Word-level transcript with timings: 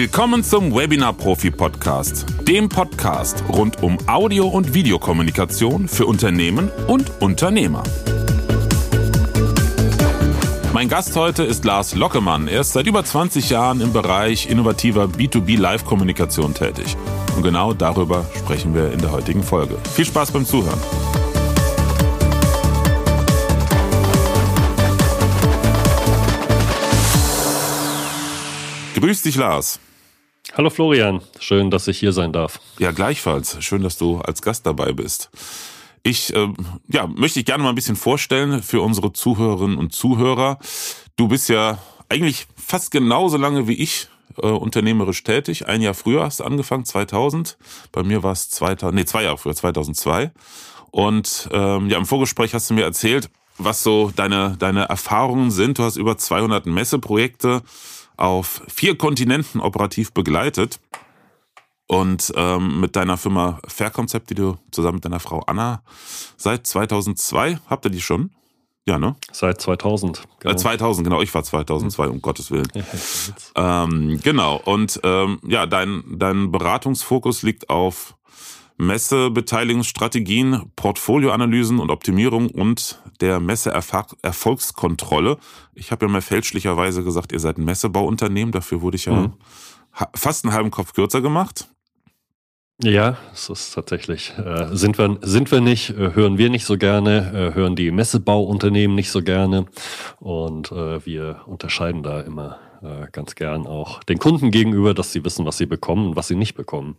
Willkommen 0.00 0.44
zum 0.44 0.72
Webinar 0.72 1.12
Profi 1.12 1.50
Podcast, 1.50 2.24
dem 2.46 2.68
Podcast 2.68 3.42
rund 3.48 3.82
um 3.82 3.98
Audio- 4.06 4.46
und 4.46 4.72
Videokommunikation 4.72 5.88
für 5.88 6.06
Unternehmen 6.06 6.70
und 6.86 7.20
Unternehmer. 7.20 7.82
Mein 10.72 10.88
Gast 10.88 11.16
heute 11.16 11.42
ist 11.42 11.64
Lars 11.64 11.96
Lockemann. 11.96 12.46
Er 12.46 12.60
ist 12.60 12.74
seit 12.74 12.86
über 12.86 13.04
20 13.04 13.50
Jahren 13.50 13.80
im 13.80 13.92
Bereich 13.92 14.48
innovativer 14.48 15.06
B2B 15.06 15.58
Live-Kommunikation 15.58 16.54
tätig. 16.54 16.96
Und 17.34 17.42
genau 17.42 17.74
darüber 17.74 18.24
sprechen 18.36 18.76
wir 18.76 18.92
in 18.92 19.00
der 19.00 19.10
heutigen 19.10 19.42
Folge. 19.42 19.78
Viel 19.94 20.04
Spaß 20.04 20.30
beim 20.30 20.46
Zuhören. 20.46 20.78
Grüß 28.94 29.22
dich, 29.22 29.34
Lars. 29.34 29.80
Hallo 30.58 30.70
Florian, 30.70 31.20
schön, 31.38 31.70
dass 31.70 31.86
ich 31.86 32.00
hier 32.00 32.12
sein 32.12 32.32
darf. 32.32 32.58
Ja, 32.80 32.90
gleichfalls. 32.90 33.62
Schön, 33.64 33.84
dass 33.84 33.96
du 33.96 34.18
als 34.18 34.42
Gast 34.42 34.66
dabei 34.66 34.90
bist. 34.90 35.30
Ich 36.02 36.34
äh, 36.34 36.48
ja, 36.88 37.06
möchte 37.06 37.38
dich 37.38 37.46
gerne 37.46 37.62
mal 37.62 37.68
ein 37.68 37.76
bisschen 37.76 37.94
vorstellen 37.94 38.60
für 38.60 38.80
unsere 38.80 39.12
Zuhörerinnen 39.12 39.78
und 39.78 39.92
Zuhörer. 39.92 40.58
Du 41.14 41.28
bist 41.28 41.48
ja 41.48 41.78
eigentlich 42.08 42.48
fast 42.56 42.90
genauso 42.90 43.36
lange 43.36 43.68
wie 43.68 43.74
ich 43.74 44.08
äh, 44.42 44.48
unternehmerisch 44.48 45.22
tätig. 45.22 45.68
Ein 45.68 45.80
Jahr 45.80 45.94
früher 45.94 46.24
hast 46.24 46.40
du 46.40 46.44
angefangen, 46.44 46.84
2000. 46.84 47.56
Bei 47.92 48.02
mir 48.02 48.24
war 48.24 48.32
es 48.32 48.50
2000, 48.50 48.96
nee, 48.96 49.04
zwei 49.04 49.22
Jahre 49.22 49.38
früher, 49.38 49.54
2002. 49.54 50.32
Und 50.90 51.48
ähm, 51.52 51.88
ja, 51.88 51.98
im 51.98 52.06
Vorgespräch 52.06 52.52
hast 52.52 52.68
du 52.68 52.74
mir 52.74 52.82
erzählt, 52.82 53.30
was 53.58 53.84
so 53.84 54.10
deine, 54.16 54.56
deine 54.58 54.88
Erfahrungen 54.88 55.52
sind. 55.52 55.78
Du 55.78 55.84
hast 55.84 55.96
über 55.96 56.18
200 56.18 56.66
Messeprojekte 56.66 57.62
auf 58.18 58.62
vier 58.68 58.98
Kontinenten 58.98 59.60
operativ 59.60 60.12
begleitet. 60.12 60.80
Und 61.86 62.32
ähm, 62.36 62.80
mit 62.80 62.96
deiner 62.96 63.16
Firma 63.16 63.60
Fairconcept, 63.66 64.28
die 64.28 64.34
du 64.34 64.58
zusammen 64.70 64.96
mit 64.96 65.06
deiner 65.06 65.20
Frau 65.20 65.40
Anna 65.46 65.82
seit 66.36 66.66
2002, 66.66 67.60
habt 67.66 67.86
ihr 67.86 67.90
die 67.90 68.02
schon? 68.02 68.30
Ja, 68.86 68.98
ne? 68.98 69.16
Seit 69.32 69.60
2000. 69.60 70.22
Genau. 70.40 70.54
Äh, 70.54 70.56
2000, 70.56 71.06
genau. 71.06 71.22
Ich 71.22 71.34
war 71.34 71.42
2002, 71.42 72.08
um 72.08 72.20
Gottes 72.20 72.50
Willen. 72.50 72.68
ähm, 73.54 74.20
genau. 74.22 74.60
Und 74.64 75.00
ähm, 75.02 75.40
ja, 75.46 75.64
dein, 75.66 76.04
dein 76.18 76.50
Beratungsfokus 76.50 77.42
liegt 77.42 77.70
auf 77.70 78.17
Messebeteiligungsstrategien, 78.78 80.70
Portfolioanalysen 80.76 81.80
und 81.80 81.90
Optimierung 81.90 82.48
und 82.48 83.02
der 83.20 83.40
Messeerfolgskontrolle. 83.40 85.36
Ich 85.74 85.90
habe 85.90 86.06
ja 86.06 86.12
mal 86.12 86.22
fälschlicherweise 86.22 87.02
gesagt, 87.02 87.32
ihr 87.32 87.40
seid 87.40 87.58
ein 87.58 87.64
Messebauunternehmen. 87.64 88.52
Dafür 88.52 88.80
wurde 88.80 88.96
ich 88.96 89.06
ja 89.06 89.14
mhm. 89.14 89.32
fast 90.14 90.44
einen 90.44 90.54
halben 90.54 90.70
Kopf 90.70 90.94
kürzer 90.94 91.20
gemacht. 91.20 91.68
Ja, 92.80 93.16
es 93.32 93.48
ist 93.48 93.74
tatsächlich. 93.74 94.32
Äh, 94.38 94.68
sind, 94.76 94.98
wir, 94.98 95.18
sind 95.22 95.50
wir 95.50 95.60
nicht, 95.60 95.90
äh, 95.90 96.14
hören 96.14 96.38
wir 96.38 96.48
nicht 96.48 96.64
so 96.64 96.78
gerne, 96.78 97.50
äh, 97.50 97.54
hören 97.54 97.74
die 97.74 97.90
Messebauunternehmen 97.90 98.94
nicht 98.94 99.10
so 99.10 99.20
gerne. 99.20 99.66
Und 100.20 100.70
äh, 100.70 101.04
wir 101.04 101.40
unterscheiden 101.46 102.02
da 102.02 102.20
immer 102.20 102.60
ganz 103.10 103.34
gern 103.34 103.66
auch 103.66 104.04
den 104.04 104.20
Kunden 104.20 104.52
gegenüber, 104.52 104.94
dass 104.94 105.10
sie 105.10 105.24
wissen, 105.24 105.44
was 105.44 105.58
sie 105.58 105.66
bekommen 105.66 106.10
und 106.10 106.16
was 106.16 106.28
sie 106.28 106.36
nicht 106.36 106.54
bekommen. 106.54 106.94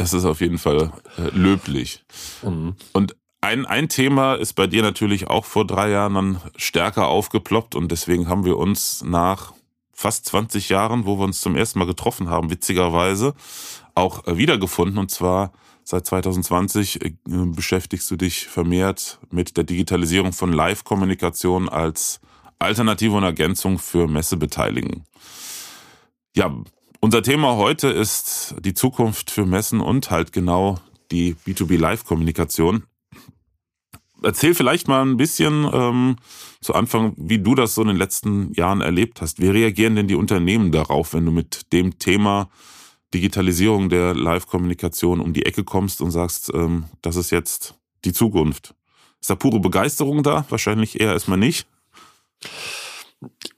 Das 0.00 0.14
ist 0.14 0.24
auf 0.24 0.40
jeden 0.40 0.56
Fall 0.56 0.94
äh, 1.18 1.28
löblich. 1.36 2.02
Mhm. 2.42 2.74
Und 2.94 3.16
ein, 3.42 3.66
ein 3.66 3.90
Thema 3.90 4.34
ist 4.34 4.54
bei 4.54 4.66
dir 4.66 4.80
natürlich 4.80 5.28
auch 5.28 5.44
vor 5.44 5.66
drei 5.66 5.90
Jahren 5.90 6.14
dann 6.14 6.40
stärker 6.56 7.08
aufgeploppt 7.08 7.74
und 7.74 7.92
deswegen 7.92 8.26
haben 8.26 8.46
wir 8.46 8.56
uns 8.56 9.04
nach 9.04 9.52
fast 9.92 10.24
20 10.24 10.70
Jahren, 10.70 11.04
wo 11.04 11.18
wir 11.18 11.24
uns 11.24 11.42
zum 11.42 11.54
ersten 11.54 11.80
Mal 11.80 11.84
getroffen 11.84 12.30
haben, 12.30 12.48
witzigerweise 12.48 13.34
auch 13.94 14.26
äh, 14.26 14.38
wiedergefunden 14.38 14.96
und 14.96 15.10
zwar 15.10 15.52
seit 15.84 16.06
2020 16.06 17.04
äh, 17.04 17.12
beschäftigst 17.26 18.10
du 18.10 18.16
dich 18.16 18.46
vermehrt 18.46 19.18
mit 19.30 19.58
der 19.58 19.64
Digitalisierung 19.64 20.32
von 20.32 20.50
Live-Kommunikation 20.50 21.68
als 21.68 22.20
Alternative 22.58 23.18
und 23.18 23.24
Ergänzung 23.24 23.78
für 23.78 24.08
Messebeteiligung. 24.08 25.04
Ja, 26.34 26.54
unser 27.00 27.22
Thema 27.22 27.56
heute 27.56 27.88
ist 27.88 28.54
die 28.60 28.74
Zukunft 28.74 29.30
für 29.30 29.46
Messen 29.46 29.80
und 29.80 30.10
halt 30.10 30.32
genau 30.32 30.78
die 31.10 31.34
B2B 31.34 31.78
Live-Kommunikation. 31.78 32.84
Erzähl 34.22 34.54
vielleicht 34.54 34.86
mal 34.86 35.02
ein 35.02 35.16
bisschen 35.16 35.68
ähm, 35.72 36.16
zu 36.60 36.74
Anfang, 36.74 37.14
wie 37.16 37.38
du 37.38 37.54
das 37.54 37.74
so 37.74 37.82
in 37.82 37.88
den 37.88 37.96
letzten 37.96 38.52
Jahren 38.52 38.82
erlebt 38.82 39.22
hast. 39.22 39.40
Wie 39.40 39.48
reagieren 39.48 39.96
denn 39.96 40.08
die 40.08 40.14
Unternehmen 40.14 40.72
darauf, 40.72 41.14
wenn 41.14 41.24
du 41.24 41.32
mit 41.32 41.72
dem 41.72 41.98
Thema 41.98 42.50
Digitalisierung 43.14 43.88
der 43.88 44.14
Live-Kommunikation 44.14 45.20
um 45.20 45.32
die 45.32 45.46
Ecke 45.46 45.64
kommst 45.64 46.02
und 46.02 46.10
sagst, 46.10 46.52
ähm, 46.54 46.84
das 47.00 47.16
ist 47.16 47.30
jetzt 47.30 47.76
die 48.04 48.12
Zukunft? 48.12 48.74
Ist 49.22 49.30
da 49.30 49.36
pure 49.36 49.58
Begeisterung 49.58 50.22
da? 50.22 50.44
Wahrscheinlich 50.50 51.00
eher 51.00 51.12
erstmal 51.12 51.38
nicht 51.38 51.66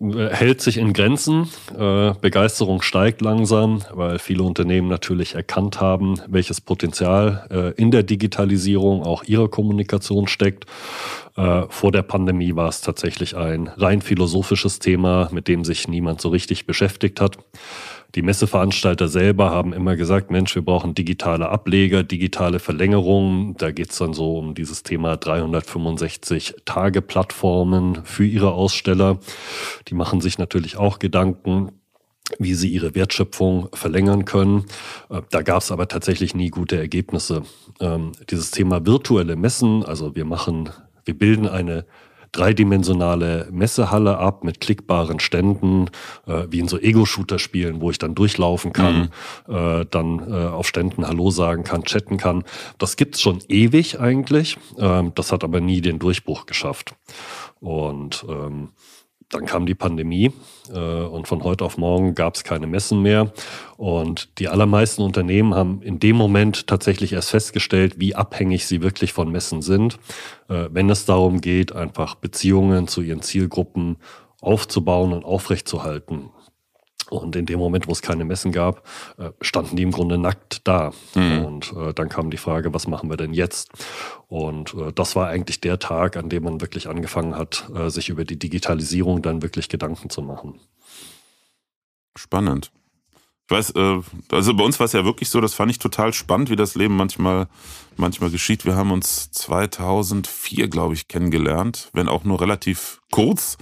hält 0.00 0.60
sich 0.60 0.76
in 0.76 0.92
Grenzen. 0.92 1.48
Äh, 1.78 2.14
Begeisterung 2.20 2.82
steigt 2.82 3.20
langsam, 3.20 3.82
weil 3.92 4.18
viele 4.18 4.42
Unternehmen 4.42 4.88
natürlich 4.88 5.34
erkannt 5.34 5.80
haben, 5.80 6.20
welches 6.26 6.60
Potenzial 6.60 7.46
äh, 7.50 7.80
in 7.80 7.92
der 7.92 8.02
Digitalisierung 8.02 9.02
auch 9.02 9.22
ihrer 9.22 9.48
Kommunikation 9.48 10.26
steckt. 10.26 10.66
Äh, 11.36 11.62
vor 11.68 11.92
der 11.92 12.02
Pandemie 12.02 12.56
war 12.56 12.68
es 12.68 12.80
tatsächlich 12.80 13.36
ein 13.36 13.68
rein 13.68 14.02
philosophisches 14.02 14.80
Thema, 14.80 15.28
mit 15.30 15.46
dem 15.46 15.64
sich 15.64 15.86
niemand 15.86 16.20
so 16.20 16.30
richtig 16.30 16.66
beschäftigt 16.66 17.20
hat. 17.20 17.38
Die 18.14 18.22
Messeveranstalter 18.22 19.08
selber 19.08 19.50
haben 19.50 19.72
immer 19.72 19.96
gesagt, 19.96 20.30
Mensch, 20.30 20.54
wir 20.54 20.62
brauchen 20.62 20.94
digitale 20.94 21.48
Ableger, 21.48 22.02
digitale 22.02 22.58
Verlängerungen. 22.58 23.56
Da 23.56 23.70
geht 23.70 23.90
es 23.90 23.98
dann 23.98 24.12
so 24.12 24.36
um 24.36 24.54
dieses 24.54 24.82
Thema 24.82 25.16
365 25.16 26.56
Tage 26.66 27.00
Plattformen 27.00 28.04
für 28.04 28.26
ihre 28.26 28.52
Aussteller. 28.52 29.18
Die 29.88 29.94
machen 29.94 30.20
sich 30.20 30.38
natürlich 30.38 30.76
auch 30.76 30.98
Gedanken, 30.98 31.72
wie 32.38 32.54
sie 32.54 32.68
ihre 32.68 32.94
Wertschöpfung 32.94 33.68
verlängern 33.72 34.26
können. 34.26 34.66
Äh, 35.08 35.22
da 35.30 35.42
gab 35.42 35.62
es 35.62 35.72
aber 35.72 35.88
tatsächlich 35.88 36.34
nie 36.34 36.48
gute 36.48 36.76
Ergebnisse. 36.76 37.42
Ähm, 37.80 38.12
dieses 38.30 38.50
Thema 38.50 38.84
virtuelle 38.86 39.36
Messen, 39.36 39.84
also 39.84 40.14
wir 40.14 40.24
machen, 40.26 40.68
wir 41.04 41.16
bilden 41.18 41.48
eine 41.48 41.86
dreidimensionale 42.32 43.48
Messehalle 43.50 44.18
ab 44.18 44.42
mit 44.42 44.60
klickbaren 44.60 45.20
Ständen, 45.20 45.90
äh, 46.26 46.46
wie 46.48 46.58
in 46.58 46.68
so 46.68 46.78
Ego-Shooter-Spielen, 46.78 47.80
wo 47.80 47.90
ich 47.90 47.98
dann 47.98 48.14
durchlaufen 48.14 48.72
kann, 48.72 49.10
mhm. 49.46 49.54
äh, 49.54 49.86
dann 49.90 50.18
äh, 50.32 50.46
auf 50.48 50.66
Ständen 50.66 51.06
Hallo 51.06 51.30
sagen 51.30 51.62
kann, 51.62 51.84
chatten 51.84 52.16
kann. 52.16 52.44
Das 52.78 52.96
gibt's 52.96 53.20
schon 53.20 53.40
ewig 53.48 54.00
eigentlich. 54.00 54.58
Ähm, 54.78 55.12
das 55.14 55.30
hat 55.30 55.44
aber 55.44 55.60
nie 55.60 55.80
den 55.82 55.98
Durchbruch 55.98 56.46
geschafft. 56.46 56.94
Und 57.60 58.24
ähm, 58.28 58.70
dann 59.32 59.46
kam 59.46 59.66
die 59.66 59.74
Pandemie 59.74 60.30
äh, 60.72 60.78
und 60.78 61.26
von 61.26 61.42
heute 61.42 61.64
auf 61.64 61.78
morgen 61.78 62.14
gab 62.14 62.36
es 62.36 62.44
keine 62.44 62.66
Messen 62.66 63.02
mehr. 63.02 63.32
Und 63.76 64.38
die 64.38 64.48
allermeisten 64.48 65.02
Unternehmen 65.02 65.54
haben 65.54 65.82
in 65.82 65.98
dem 65.98 66.16
Moment 66.16 66.66
tatsächlich 66.66 67.14
erst 67.14 67.30
festgestellt, 67.30 67.94
wie 67.98 68.14
abhängig 68.14 68.66
sie 68.66 68.82
wirklich 68.82 69.12
von 69.12 69.32
Messen 69.32 69.62
sind, 69.62 69.98
äh, 70.48 70.68
wenn 70.70 70.90
es 70.90 71.06
darum 71.06 71.40
geht, 71.40 71.74
einfach 71.74 72.14
Beziehungen 72.14 72.86
zu 72.88 73.00
ihren 73.00 73.22
Zielgruppen 73.22 73.96
aufzubauen 74.40 75.12
und 75.12 75.24
aufrechtzuerhalten. 75.24 76.30
Und 77.10 77.36
in 77.36 77.46
dem 77.46 77.58
Moment, 77.58 77.88
wo 77.88 77.92
es 77.92 78.02
keine 78.02 78.24
Messen 78.24 78.52
gab, 78.52 78.86
äh, 79.18 79.30
standen 79.40 79.76
die 79.76 79.82
im 79.82 79.90
Grunde 79.90 80.18
nackt 80.18 80.66
da. 80.66 80.92
Mhm. 81.14 81.44
Und 81.44 81.72
äh, 81.72 81.92
dann 81.94 82.08
kam 82.08 82.30
die 82.30 82.36
Frage, 82.36 82.72
was 82.72 82.86
machen 82.86 83.10
wir 83.10 83.16
denn 83.16 83.34
jetzt? 83.34 83.70
Und 84.28 84.74
äh, 84.74 84.92
das 84.92 85.16
war 85.16 85.28
eigentlich 85.28 85.60
der 85.60 85.78
Tag, 85.78 86.16
an 86.16 86.28
dem 86.28 86.44
man 86.44 86.60
wirklich 86.60 86.88
angefangen 86.88 87.36
hat, 87.36 87.70
äh, 87.74 87.90
sich 87.90 88.08
über 88.08 88.24
die 88.24 88.38
Digitalisierung 88.38 89.22
dann 89.22 89.42
wirklich 89.42 89.68
Gedanken 89.68 90.10
zu 90.10 90.22
machen. 90.22 90.60
Spannend. 92.16 92.70
Ich 93.46 93.50
weiß, 93.50 93.70
äh, 93.70 94.00
also 94.30 94.54
bei 94.54 94.64
uns 94.64 94.78
war 94.78 94.86
es 94.86 94.92
ja 94.92 95.04
wirklich 95.04 95.28
so, 95.28 95.40
das 95.40 95.54
fand 95.54 95.70
ich 95.70 95.78
total 95.78 96.12
spannend, 96.12 96.48
wie 96.50 96.56
das 96.56 96.74
Leben 96.74 96.96
manchmal, 96.96 97.48
manchmal 97.96 98.30
geschieht. 98.30 98.64
Wir 98.64 98.76
haben 98.76 98.92
uns 98.92 99.30
2004, 99.32 100.68
glaube 100.68 100.94
ich, 100.94 101.08
kennengelernt, 101.08 101.90
wenn 101.92 102.08
auch 102.08 102.24
nur 102.24 102.40
relativ 102.40 103.00
kurz. 103.10 103.58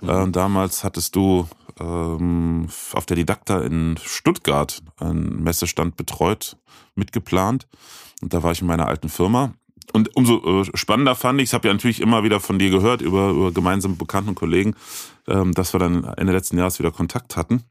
Mhm. 0.00 0.08
Äh, 0.08 0.30
damals 0.30 0.84
hattest 0.84 1.16
du 1.16 1.48
ähm, 1.78 2.68
auf 2.92 3.06
der 3.06 3.16
Didakta 3.16 3.60
in 3.60 3.96
Stuttgart 4.02 4.82
einen 4.98 5.42
Messestand 5.42 5.96
betreut, 5.96 6.56
mitgeplant. 6.94 7.66
Und 8.22 8.32
da 8.32 8.42
war 8.42 8.52
ich 8.52 8.60
in 8.60 8.66
meiner 8.66 8.86
alten 8.86 9.08
Firma. 9.08 9.54
Und 9.92 10.16
umso 10.16 10.62
äh, 10.62 10.64
spannender 10.74 11.14
fand 11.14 11.40
ich, 11.40 11.50
ich 11.50 11.54
habe 11.54 11.68
ja 11.68 11.74
natürlich 11.74 12.00
immer 12.00 12.24
wieder 12.24 12.40
von 12.40 12.58
dir 12.58 12.70
gehört, 12.70 13.02
über, 13.02 13.30
über 13.30 13.52
gemeinsame 13.52 13.94
Bekannten 13.94 14.30
und 14.30 14.34
Kollegen, 14.34 14.74
ähm, 15.28 15.52
dass 15.52 15.74
wir 15.74 15.80
dann 15.80 16.04
Ende 16.04 16.32
letzten 16.32 16.58
Jahres 16.58 16.78
wieder 16.78 16.90
Kontakt 16.90 17.36
hatten. 17.36 17.62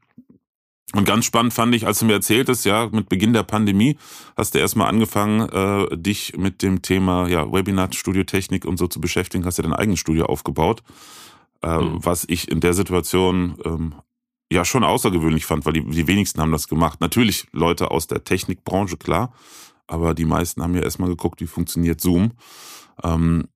Und 0.94 1.04
ganz 1.04 1.24
spannend 1.24 1.52
fand 1.52 1.74
ich, 1.74 1.86
als 1.86 1.98
du 1.98 2.04
mir 2.04 2.14
erzähltest, 2.14 2.64
ja, 2.64 2.88
mit 2.90 3.08
Beginn 3.08 3.32
der 3.32 3.42
Pandemie 3.42 3.98
hast 4.36 4.54
du 4.54 4.60
erstmal 4.60 4.88
angefangen, 4.88 5.48
äh, 5.48 5.96
dich 5.96 6.36
mit 6.36 6.62
dem 6.62 6.80
Thema 6.80 7.28
ja, 7.28 7.52
Webinar, 7.52 7.92
Studiotechnik 7.92 8.64
und 8.64 8.78
so 8.78 8.86
zu 8.86 9.00
beschäftigen, 9.00 9.44
hast 9.44 9.58
ja 9.58 9.62
dein 9.62 9.72
eigenes 9.72 9.98
Studio 9.98 10.26
aufgebaut. 10.26 10.82
Äh, 11.62 11.78
mhm. 11.78 12.04
Was 12.04 12.24
ich 12.28 12.50
in 12.50 12.60
der 12.60 12.74
Situation 12.74 13.56
ähm, 13.64 13.94
ja 14.50 14.64
schon 14.64 14.84
außergewöhnlich 14.84 15.46
fand, 15.46 15.66
weil 15.66 15.72
die, 15.72 15.84
die 15.84 16.06
wenigsten 16.06 16.40
haben 16.40 16.52
das 16.52 16.68
gemacht. 16.68 17.00
Natürlich 17.00 17.46
Leute 17.52 17.90
aus 17.90 18.06
der 18.06 18.24
Technikbranche, 18.24 18.96
klar, 18.96 19.32
aber 19.86 20.14
die 20.14 20.24
meisten 20.24 20.62
haben 20.62 20.74
ja 20.74 20.82
erstmal 20.82 21.08
geguckt, 21.08 21.40
wie 21.40 21.46
funktioniert 21.46 22.00
Zoom. 22.00 22.32
Ähm, 23.02 23.48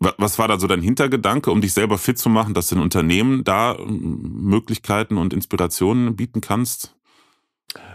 was 0.00 0.38
war 0.38 0.48
da 0.48 0.58
so 0.58 0.66
dein 0.66 0.80
Hintergedanke, 0.80 1.50
um 1.50 1.60
dich 1.60 1.74
selber 1.74 1.98
fit 1.98 2.16
zu 2.16 2.30
machen, 2.30 2.54
dass 2.54 2.68
du 2.68 2.76
den 2.76 2.82
Unternehmen 2.82 3.44
da 3.44 3.76
Möglichkeiten 3.86 5.18
und 5.18 5.34
Inspirationen 5.34 6.16
bieten 6.16 6.40
kannst? 6.40 6.96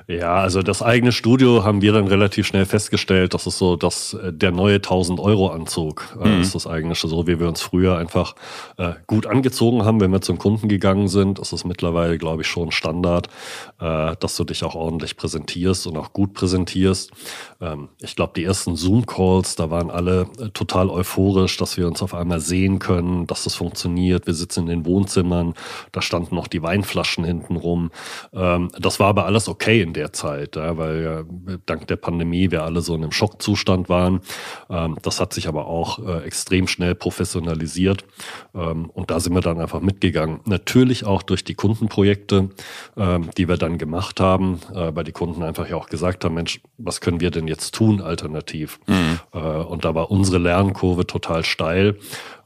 Ja, 0.07 0.35
also 0.35 0.61
das 0.61 0.83
eigene 0.83 1.11
Studio 1.11 1.63
haben 1.63 1.81
wir 1.81 1.91
dann 1.91 2.05
relativ 2.05 2.45
schnell 2.45 2.65
festgestellt, 2.65 3.33
das 3.33 3.47
ist 3.47 3.57
so 3.57 3.75
dass 3.75 4.13
äh, 4.13 4.31
der 4.31 4.51
neue 4.51 4.75
1000 4.75 5.19
Euro 5.19 5.47
Anzug. 5.47 6.15
Äh, 6.21 6.27
mhm. 6.27 6.41
ist 6.41 6.53
das 6.53 6.67
eigentlich 6.67 6.99
so, 6.99 7.25
wie 7.25 7.39
wir 7.39 7.47
uns 7.47 7.61
früher 7.61 7.97
einfach 7.97 8.35
äh, 8.77 8.93
gut 9.07 9.25
angezogen 9.25 9.83
haben, 9.83 9.99
wenn 9.99 10.11
wir 10.11 10.21
zum 10.21 10.37
Kunden 10.37 10.69
gegangen 10.69 11.07
sind. 11.07 11.39
Das 11.39 11.53
ist 11.53 11.65
mittlerweile, 11.65 12.19
glaube 12.19 12.43
ich, 12.43 12.47
schon 12.47 12.71
Standard, 12.71 13.29
äh, 13.79 14.15
dass 14.19 14.37
du 14.37 14.43
dich 14.43 14.63
auch 14.63 14.75
ordentlich 14.75 15.17
präsentierst 15.17 15.87
und 15.87 15.97
auch 15.97 16.13
gut 16.13 16.35
präsentierst. 16.35 17.11
Ähm, 17.59 17.89
ich 17.99 18.15
glaube, 18.15 18.33
die 18.35 18.43
ersten 18.43 18.75
Zoom-Calls, 18.75 19.55
da 19.55 19.71
waren 19.71 19.89
alle 19.89 20.27
äh, 20.39 20.49
total 20.49 20.91
euphorisch, 20.91 21.57
dass 21.57 21.77
wir 21.77 21.87
uns 21.87 22.03
auf 22.03 22.13
einmal 22.13 22.41
sehen 22.41 22.77
können, 22.77 23.25
dass 23.25 23.45
das 23.45 23.55
funktioniert. 23.55 24.27
Wir 24.27 24.35
sitzen 24.35 24.61
in 24.61 24.67
den 24.67 24.85
Wohnzimmern, 24.85 25.55
da 25.91 26.03
standen 26.03 26.35
noch 26.35 26.47
die 26.47 26.61
Weinflaschen 26.61 27.25
hinten 27.25 27.55
rum. 27.55 27.89
Ähm, 28.33 28.69
das 28.77 28.99
war 28.99 29.07
aber 29.07 29.25
alles 29.25 29.49
okay 29.49 29.64
in 29.73 29.93
der 29.93 30.13
Zeit, 30.13 30.55
ja, 30.55 30.77
weil 30.77 31.03
ja, 31.03 31.23
dank 31.65 31.87
der 31.87 31.95
Pandemie 31.95 32.51
wir 32.51 32.63
alle 32.63 32.81
so 32.81 32.95
in 32.95 33.03
einem 33.03 33.11
Schockzustand 33.11 33.89
waren. 33.89 34.21
Ähm, 34.69 34.97
das 35.01 35.19
hat 35.19 35.33
sich 35.33 35.47
aber 35.47 35.67
auch 35.67 35.99
äh, 35.99 36.23
extrem 36.23 36.67
schnell 36.67 36.95
professionalisiert 36.95 38.05
ähm, 38.53 38.89
und 38.89 39.11
da 39.11 39.19
sind 39.19 39.33
wir 39.33 39.41
dann 39.41 39.59
einfach 39.59 39.81
mitgegangen. 39.81 40.39
Natürlich 40.45 41.05
auch 41.05 41.23
durch 41.23 41.43
die 41.43 41.55
Kundenprojekte, 41.55 42.49
ähm, 42.97 43.29
die 43.37 43.47
wir 43.47 43.57
dann 43.57 43.77
gemacht 43.77 44.19
haben, 44.19 44.59
äh, 44.73 44.95
weil 44.95 45.03
die 45.03 45.11
Kunden 45.11 45.43
einfach 45.43 45.69
ja 45.69 45.75
auch 45.75 45.89
gesagt 45.89 46.25
haben, 46.25 46.35
Mensch, 46.35 46.61
was 46.77 47.01
können 47.01 47.19
wir 47.19 47.31
denn 47.31 47.47
jetzt 47.47 47.73
tun 47.73 48.01
alternativ? 48.01 48.79
Mhm. 48.87 49.19
Äh, 49.33 49.37
und 49.37 49.85
da 49.85 49.95
war 49.95 50.11
unsere 50.11 50.37
Lernkurve 50.37 51.07
total 51.07 51.43
steil 51.43 51.97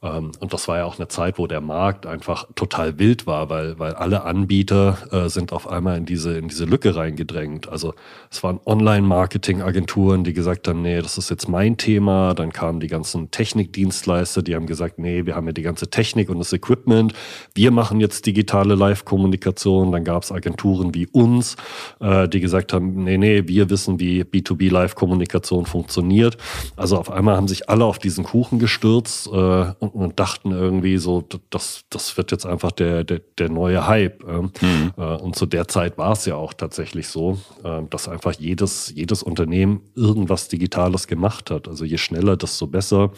und 0.01 0.54
das 0.54 0.68
war 0.69 0.78
ja 0.78 0.86
auch 0.86 0.98
eine 0.98 1.10
Zeit, 1.10 1.38
wo 1.38 1.46
der 1.46 1.60
Markt 1.60 2.06
einfach 2.06 2.48
total 2.56 3.00
wild 3.00 3.28
war, 3.28 3.50
weil, 3.50 3.78
weil 3.80 3.94
alle 3.94 4.24
Anbieter 4.24 4.98
äh, 5.12 5.28
sind 5.28 5.51
auf 5.51 5.68
einmal 5.68 5.98
in 5.98 6.06
diese, 6.06 6.38
in 6.38 6.48
diese 6.48 6.63
Lücke 6.63 6.96
reingedrängt. 6.96 7.68
Also 7.68 7.94
es 8.31 8.42
waren 8.42 8.62
Online-Marketing-Agenturen, 8.66 10.24
die 10.24 10.34
gesagt 10.34 10.69
haben, 10.69 10.81
nee, 10.84 11.01
das 11.01 11.18
ist 11.18 11.30
jetzt 11.30 11.50
mein 11.50 11.75
Thema. 11.75 12.34
Dann 12.34 12.54
kamen 12.54 12.80
die 12.80 12.88
ganzen 12.88 13.30
Technikdienstleister, 13.31 14.42
die 14.42 14.56
haben 14.56 14.68
gesagt, 14.68 15.00
nee, 15.00 15.25
wir 15.25 15.36
haben 15.36 15.48
ja 15.48 15.51
die 15.51 15.63
ganze 15.63 15.90
Technik 15.90 16.30
und 16.30 16.40
das 16.40 16.54
Equipment. 16.54 17.13
Wir 17.54 17.72
machen 17.72 18.00
jetzt 18.00 18.25
digitale 18.25 18.75
Live-Kommunikation. 18.75 19.92
Dann 19.92 20.06
gab 20.06 20.24
es 20.24 20.31
Agenturen 20.31 20.95
wie 20.95 21.07
uns, 21.07 21.57
äh, 22.00 22.30
die 22.30 22.40
gesagt 22.40 22.72
haben, 22.72 23.04
nee, 23.04 23.18
nee, 23.18 23.48
wir 23.48 23.69
wissen, 23.69 24.00
wie 24.00 24.24
B2B-Live-Kommunikation 24.24 25.66
funktioniert. 25.66 26.38
Also 26.78 26.98
auf 26.98 27.12
einmal 27.12 27.36
haben 27.36 27.50
sich 27.50 27.69
alle 27.69 27.84
auf 27.84 28.00
diesen 28.00 28.24
Kuchen 28.24 28.60
gestürzt 28.60 29.28
äh, 29.28 29.66
und, 29.90 30.02
und, 30.02 30.20
dachten 30.20 30.52
irgendwie 30.52 30.98
so, 30.98 31.24
das, 31.50 31.86
das 31.90 32.18
wird 32.18 32.32
jetzt 32.32 32.46
einfach 32.46 32.72
der, 32.72 33.04
der, 33.04 33.22
der 33.38 33.50
neue 33.50 33.88
Hype. 33.88 34.24
Ähm, 34.28 34.52
mhm. 34.62 34.94
Äh, 34.98 35.16
und 35.18 35.36
zu 35.36 35.46
der 35.46 35.68
Zeit 35.68 35.98
war 35.98 36.14
es 36.14 36.26
ja 36.26 36.36
auch 36.36 36.54
tatsächlich 36.54 37.08
so, 37.08 37.40
äh, 37.64 37.82
dass 37.90 38.08
einfach 38.08 38.34
jedes, 38.34 38.92
jedes 38.96 39.24
Unternehmen 39.24 39.82
irgendwas 39.96 40.48
Digitales 40.48 41.08
gemacht 41.08 41.52
hat. 41.52 41.68
Also 41.68 41.86
je 41.86 41.98
schneller, 41.98 42.38
desto 42.38 42.68
besser. 42.68 43.12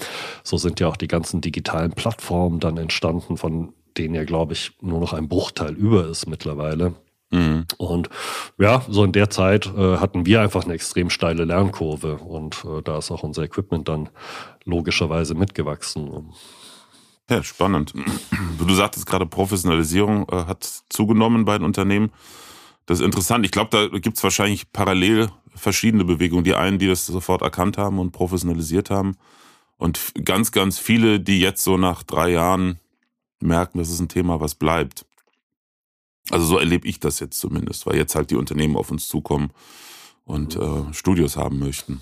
So 0.44 0.58
sind 0.58 0.80
ja 0.80 0.88
auch 0.88 0.98
die 0.98 1.08
ganzen 1.08 1.42
digitalen 1.42 1.92
Plattformen 1.92 2.60
dann 2.60 2.78
entstanden, 2.78 3.38
von 3.38 3.74
denen 3.98 4.16
ja, 4.16 4.24
glaube 4.24 4.54
ich, 4.54 4.72
nur 4.82 5.00
noch 5.00 5.14
ein 5.14 5.28
Bruchteil 5.28 5.74
über 5.74 6.08
ist 6.08 6.28
mittlerweile. 6.28 6.94
Mhm. 7.32 7.66
Und 7.78 8.10
ja, 8.60 8.84
so 8.90 9.04
in 9.04 9.14
der 9.14 9.30
Zeit 9.30 9.66
äh, 9.66 9.98
hatten 9.98 10.26
wir 10.26 10.42
einfach 10.42 10.66
eine 10.66 10.74
extrem 10.74 11.10
steile 11.10 11.46
Lernkurve 11.46 12.18
und 12.18 12.66
äh, 12.66 12.82
da 12.84 12.98
ist 12.98 13.10
auch 13.10 13.24
unser 13.24 13.44
Equipment 13.44 13.88
dann 13.88 14.10
logischerweise 14.66 15.34
mitgewachsen. 15.34 16.10
Ja, 17.30 17.44
spannend. 17.44 17.94
Du 18.58 18.74
sagtest 18.74 19.06
gerade, 19.06 19.26
Professionalisierung 19.26 20.28
äh, 20.30 20.46
hat 20.46 20.84
zugenommen 20.90 21.46
bei 21.46 21.58
den 21.58 21.66
Unternehmen. 21.66 22.12
Das 22.86 23.00
ist 23.00 23.06
interessant. 23.06 23.46
Ich 23.46 23.52
glaube, 23.52 23.70
da 23.90 24.00
gibt 24.00 24.18
es 24.18 24.24
wahrscheinlich 24.24 24.72
parallel 24.72 25.30
verschiedene 25.56 26.04
Bewegungen. 26.04 26.44
Die 26.44 26.56
einen, 26.56 26.80
die 26.80 26.88
das 26.88 27.06
sofort 27.06 27.42
erkannt 27.42 27.78
haben 27.78 28.00
und 28.00 28.12
professionalisiert 28.12 28.90
haben. 28.90 29.16
Und 29.78 30.14
ganz, 30.26 30.52
ganz 30.52 30.78
viele, 30.78 31.20
die 31.20 31.40
jetzt 31.40 31.64
so 31.64 31.78
nach 31.78 32.04
drei 32.04 32.32
Jahren 32.32 32.80
merken, 33.40 33.80
das 33.80 33.90
ist 33.90 34.00
ein 34.00 34.10
Thema, 34.10 34.40
was 34.40 34.56
bleibt. 34.56 35.06
Also 36.30 36.46
so 36.46 36.58
erlebe 36.58 36.88
ich 36.88 37.00
das 37.00 37.20
jetzt 37.20 37.40
zumindest, 37.40 37.86
weil 37.86 37.96
jetzt 37.96 38.16
halt 38.16 38.30
die 38.30 38.36
Unternehmen 38.36 38.78
auf 38.78 38.92
uns 38.92 39.08
zukommen 39.08 39.52
und 40.24 40.56
äh, 40.56 40.94
Studios 40.94 41.36
haben 41.36 41.60
möchten. 41.60 42.02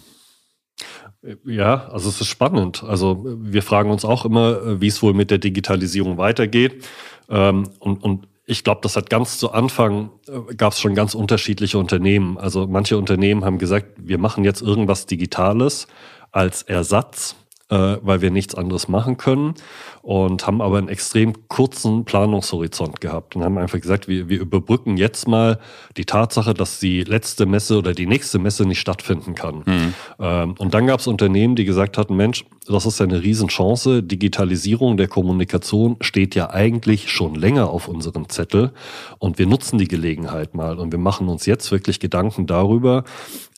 Ja, 1.45 1.89
also 1.89 2.07
es 2.09 2.21
ist 2.21 2.27
spannend. 2.27 2.83
Also 2.83 3.25
wir 3.25 3.61
fragen 3.61 3.91
uns 3.91 4.05
auch 4.05 4.25
immer, 4.25 4.61
äh, 4.61 4.81
wie 4.81 4.87
es 4.87 5.01
wohl 5.01 5.13
mit 5.13 5.31
der 5.31 5.37
Digitalisierung 5.37 6.17
weitergeht. 6.17 6.85
Ähm, 7.29 7.69
und, 7.79 8.03
und 8.03 8.27
ich 8.45 8.63
glaube, 8.63 8.79
das 8.81 8.95
hat 8.95 9.09
ganz 9.09 9.37
zu 9.37 9.51
Anfang, 9.51 10.11
äh, 10.27 10.55
gab 10.55 10.73
es 10.73 10.79
schon 10.79 10.95
ganz 10.95 11.15
unterschiedliche 11.15 11.77
Unternehmen. 11.77 12.37
Also 12.37 12.67
manche 12.67 12.97
Unternehmen 12.97 13.43
haben 13.43 13.57
gesagt, 13.57 13.87
wir 13.97 14.17
machen 14.17 14.45
jetzt 14.45 14.61
irgendwas 14.61 15.05
Digitales 15.07 15.87
als 16.31 16.63
Ersatz 16.63 17.35
äh, 17.69 17.97
weil 18.01 18.21
wir 18.21 18.31
nichts 18.31 18.55
anderes 18.55 18.87
machen 18.87 19.17
können 19.17 19.53
und 20.01 20.47
haben 20.47 20.61
aber 20.61 20.77
einen 20.77 20.89
extrem 20.89 21.47
kurzen 21.47 22.03
Planungshorizont 22.05 22.99
gehabt 23.01 23.35
und 23.35 23.43
haben 23.43 23.57
einfach 23.57 23.79
gesagt, 23.79 24.07
wir, 24.07 24.27
wir 24.27 24.39
überbrücken 24.39 24.97
jetzt 24.97 25.27
mal 25.27 25.59
die 25.97 26.05
Tatsache, 26.05 26.53
dass 26.53 26.79
die 26.79 27.03
letzte 27.03 27.45
Messe 27.45 27.77
oder 27.77 27.93
die 27.93 28.07
nächste 28.07 28.39
Messe 28.39 28.65
nicht 28.65 28.79
stattfinden 28.79 29.35
kann. 29.35 29.63
Mhm. 29.65 29.93
Ähm, 30.19 30.55
und 30.57 30.73
dann 30.73 30.87
gab 30.87 30.99
es 30.99 31.07
Unternehmen, 31.07 31.55
die 31.55 31.65
gesagt 31.65 31.97
hatten, 31.97 32.15
Mensch, 32.15 32.45
das 32.65 32.85
ist 32.85 32.99
ja 32.99 33.05
eine 33.05 33.21
Riesenchance. 33.21 34.03
Digitalisierung 34.03 34.97
der 34.97 35.07
Kommunikation 35.07 35.97
steht 36.01 36.35
ja 36.35 36.49
eigentlich 36.49 37.11
schon 37.11 37.35
länger 37.35 37.69
auf 37.69 37.87
unserem 37.87 38.29
Zettel 38.29 38.71
und 39.19 39.37
wir 39.37 39.47
nutzen 39.47 39.77
die 39.77 39.87
Gelegenheit 39.87 40.55
mal 40.55 40.79
und 40.79 40.91
wir 40.91 40.99
machen 40.99 41.29
uns 41.29 41.45
jetzt 41.45 41.71
wirklich 41.71 41.99
Gedanken 41.99 42.47
darüber, 42.47 43.03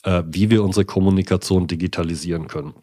äh, 0.04 0.22
wie 0.26 0.50
wir 0.50 0.62
unsere 0.64 0.84
Kommunikation 0.84 1.66
digitalisieren 1.66 2.46
können 2.46 2.74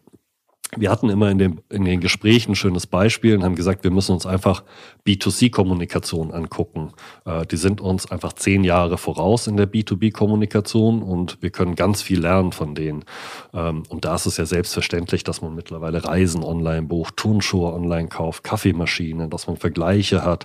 wir 0.76 0.90
hatten 0.90 1.10
immer 1.10 1.30
in, 1.30 1.38
dem, 1.38 1.60
in 1.68 1.84
den 1.84 2.00
Gesprächen 2.00 2.52
ein 2.52 2.56
schönes 2.56 2.86
Beispiel 2.86 3.36
und 3.36 3.42
haben 3.42 3.56
gesagt, 3.56 3.82
wir 3.82 3.90
müssen 3.90 4.12
uns 4.12 4.24
einfach 4.24 4.62
B2C-Kommunikation 5.04 6.32
angucken. 6.32 6.92
Äh, 7.24 7.44
die 7.46 7.56
sind 7.56 7.80
uns 7.80 8.10
einfach 8.10 8.34
zehn 8.34 8.62
Jahre 8.62 8.96
voraus 8.96 9.48
in 9.48 9.56
der 9.56 9.70
B2B-Kommunikation 9.70 11.02
und 11.02 11.38
wir 11.40 11.50
können 11.50 11.74
ganz 11.74 12.02
viel 12.02 12.20
lernen 12.20 12.52
von 12.52 12.76
denen. 12.76 13.04
Ähm, 13.52 13.82
und 13.88 14.04
da 14.04 14.14
ist 14.14 14.26
es 14.26 14.36
ja 14.36 14.46
selbstverständlich, 14.46 15.24
dass 15.24 15.42
man 15.42 15.56
mittlerweile 15.56 16.04
Reisen 16.04 16.44
online 16.44 16.82
bucht, 16.82 17.16
Turnschuhe 17.16 17.72
online 17.72 18.08
kauft, 18.08 18.44
Kaffeemaschinen, 18.44 19.28
dass 19.28 19.48
man 19.48 19.56
Vergleiche 19.56 20.24
hat. 20.24 20.44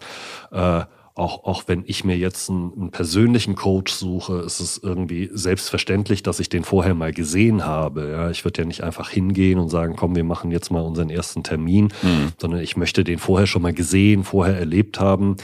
Äh, 0.51 0.85
auch, 1.15 1.45
auch 1.45 1.63
wenn 1.67 1.83
ich 1.87 2.03
mir 2.03 2.17
jetzt 2.17 2.49
einen, 2.49 2.73
einen, 2.73 2.91
persönlichen 2.91 3.55
Coach 3.55 3.93
suche, 3.93 4.39
ist 4.39 4.59
es 4.59 4.77
irgendwie 4.77 5.29
selbstverständlich, 5.31 6.23
dass 6.23 6.41
ich 6.41 6.49
den 6.49 6.65
vorher 6.65 6.93
mal 6.93 7.13
gesehen 7.13 7.65
habe. 7.65 8.09
Ja, 8.11 8.29
ich 8.29 8.43
würde 8.43 8.61
ja 8.61 8.67
nicht 8.67 8.83
einfach 8.83 9.09
hingehen 9.09 9.57
und 9.57 9.69
sagen, 9.69 9.95
komm, 9.95 10.15
wir 10.15 10.25
machen 10.25 10.51
jetzt 10.51 10.71
mal 10.71 10.81
unseren 10.81 11.09
ersten 11.09 11.41
Termin, 11.41 11.85
mhm. 12.03 12.33
sondern 12.37 12.59
ich 12.59 12.75
möchte 12.75 13.05
den 13.05 13.17
vorher 13.17 13.47
schon 13.47 13.61
mal 13.61 13.73
gesehen, 13.73 14.25
vorher 14.25 14.59
erlebt 14.59 14.99
haben. 14.99 15.37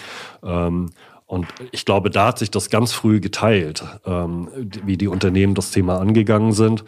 Ähm, 0.44 0.90
und 1.26 1.48
ich 1.72 1.86
glaube, 1.86 2.10
da 2.10 2.28
hat 2.28 2.40
sich 2.40 2.52
das 2.52 2.70
ganz 2.70 2.92
früh 2.92 3.22
geteilt, 3.22 3.86
ähm, 4.06 4.50
wie 4.84 4.98
die 4.98 5.08
Unternehmen 5.08 5.56
das 5.56 5.72
Thema 5.72 6.02
angegangen 6.02 6.52
sind. 6.52 6.84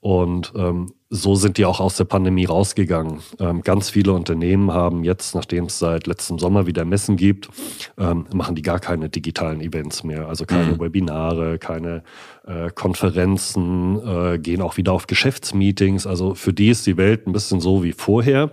Und 0.00 0.52
ähm, 0.54 0.92
so 1.08 1.36
sind 1.36 1.56
die 1.56 1.64
auch 1.64 1.78
aus 1.78 1.96
der 1.96 2.04
Pandemie 2.04 2.46
rausgegangen. 2.46 3.20
Ähm, 3.38 3.62
ganz 3.62 3.90
viele 3.90 4.12
Unternehmen 4.12 4.72
haben 4.72 5.04
jetzt, 5.04 5.36
nachdem 5.36 5.66
es 5.66 5.78
seit 5.78 6.08
letztem 6.08 6.38
Sommer 6.40 6.66
wieder 6.66 6.84
Messen 6.84 7.16
gibt, 7.16 7.48
ähm, 7.96 8.26
machen 8.34 8.56
die 8.56 8.62
gar 8.62 8.80
keine 8.80 9.08
digitalen 9.08 9.60
Events 9.60 10.02
mehr. 10.02 10.28
Also 10.28 10.46
keine 10.46 10.72
mhm. 10.72 10.80
Webinare, 10.80 11.58
keine 11.58 12.02
äh, 12.44 12.70
Konferenzen, 12.74 14.00
äh, 14.04 14.38
gehen 14.38 14.60
auch 14.60 14.76
wieder 14.78 14.92
auf 14.92 15.06
Geschäftsmeetings. 15.06 16.08
Also 16.08 16.34
für 16.34 16.52
die 16.52 16.70
ist 16.70 16.86
die 16.86 16.96
Welt 16.96 17.28
ein 17.28 17.32
bisschen 17.32 17.60
so 17.60 17.84
wie 17.84 17.92
vorher. 17.92 18.50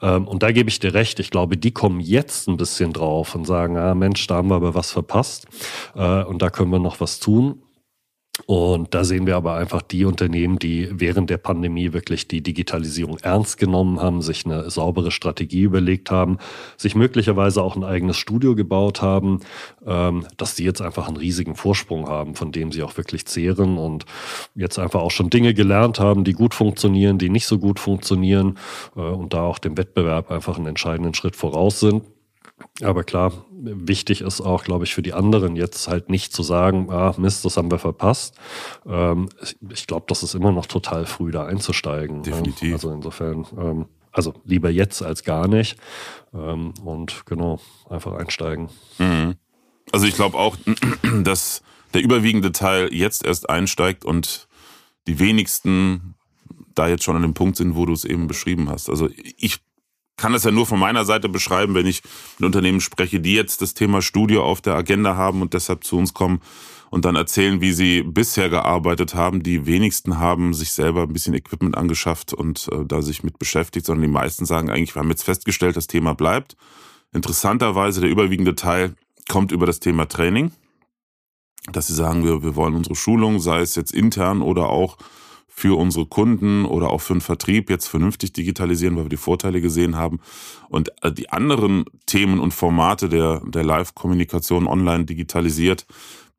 Ähm, 0.00 0.26
und 0.26 0.42
da 0.42 0.50
gebe 0.50 0.70
ich 0.70 0.80
dir 0.80 0.94
recht. 0.94 1.20
Ich 1.20 1.30
glaube, 1.30 1.56
die 1.56 1.70
kommen 1.70 2.00
jetzt 2.00 2.48
ein 2.48 2.56
bisschen 2.56 2.92
drauf 2.92 3.36
und 3.36 3.46
sagen, 3.46 3.76
ah 3.76 3.94
Mensch, 3.94 4.26
da 4.26 4.36
haben 4.36 4.48
wir 4.48 4.56
aber 4.56 4.74
was 4.74 4.90
verpasst. 4.90 5.46
Äh, 5.94 6.24
und 6.24 6.42
da 6.42 6.50
können 6.50 6.72
wir 6.72 6.80
noch 6.80 6.98
was 6.98 7.20
tun. 7.20 7.62
Und 8.46 8.94
da 8.94 9.04
sehen 9.04 9.26
wir 9.26 9.36
aber 9.36 9.56
einfach 9.56 9.82
die 9.82 10.06
Unternehmen, 10.06 10.58
die 10.58 10.88
während 10.90 11.28
der 11.28 11.36
Pandemie 11.36 11.92
wirklich 11.92 12.28
die 12.28 12.42
Digitalisierung 12.42 13.18
ernst 13.18 13.58
genommen 13.58 14.00
haben, 14.00 14.22
sich 14.22 14.46
eine 14.46 14.70
saubere 14.70 15.10
Strategie 15.10 15.60
überlegt 15.60 16.10
haben, 16.10 16.38
sich 16.78 16.94
möglicherweise 16.94 17.62
auch 17.62 17.76
ein 17.76 17.84
eigenes 17.84 18.16
Studio 18.16 18.54
gebaut 18.54 19.02
haben, 19.02 19.40
ähm, 19.86 20.26
dass 20.38 20.54
die 20.54 20.64
jetzt 20.64 20.80
einfach 20.80 21.08
einen 21.08 21.18
riesigen 21.18 21.56
Vorsprung 21.56 22.08
haben, 22.08 22.34
von 22.34 22.52
dem 22.52 22.72
sie 22.72 22.82
auch 22.82 22.96
wirklich 22.96 23.26
zehren 23.26 23.76
und 23.76 24.06
jetzt 24.54 24.78
einfach 24.78 25.02
auch 25.02 25.10
schon 25.10 25.28
Dinge 25.28 25.52
gelernt 25.52 26.00
haben, 26.00 26.24
die 26.24 26.32
gut 26.32 26.54
funktionieren, 26.54 27.18
die 27.18 27.28
nicht 27.28 27.46
so 27.46 27.58
gut 27.58 27.78
funktionieren 27.78 28.58
äh, 28.96 29.00
und 29.00 29.34
da 29.34 29.42
auch 29.42 29.58
dem 29.58 29.76
Wettbewerb 29.76 30.30
einfach 30.30 30.56
einen 30.56 30.68
entscheidenden 30.68 31.12
Schritt 31.12 31.36
voraus 31.36 31.80
sind. 31.80 32.02
Aber 32.82 33.04
klar, 33.04 33.32
wichtig 33.50 34.22
ist 34.22 34.40
auch, 34.40 34.64
glaube 34.64 34.84
ich, 34.84 34.94
für 34.94 35.02
die 35.02 35.12
anderen 35.12 35.56
jetzt 35.56 35.88
halt 35.88 36.08
nicht 36.08 36.32
zu 36.32 36.42
sagen, 36.42 36.90
ah, 36.90 37.14
Mist, 37.18 37.44
das 37.44 37.56
haben 37.56 37.70
wir 37.70 37.78
verpasst. 37.78 38.34
Ähm, 38.86 39.28
ich 39.70 39.86
glaube, 39.86 40.06
das 40.08 40.22
ist 40.22 40.34
immer 40.34 40.52
noch 40.52 40.66
total 40.66 41.06
früh, 41.06 41.30
da 41.30 41.46
einzusteigen. 41.46 42.22
Definitiv. 42.22 42.68
Ähm, 42.68 42.74
also 42.74 42.90
insofern, 42.90 43.46
ähm, 43.58 43.86
also 44.10 44.34
lieber 44.44 44.70
jetzt 44.70 45.02
als 45.02 45.24
gar 45.24 45.48
nicht. 45.48 45.76
Ähm, 46.34 46.74
und 46.84 47.26
genau, 47.26 47.60
einfach 47.88 48.14
einsteigen. 48.14 48.68
Mhm. 48.98 49.36
Also 49.92 50.06
ich 50.06 50.14
glaube 50.14 50.38
auch, 50.38 50.56
dass 51.22 51.62
der 51.94 52.02
überwiegende 52.02 52.52
Teil 52.52 52.92
jetzt 52.92 53.24
erst 53.24 53.50
einsteigt 53.50 54.04
und 54.04 54.48
die 55.06 55.18
wenigsten 55.18 56.14
da 56.74 56.88
jetzt 56.88 57.04
schon 57.04 57.16
an 57.16 57.22
dem 57.22 57.34
Punkt 57.34 57.56
sind, 57.56 57.76
wo 57.76 57.86
du 57.86 57.92
es 57.92 58.04
eben 58.04 58.26
beschrieben 58.26 58.68
hast. 58.70 58.88
Also 58.88 59.08
ich 59.36 59.58
kann 60.22 60.34
es 60.34 60.44
ja 60.44 60.52
nur 60.52 60.66
von 60.66 60.78
meiner 60.78 61.04
Seite 61.04 61.28
beschreiben, 61.28 61.74
wenn 61.74 61.84
ich 61.84 62.00
mit 62.38 62.46
Unternehmen 62.46 62.80
spreche, 62.80 63.18
die 63.18 63.34
jetzt 63.34 63.60
das 63.60 63.74
Thema 63.74 64.02
Studio 64.02 64.44
auf 64.44 64.60
der 64.60 64.76
Agenda 64.76 65.16
haben 65.16 65.42
und 65.42 65.52
deshalb 65.52 65.82
zu 65.82 65.98
uns 65.98 66.14
kommen 66.14 66.40
und 66.90 67.04
dann 67.04 67.16
erzählen, 67.16 67.60
wie 67.60 67.72
sie 67.72 68.04
bisher 68.04 68.48
gearbeitet 68.48 69.16
haben. 69.16 69.42
Die 69.42 69.66
wenigsten 69.66 70.20
haben 70.20 70.54
sich 70.54 70.70
selber 70.70 71.02
ein 71.02 71.12
bisschen 71.12 71.34
Equipment 71.34 71.76
angeschafft 71.76 72.32
und 72.32 72.68
äh, 72.70 72.84
da 72.86 73.02
sich 73.02 73.24
mit 73.24 73.40
beschäftigt, 73.40 73.84
sondern 73.84 74.02
die 74.02 74.12
meisten 74.12 74.46
sagen 74.46 74.70
eigentlich, 74.70 74.94
wir 74.94 75.00
haben 75.00 75.10
jetzt 75.10 75.24
festgestellt, 75.24 75.76
das 75.76 75.88
Thema 75.88 76.14
bleibt. 76.14 76.56
Interessanterweise, 77.12 78.00
der 78.00 78.08
überwiegende 78.08 78.54
Teil 78.54 78.94
kommt 79.28 79.50
über 79.50 79.66
das 79.66 79.80
Thema 79.80 80.06
Training, 80.06 80.52
dass 81.72 81.88
sie 81.88 81.94
sagen, 81.94 82.22
wir, 82.22 82.44
wir 82.44 82.54
wollen 82.54 82.76
unsere 82.76 82.94
Schulung, 82.94 83.40
sei 83.40 83.58
es 83.58 83.74
jetzt 83.74 83.92
intern 83.92 84.40
oder 84.40 84.70
auch 84.70 84.98
für 85.54 85.78
unsere 85.78 86.06
Kunden 86.06 86.64
oder 86.64 86.90
auch 86.90 87.02
für 87.02 87.12
den 87.12 87.20
Vertrieb 87.20 87.68
jetzt 87.68 87.86
vernünftig 87.86 88.32
digitalisieren, 88.32 88.96
weil 88.96 89.04
wir 89.04 89.10
die 89.10 89.16
Vorteile 89.18 89.60
gesehen 89.60 89.96
haben. 89.96 90.18
Und 90.68 90.90
äh, 91.02 91.12
die 91.12 91.28
anderen 91.28 91.84
Themen 92.06 92.40
und 92.40 92.54
Formate 92.54 93.08
der, 93.08 93.42
der 93.44 93.62
Live-Kommunikation 93.62 94.66
online 94.66 95.04
digitalisiert, 95.04 95.86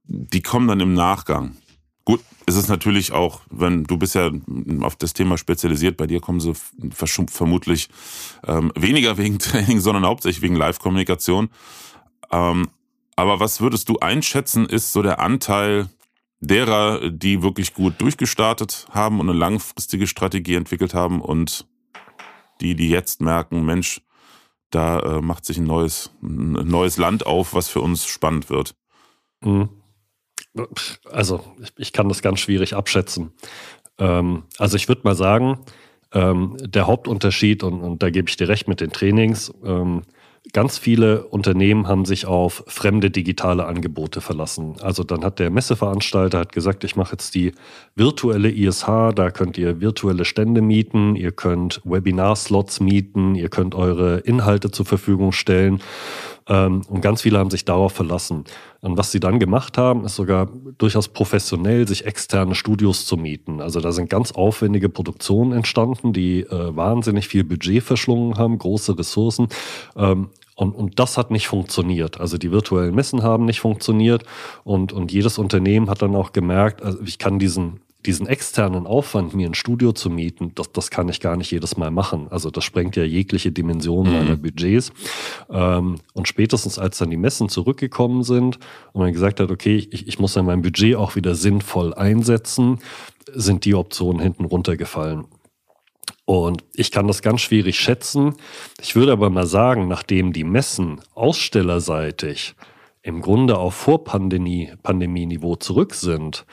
die 0.06 0.42
kommen 0.42 0.68
dann 0.68 0.80
im 0.80 0.94
Nachgang. 0.94 1.56
Gut, 2.06 2.22
es 2.48 2.56
ist 2.56 2.68
natürlich 2.68 3.14
auch, 3.14 3.42
wenn 3.50 3.84
du 3.84 3.98
bist 3.98 4.16
ja 4.16 4.32
auf 4.82 4.96
das 4.96 5.14
Thema 5.14 5.38
spezialisiert, 5.38 5.96
bei 5.96 6.08
dir 6.08 6.20
kommen 6.20 6.42
sie 6.42 6.54
vermutlich 7.30 7.90
ähm, 8.46 8.72
weniger 8.76 9.18
wegen 9.18 9.40
Training, 9.40 9.80
sondern 9.80 10.06
hauptsächlich 10.06 10.42
wegen 10.42 10.56
Live-Kommunikation. 10.56 11.50
Ähm, 12.32 12.68
aber 13.16 13.40
was 13.40 13.62
würdest 13.62 13.88
du 13.90 14.00
einschätzen, 14.00 14.66
ist 14.66 14.92
so 14.92 15.04
der 15.04 15.20
Anteil 15.20 15.88
derer, 16.46 17.10
die 17.10 17.42
wirklich 17.42 17.74
gut 17.74 18.00
durchgestartet 18.00 18.88
haben 18.92 19.20
und 19.20 19.30
eine 19.30 19.38
langfristige 19.38 20.08
Strategie 20.08 20.56
entwickelt 20.56 20.94
haben 20.94 21.22
und 21.22 21.68
die, 22.62 22.76
die 22.76 22.90
jetzt 22.90 23.22
merken, 23.22 23.66
Mensch, 23.66 24.02
da 24.70 25.00
äh, 25.00 25.22
macht 25.22 25.46
sich 25.46 25.58
ein 25.58 25.66
neues, 25.66 26.12
ein 26.22 26.54
neues 26.68 26.98
Land 26.98 27.26
auf, 27.26 27.54
was 27.54 27.70
für 27.70 27.82
uns 27.82 28.06
spannend 28.06 28.50
wird. 28.50 28.76
Mhm. 29.42 29.70
Also, 31.10 31.44
ich, 31.62 31.74
ich, 31.78 31.94
kann 31.94 32.10
das 32.10 32.22
ganz 32.22 32.40
schwierig 32.40 32.76
abschätzen. 32.76 33.34
Ähm, 33.98 34.44
also, 34.58 34.76
ich 34.76 34.88
würde 34.88 35.02
mal 35.04 35.16
sagen, 35.16 35.60
ähm, 36.12 36.58
der 36.60 36.88
Hauptunterschied, 36.88 37.64
und, 37.64 37.82
und, 37.82 38.04
da 38.04 38.10
gebe 38.10 38.30
ich 38.30 38.38
dir 38.38 38.48
recht 38.48 38.68
mit 38.68 38.80
den 38.80 38.92
Trainings, 38.92 39.54
ähm, 39.64 40.04
Ganz 40.52 40.78
viele 40.78 41.24
Unternehmen 41.28 41.88
haben 41.88 42.04
sich 42.04 42.26
auf 42.26 42.66
fremde 42.68 43.10
digitale 43.10 43.66
Angebote 43.66 44.20
verlassen. 44.20 44.76
Also 44.82 45.06
dann 45.06 45.24
hat 45.24 45.40
der 45.40 45.50
Messeveranstalter 45.50 46.38
hat 46.40 46.52
gesagt, 46.52 46.84
ich 46.84 46.98
mache 46.98 47.14
jetzt 47.14 47.34
die 47.34 47.54
virtuelle 47.96 48.52
ISH, 48.52 49.14
da 49.16 49.32
könnt 49.32 49.58
ihr 49.58 49.80
virtuelle 49.80 50.26
Stände 50.26 50.62
mieten, 50.62 51.16
ihr 51.16 51.32
könnt 51.32 51.80
Webinar-Slots 51.86 52.82
mieten, 52.82 53.36
ihr 53.36 53.48
könnt 53.48 53.74
eure 53.74 54.18
Inhalte 54.20 54.70
zur 54.70 54.86
Verfügung 54.86 55.32
stellen. 55.32 55.82
Ähm, 56.50 56.82
und 56.90 57.00
ganz 57.00 57.22
viele 57.22 57.40
haben 57.40 57.50
sich 57.50 57.64
darauf 57.64 57.94
verlassen. 57.94 58.44
Und 58.84 58.98
was 58.98 59.14
sie 59.14 59.22
dann 59.22 59.40
gemacht 59.40 59.78
haben, 59.78 60.04
ist 60.04 60.18
sogar 60.18 60.50
durchaus 60.78 61.08
professionell, 61.08 61.88
sich 61.88 62.06
externe 62.06 62.54
Studios 62.54 63.06
zu 63.06 63.16
mieten. 63.16 63.62
Also 63.62 63.80
da 63.80 63.94
sind 63.94 64.10
ganz 64.10 64.34
aufwendige 64.34 64.90
Produktionen 64.90 65.54
entstanden, 65.54 66.12
die 66.12 66.42
äh, 66.42 66.76
wahnsinnig 66.76 67.30
viel 67.30 67.46
Budget 67.46 67.82
verschlungen 67.82 68.38
haben, 68.38 68.58
große 68.58 69.00
Ressourcen. 69.00 69.48
Ähm, 69.96 70.32
und, 70.56 70.76
und 70.76 71.00
das 71.00 71.18
hat 71.18 71.32
nicht 71.32 71.48
funktioniert. 71.48 72.20
Also 72.20 72.38
die 72.38 72.52
virtuellen 72.52 72.94
Messen 72.94 73.24
haben 73.24 73.46
nicht 73.46 73.62
funktioniert 73.62 74.26
und, 74.66 74.92
und 74.92 75.14
jedes 75.14 75.38
Unternehmen 75.38 75.90
hat 75.90 76.02
dann 76.02 76.14
auch 76.14 76.34
gemerkt, 76.34 76.84
also 76.84 77.00
ich 77.06 77.18
kann 77.18 77.40
diesen 77.40 77.80
diesen 78.06 78.28
externen 78.28 78.86
Aufwand, 78.86 79.34
mir 79.34 79.48
ein 79.48 79.54
Studio 79.54 79.92
zu 79.92 80.10
mieten, 80.10 80.52
das, 80.56 80.72
das 80.72 80.90
kann 80.92 81.10
ich 81.10 81.20
gar 81.20 81.36
nicht 81.38 81.52
jedes 81.52 81.78
Mal 81.78 81.92
machen. 81.92 82.28
Also 82.30 82.50
das 82.50 82.64
sprengt 82.64 82.96
ja 82.96 83.04
jegliche 83.04 83.52
Dimension 83.52 84.08
mhm. 84.08 84.14
meiner 84.14 84.36
Budgets. 84.36 84.92
Ähm, 85.50 85.96
und 86.14 86.28
spätestens 86.28 86.80
als 86.80 86.98
dann 86.98 87.10
die 87.10 87.18
Messen 87.18 87.50
zurückgekommen 87.50 88.24
sind 88.24 88.60
und 88.92 89.02
man 89.02 89.14
gesagt 89.14 89.40
hat, 89.40 89.52
okay, 89.52 89.88
ich, 89.92 90.08
ich 90.08 90.20
muss 90.20 90.36
ja 90.36 90.44
mein 90.44 90.62
Budget 90.62 90.96
auch 90.96 91.16
wieder 91.16 91.36
sinnvoll 91.36 91.94
einsetzen, 91.94 92.80
sind 93.34 93.66
die 93.66 93.76
Optionen 93.76 94.22
hinten 94.22 94.46
runtergefallen. 94.46 95.26
Und 96.26 96.64
ich 96.74 96.92
kann 96.92 97.08
das 97.08 97.22
ganz 97.22 97.42
schwierig 97.42 97.80
schätzen. 97.80 98.36
Ich 98.82 98.96
würde 98.96 99.12
aber 99.12 99.30
mal 99.30 99.46
sagen, 99.46 99.88
nachdem 99.88 100.32
die 100.32 100.46
Messen 100.46 101.02
ausstellerseitig 101.16 102.56
im 103.02 103.22
Grunde 103.22 103.58
auf 103.58 103.76
Vorpandemie-Niveau 103.76 105.58
zurück 105.58 105.94
sind, 105.94 106.46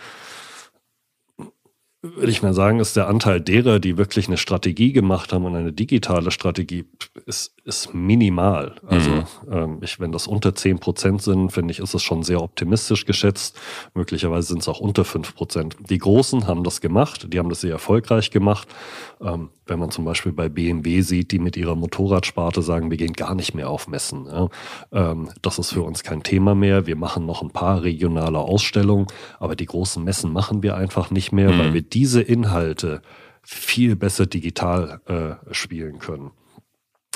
würde 2.02 2.30
ich 2.30 2.42
mal 2.42 2.54
sagen, 2.54 2.80
ist 2.80 2.96
der 2.96 3.08
Anteil 3.08 3.40
derer, 3.40 3.78
die 3.78 3.98
wirklich 3.98 4.26
eine 4.26 4.38
Strategie 4.38 4.92
gemacht 4.92 5.32
haben 5.32 5.44
und 5.44 5.54
eine 5.54 5.72
digitale 5.72 6.30
Strategie, 6.30 6.86
ist, 7.26 7.54
ist 7.64 7.94
minimal. 7.94 8.76
Also 8.86 9.10
mhm. 9.10 9.24
ähm, 9.50 9.78
ich, 9.82 10.00
wenn 10.00 10.12
das 10.12 10.26
unter 10.26 10.54
10 10.54 10.78
Prozent 10.78 11.22
sind, 11.22 11.50
finde 11.50 11.72
ich, 11.72 11.78
ist 11.78 11.94
es 11.94 12.02
schon 12.02 12.22
sehr 12.22 12.42
optimistisch 12.42 13.04
geschätzt. 13.04 13.58
Möglicherweise 13.94 14.48
sind 14.48 14.60
es 14.60 14.68
auch 14.68 14.80
unter 14.80 15.04
5 15.04 15.34
Prozent. 15.34 15.76
Die 15.88 15.98
Großen 15.98 16.46
haben 16.46 16.64
das 16.64 16.80
gemacht, 16.80 17.32
die 17.32 17.38
haben 17.38 17.48
das 17.48 17.60
sehr 17.60 17.72
erfolgreich 17.72 18.30
gemacht. 18.30 18.68
Ähm, 19.20 19.50
wenn 19.66 19.78
man 19.78 19.90
zum 19.90 20.04
Beispiel 20.04 20.32
bei 20.32 20.48
BMW 20.48 21.02
sieht, 21.02 21.30
die 21.32 21.38
mit 21.38 21.56
ihrer 21.56 21.76
Motorradsparte 21.76 22.62
sagen, 22.62 22.90
wir 22.90 22.96
gehen 22.96 23.12
gar 23.12 23.34
nicht 23.34 23.54
mehr 23.54 23.70
auf 23.70 23.88
Messen. 23.88 24.26
Ja. 24.26 24.48
Ähm, 24.92 25.30
das 25.42 25.58
ist 25.58 25.72
für 25.72 25.82
uns 25.82 26.02
kein 26.02 26.22
Thema 26.22 26.54
mehr. 26.54 26.86
Wir 26.86 26.96
machen 26.96 27.26
noch 27.26 27.42
ein 27.42 27.50
paar 27.50 27.82
regionale 27.82 28.38
Ausstellungen, 28.38 29.06
aber 29.38 29.54
die 29.54 29.66
großen 29.66 30.02
Messen 30.02 30.32
machen 30.32 30.62
wir 30.62 30.76
einfach 30.76 31.10
nicht 31.10 31.32
mehr, 31.32 31.52
mhm. 31.52 31.58
weil 31.58 31.74
wir 31.74 31.82
diese 31.82 32.20
Inhalte 32.20 33.02
viel 33.42 33.96
besser 33.96 34.26
digital 34.26 35.00
äh, 35.06 35.54
spielen 35.54 35.98
können. 35.98 36.32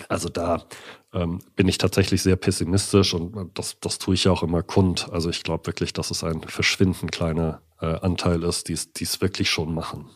Also 0.08 0.28
da 0.28 0.64
ähm, 1.12 1.40
bin 1.54 1.68
ich 1.68 1.78
tatsächlich 1.78 2.22
sehr 2.22 2.36
pessimistisch 2.36 3.14
und 3.14 3.56
das, 3.58 3.78
das 3.80 3.98
tue 3.98 4.14
ich 4.14 4.24
ja 4.24 4.32
auch 4.32 4.42
immer 4.42 4.62
kund. 4.62 5.08
Also 5.12 5.30
ich 5.30 5.42
glaube 5.42 5.66
wirklich, 5.66 5.92
dass 5.92 6.10
es 6.10 6.24
ein 6.24 6.42
verschwindend 6.42 7.12
kleiner 7.12 7.62
äh, 7.80 7.86
Anteil 7.86 8.42
ist, 8.42 8.68
die 8.68 8.74
es 8.74 9.20
wirklich 9.20 9.50
schon 9.50 9.72
machen. 9.74 10.06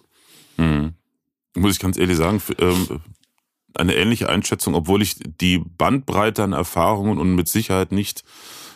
Mhm. 0.56 0.94
Muss 1.56 1.72
ich 1.72 1.78
ganz 1.78 1.96
ehrlich 1.96 2.16
sagen, 2.16 2.42
ähm, 2.58 3.00
eine 3.74 3.94
ähnliche 3.94 4.28
Einschätzung, 4.28 4.74
obwohl 4.74 5.02
ich 5.02 5.16
die 5.40 5.58
Bandbreite 5.58 6.42
an 6.42 6.52
Erfahrungen 6.52 7.18
und 7.18 7.34
mit 7.34 7.48
Sicherheit 7.48 7.92
nicht 7.92 8.24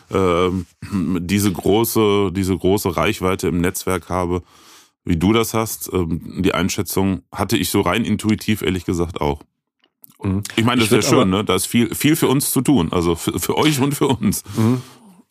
äh, 0.09 0.49
diese 0.91 1.51
große, 1.51 2.31
diese 2.33 2.57
große 2.57 2.95
Reichweite 2.95 3.47
im 3.47 3.59
Netzwerk 3.59 4.09
habe, 4.09 4.43
wie 5.03 5.17
du 5.17 5.33
das 5.33 5.53
hast. 5.53 5.91
Ähm, 5.91 6.41
die 6.41 6.53
Einschätzung 6.53 7.23
hatte 7.31 7.57
ich 7.57 7.69
so 7.69 7.81
rein 7.81 8.05
intuitiv, 8.05 8.61
ehrlich 8.61 8.85
gesagt, 8.85 9.21
auch. 9.21 9.41
Mhm. 10.23 10.43
Ich 10.55 10.63
meine, 10.63 10.81
das 10.81 10.91
ich 10.91 10.97
ist 10.97 11.11
ja 11.11 11.17
schön, 11.17 11.29
ne? 11.29 11.43
Da 11.43 11.55
ist 11.55 11.67
viel, 11.67 11.93
viel 11.93 12.15
für 12.15 12.27
uns 12.27 12.51
zu 12.51 12.61
tun. 12.61 12.89
Also 12.91 13.15
für, 13.15 13.39
für 13.39 13.57
euch 13.57 13.79
und 13.79 13.93
für 13.93 14.07
uns. 14.07 14.43
Mhm. 14.55 14.81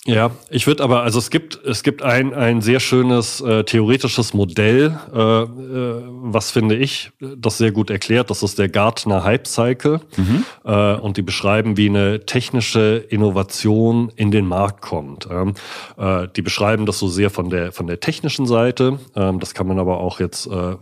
Ja, 0.04 0.32
ich 0.50 0.66
würde 0.66 0.82
aber, 0.82 1.04
also 1.04 1.20
es 1.20 1.30
gibt, 1.30 1.64
es 1.64 1.84
gibt 1.84 2.02
ein, 2.02 2.34
ein 2.34 2.60
sehr 2.60 2.80
schönes 2.80 3.40
äh, 3.40 3.62
theoretisches 3.62 4.34
Modell, 4.34 4.98
äh, 5.14 5.42
äh, 5.42 6.02
was 6.24 6.50
finde 6.50 6.74
ich 6.74 7.12
das 7.20 7.58
sehr 7.58 7.70
gut 7.70 7.88
erklärt. 7.88 8.28
Das 8.28 8.42
ist 8.42 8.58
der 8.58 8.68
Gartner 8.68 9.22
Hype 9.22 9.46
Cycle. 9.46 10.00
Mhm. 10.16 10.44
Äh, 10.64 10.94
und 10.96 11.18
die 11.18 11.22
beschreiben, 11.22 11.76
wie 11.76 11.88
eine 11.88 12.26
technische 12.26 12.96
Innovation 13.10 14.10
in 14.16 14.32
den 14.32 14.44
Markt 14.44 14.82
kommt. 14.82 15.28
Ähm, 15.30 15.54
äh, 15.96 16.26
die 16.34 16.42
beschreiben 16.42 16.84
das 16.84 16.98
so 16.98 17.06
sehr 17.06 17.30
von 17.30 17.48
der, 17.48 17.70
von 17.70 17.86
der 17.86 18.00
technischen 18.00 18.46
Seite. 18.46 18.98
Ähm, 19.14 19.38
das 19.38 19.54
kann 19.54 19.68
man 19.68 19.78
aber 19.78 19.98
auch 19.98 20.18
jetzt 20.18 20.48
äh, 20.48 20.74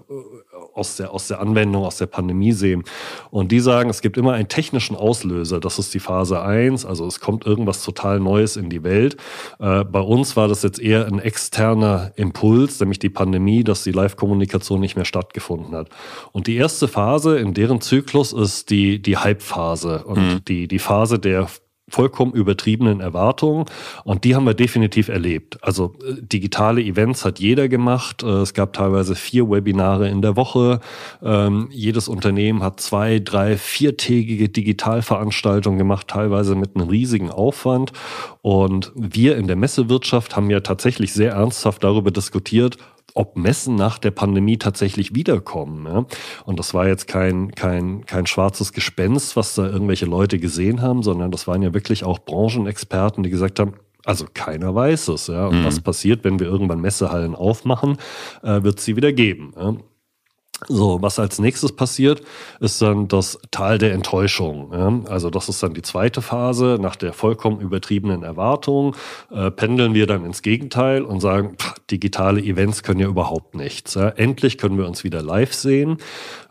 aus 0.81 0.97
der, 0.97 1.13
aus 1.13 1.29
der 1.29 1.41
Anwendung, 1.41 1.85
aus 1.85 1.99
der 1.99 2.07
Pandemie 2.07 2.53
sehen. 2.53 2.83
Und 3.31 3.53
die 3.53 3.61
sagen, 3.61 3.91
es 3.91 4.01
gibt 4.01 4.17
immer 4.17 4.33
einen 4.33 4.49
technischen 4.49 4.97
Auslöser. 4.97 5.61
Das 5.61 5.79
ist 5.79 5.95
die 5.95 6.01
Phase 6.01 6.43
1. 6.43 6.85
Also 6.85 7.07
es 7.07 7.21
kommt 7.21 7.47
irgendwas 7.47 7.85
total 7.85 8.19
Neues 8.19 8.57
in 8.57 8.71
die 8.71 8.83
Welt. 8.83 9.17
Äh, 9.59 9.85
bei 9.85 10.01
uns 10.01 10.37
war 10.37 10.49
das 10.49 10.63
jetzt 10.63 10.81
eher 10.81 11.07
ein 11.07 11.19
externer 11.19 12.13
Impuls, 12.17 12.81
nämlich 12.81 12.99
die 12.99 13.11
Pandemie, 13.11 13.63
dass 13.63 13.85
die 13.85 13.93
Live-Kommunikation 13.93 14.81
nicht 14.81 14.97
mehr 14.97 15.05
stattgefunden 15.05 15.75
hat. 15.77 15.91
Und 16.33 16.47
die 16.47 16.57
erste 16.57 16.89
Phase 16.89 17.39
in 17.39 17.55
deren 17.55 17.81
Zyklus 17.81 18.33
ist 18.33 18.71
die, 18.71 19.01
die 19.01 19.19
Hype-Phase 19.19 20.05
und 20.05 20.19
mhm. 20.19 20.45
die, 20.47 20.67
die 20.67 20.79
Phase 20.79 21.19
der 21.19 21.49
vollkommen 21.91 22.33
übertriebenen 22.33 23.01
Erwartungen. 23.01 23.67
Und 24.05 24.25
die 24.25 24.35
haben 24.35 24.47
wir 24.47 24.55
definitiv 24.55 25.09
erlebt. 25.09 25.59
Also 25.63 25.95
äh, 26.03 26.15
digitale 26.21 26.83
Events 26.83 27.25
hat 27.25 27.39
jeder 27.39 27.69
gemacht. 27.69 28.23
Äh, 28.23 28.27
es 28.27 28.55
gab 28.55 28.73
teilweise 28.73 29.15
vier 29.15 29.51
Webinare 29.51 30.09
in 30.09 30.23
der 30.23 30.37
Woche. 30.37 30.81
Ähm, 31.23 31.69
jedes 31.71 32.09
Unternehmen 32.09 32.63
hat 32.63 32.81
zwei, 32.81 33.19
drei, 33.19 33.57
viertägige 33.57 34.49
Digitalveranstaltungen 34.49 35.79
gemacht, 35.79 36.09
teilweise 36.09 36.55
mit 36.55 36.77
einem 36.77 36.89
riesigen 36.89 37.31
Aufwand. 37.31 37.93
Und 38.43 38.93
wir 38.95 39.37
in 39.37 39.47
der 39.47 39.57
Messewirtschaft 39.57 40.37
haben 40.37 40.51
ja 40.51 40.61
tatsächlich 40.61 41.13
sehr 41.13 41.33
ernsthaft 41.33 41.85
darüber 41.85 42.11
diskutiert, 42.11 42.79
ob 43.15 43.37
Messen 43.37 43.75
nach 43.75 43.99
der 43.99 44.11
Pandemie 44.11 44.59
tatsächlich 44.59 45.15
wiederkommen. 45.15 45.87
Ja? 45.87 46.07
Und 46.45 46.59
das 46.59 46.75
war 46.75 46.87
jetzt 46.87 47.07
kein, 47.07 47.53
kein, 47.53 48.07
kein 48.07 48.27
schwarzes 48.27 48.73
Gespenst, 48.73 49.37
was 49.37 49.55
da 49.55 49.67
irgendwelche 49.67 50.07
Leute 50.07 50.39
gesehen 50.39 50.83
haben, 50.83 51.03
sondern 51.03 51.31
das 51.31 51.47
waren 51.47 51.63
ja 51.63 51.75
wirklich 51.75 52.05
auch 52.05 52.19
Branchenexperten, 52.19 53.23
die 53.23 53.31
gesagt 53.31 53.59
haben, 53.61 53.75
also 54.05 54.27
keiner 54.33 54.75
weiß 54.75 55.09
es. 55.09 55.27
Ja? 55.27 55.47
Und 55.47 55.61
mhm. 55.61 55.65
was 55.65 55.81
passiert, 55.81 56.25
wenn 56.25 56.39
wir 56.39 56.47
irgendwann 56.47 56.81
Messehallen 56.81 57.35
aufmachen, 57.35 57.99
äh, 58.43 58.63
wird 58.63 58.79
es 58.79 58.85
sie 58.85 58.97
wieder 58.97 59.13
geben. 59.13 59.53
Ja? 59.57 59.75
So, 60.69 61.01
was 61.01 61.19
als 61.19 61.39
nächstes 61.39 61.73
passiert, 61.75 62.23
ist 62.61 62.83
dann 62.83 63.09
das 63.09 63.39
Tal 63.51 63.79
der 63.79 63.93
Enttäuschung. 63.93 65.07
Also 65.07 65.31
das 65.31 65.49
ist 65.49 65.63
dann 65.63 65.75
die 65.75 65.83
zweite 65.83 66.21
Phase. 66.21 66.79
Nach 66.81 66.97
der 66.97 67.13
vollkommen 67.13 67.61
übertriebenen 67.61 68.23
Erwartung 68.23 68.95
äh, 69.31 69.51
pendeln 69.51 69.95
wir 69.95 70.07
dann 70.07 70.25
ins 70.25 70.43
Gegenteil 70.43 71.03
und 71.03 71.21
sagen, 71.21 71.57
pff, 71.57 71.75
digitale 71.91 72.41
Events 72.43 72.83
können 72.83 73.01
ja 73.01 73.09
überhaupt 73.09 73.55
nichts. 73.55 73.97
Endlich 73.97 74.59
können 74.59 74.77
wir 74.77 74.87
uns 74.87 75.03
wieder 75.03 75.23
live 75.23 75.55
sehen. 75.55 75.97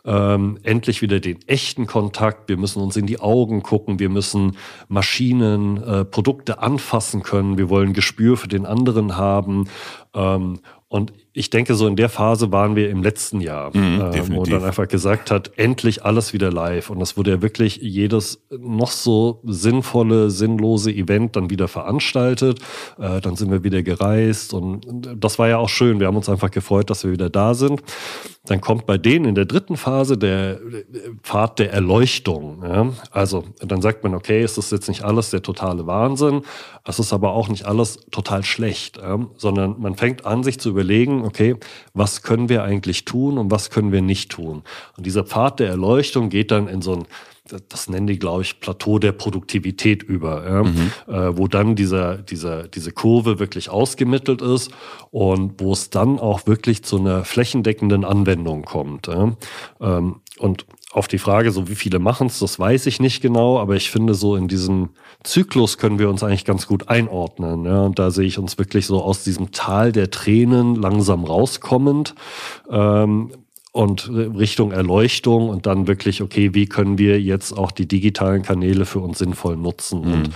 Ähm, 0.06 0.58
endlich 0.64 1.02
wieder 1.02 1.20
den 1.20 1.40
echten 1.48 1.86
Kontakt. 1.86 2.50
Wir 2.50 2.58
müssen 2.58 2.82
uns 2.82 2.96
in 2.96 3.06
die 3.06 3.20
Augen 3.20 3.62
gucken. 3.62 4.00
Wir 4.00 4.10
müssen 4.10 4.58
Maschinen, 4.88 5.84
äh, 5.84 6.06
Produkte 6.06 6.60
anfassen 6.60 7.22
können. 7.22 7.58
Wir 7.58 7.70
wollen 7.70 7.94
Gespür 7.94 8.38
für 8.38 8.48
den 8.48 8.66
anderen 8.66 9.18
haben. 9.18 9.70
Ähm, 10.16 10.60
und 10.88 11.14
ich 11.40 11.50
denke, 11.50 11.76
so 11.76 11.88
in 11.88 11.96
der 11.96 12.10
Phase 12.10 12.52
waren 12.52 12.76
wir 12.76 12.90
im 12.90 13.02
letzten 13.02 13.40
Jahr, 13.40 13.72
mhm, 13.74 14.02
äh, 14.02 14.30
wo 14.30 14.44
dann 14.44 14.62
einfach 14.66 14.90
gesagt 14.90 15.32
hat, 15.32 15.52
endlich 15.56 16.04
alles 16.04 16.34
wieder 16.34 16.52
live. 16.52 16.90
Und 16.90 17.00
das 17.00 17.16
wurde 17.16 17.32
ja 17.32 17.42
wirklich 17.42 17.78
jedes 17.78 18.44
noch 18.50 18.92
so 18.92 19.40
sinnvolle, 19.46 20.32
sinnlose 20.32 20.92
Event 20.92 21.38
dann 21.38 21.50
wieder 21.50 21.70
veranstaltet. 21.70 22.60
Äh, 23.00 23.22
dann 23.22 23.38
sind 23.38 23.52
wir 23.52 23.64
wieder 23.64 23.84
gereist 23.84 24.54
und 24.54 24.86
das 25.16 25.40
war 25.40 25.48
ja 25.48 25.60
auch 25.60 25.70
schön. 25.70 26.02
Wir 26.02 26.08
haben 26.08 26.18
uns 26.18 26.28
einfach 26.28 26.52
gefreut, 26.52 26.90
dass 26.90 27.06
wir 27.06 27.12
wieder 27.14 27.30
da 27.30 27.54
sind. 27.54 27.84
Dann 28.46 28.60
kommt 28.60 28.86
bei 28.86 28.98
denen 28.98 29.24
in 29.26 29.36
der 29.36 29.46
dritten 29.46 29.78
Phase 29.78 30.18
der 30.18 30.60
Pfad 31.24 31.60
der 31.60 31.72
Erleuchtung. 31.72 32.64
Ja? 32.64 32.90
Also 33.12 33.46
dann 33.60 33.82
sagt 33.82 34.04
man, 34.04 34.14
okay, 34.14 34.42
es 34.42 34.58
ist 34.58 34.74
jetzt 34.74 34.90
nicht 34.90 35.04
alles 35.04 35.30
der 35.30 35.42
totale 35.42 35.88
Wahnsinn, 35.88 36.42
es 36.84 37.00
ist 37.00 37.14
aber 37.14 37.32
auch 37.32 37.48
nicht 37.48 37.66
alles 37.66 38.00
total 38.12 38.44
schlecht, 38.44 38.98
ja? 38.98 39.20
sondern 39.38 39.80
man 39.80 39.96
fängt 39.96 40.26
an, 40.26 40.44
sich 40.44 40.60
zu 40.60 40.70
überlegen, 40.70 41.29
okay, 41.30 41.56
was 41.94 42.22
können 42.22 42.50
wir 42.50 42.64
eigentlich 42.64 43.06
tun 43.06 43.38
und 43.38 43.52
was 43.52 43.70
können 43.70 43.92
wir 43.92 44.02
nicht 44.02 44.32
tun? 44.32 44.64
Und 44.98 45.06
dieser 45.06 45.24
Pfad 45.24 45.60
der 45.60 45.70
Erleuchtung 45.70 46.30
geht 46.30 46.52
dann 46.52 46.68
in 46.68 46.82
so 46.82 46.96
ein 46.96 47.06
das 47.68 47.90
nennen 47.90 48.08
die, 48.08 48.20
glaube 48.20 48.44
ich, 48.44 48.60
Plateau 48.60 49.00
der 49.00 49.12
Produktivität 49.12 50.04
über, 50.04 50.48
ja? 50.48 50.64
mhm. 50.64 50.92
äh, 51.08 51.38
wo 51.38 51.48
dann 51.48 51.76
dieser, 51.76 52.18
dieser, 52.18 52.68
diese 52.68 52.92
Kurve 52.92 53.40
wirklich 53.40 53.70
ausgemittelt 53.70 54.42
ist 54.42 54.72
und 55.12 55.60
wo 55.60 55.74
es 55.74 55.90
dann 55.90 56.20
auch 56.20 56.46
wirklich 56.48 56.84
zu 56.84 57.00
einer 57.00 57.26
flächendeckenden 57.26 58.06
Anwendung 58.06 58.64
kommt. 58.64 59.08
Ja? 59.08 59.36
Ähm, 59.82 60.18
und 60.38 60.66
auf 60.92 61.08
die 61.08 61.20
Frage, 61.20 61.52
so 61.52 61.70
wie 61.70 61.76
viele 61.76 62.00
machen 62.00 62.28
es, 62.28 62.40
das 62.40 62.58
weiß 62.58 62.88
ich 62.88 63.00
nicht 63.00 63.22
genau, 63.22 63.60
aber 63.60 63.76
ich 63.76 63.92
finde, 63.92 64.16
so 64.16 64.36
in 64.36 64.48
diesem 64.48 64.90
Zyklus 65.24 65.78
können 65.78 66.00
wir 66.00 66.10
uns 66.10 66.24
eigentlich 66.24 66.46
ganz 66.46 66.66
gut 66.66 66.90
einordnen. 66.90 67.66
Ja? 67.66 67.84
Und 67.84 68.00
da 68.00 68.10
sehe 68.10 68.26
ich 68.26 68.40
uns 68.40 68.58
wirklich 68.58 68.88
so 68.88 69.02
aus 69.02 69.24
diesem 69.24 69.52
Tal 69.52 69.92
der 69.92 70.10
Tränen 70.10 70.76
langsam 70.76 71.26
rauskommend. 71.26 72.16
Ähm, 72.70 73.32
und 73.72 74.10
Richtung 74.10 74.72
Erleuchtung 74.72 75.48
und 75.48 75.68
dann 75.68 75.88
wirklich, 75.88 76.24
okay, 76.24 76.56
wie 76.56 76.66
können 76.66 76.98
wir 76.98 77.22
jetzt 77.22 77.56
auch 77.56 77.72
die 77.72 77.88
digitalen 77.88 78.42
Kanäle 78.42 78.86
für 78.86 79.00
uns 79.00 79.20
sinnvoll 79.20 79.58
nutzen? 79.58 80.02
Mhm. 80.02 80.14
Und 80.14 80.30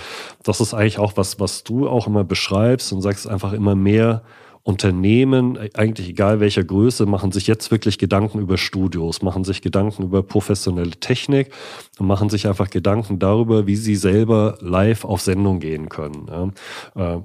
das 0.44 0.62
ist 0.62 0.76
eigentlich 0.76 1.00
auch 1.00 1.14
was, 1.16 1.40
was 1.40 1.64
du 1.64 1.90
auch 1.90 2.06
immer 2.06 2.24
beschreibst 2.24 2.94
und 2.94 3.02
sagst 3.02 3.28
einfach 3.28 3.54
immer 3.54 3.74
mehr 3.74 4.22
Unternehmen, 4.64 5.58
eigentlich 5.74 6.08
egal 6.08 6.40
welcher 6.40 6.64
Größe, 6.64 7.06
machen 7.06 7.34
sich 7.34 7.48
jetzt 7.48 7.70
wirklich 7.70 7.98
Gedanken 7.98 8.40
über 8.40 8.58
Studios, 8.58 9.22
machen 9.22 9.44
sich 9.44 9.62
Gedanken 9.62 10.04
über 10.04 10.24
professionelle 10.24 10.92
Technik 10.92 11.52
und 12.00 12.08
machen 12.08 12.30
sich 12.30 12.48
einfach 12.48 12.70
Gedanken 12.70 13.20
darüber, 13.20 13.68
wie 13.68 13.76
sie 13.76 13.98
selber 13.98 14.58
live 14.62 15.04
auf 15.04 15.20
Sendung 15.20 15.60
gehen 15.60 15.90
können. 15.90 16.54
Äh, 16.96 17.18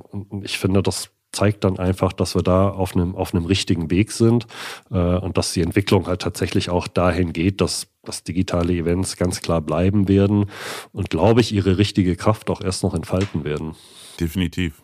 ich 0.42 0.58
finde, 0.58 0.82
das 0.82 1.10
zeigt 1.30 1.62
dann 1.62 1.78
einfach, 1.78 2.12
dass 2.12 2.34
wir 2.34 2.42
da 2.42 2.68
auf 2.70 2.96
einem, 2.96 3.14
auf 3.14 3.34
einem 3.34 3.44
richtigen 3.44 3.90
Weg 3.90 4.10
sind 4.10 4.46
äh, 4.90 4.96
und 4.96 5.38
dass 5.38 5.52
die 5.52 5.62
Entwicklung 5.62 6.06
halt 6.06 6.22
tatsächlich 6.22 6.70
auch 6.70 6.88
dahin 6.88 7.32
geht, 7.32 7.60
dass, 7.60 7.86
dass 8.02 8.24
digitale 8.24 8.72
Events 8.72 9.16
ganz 9.16 9.40
klar 9.40 9.60
bleiben 9.60 10.08
werden 10.08 10.46
und 10.92 11.10
glaube 11.10 11.40
ich, 11.40 11.52
ihre 11.52 11.78
richtige 11.78 12.16
Kraft 12.16 12.50
auch 12.50 12.60
erst 12.60 12.82
noch 12.82 12.94
entfalten 12.94 13.44
werden. 13.44 13.76
Definitiv. 14.18 14.82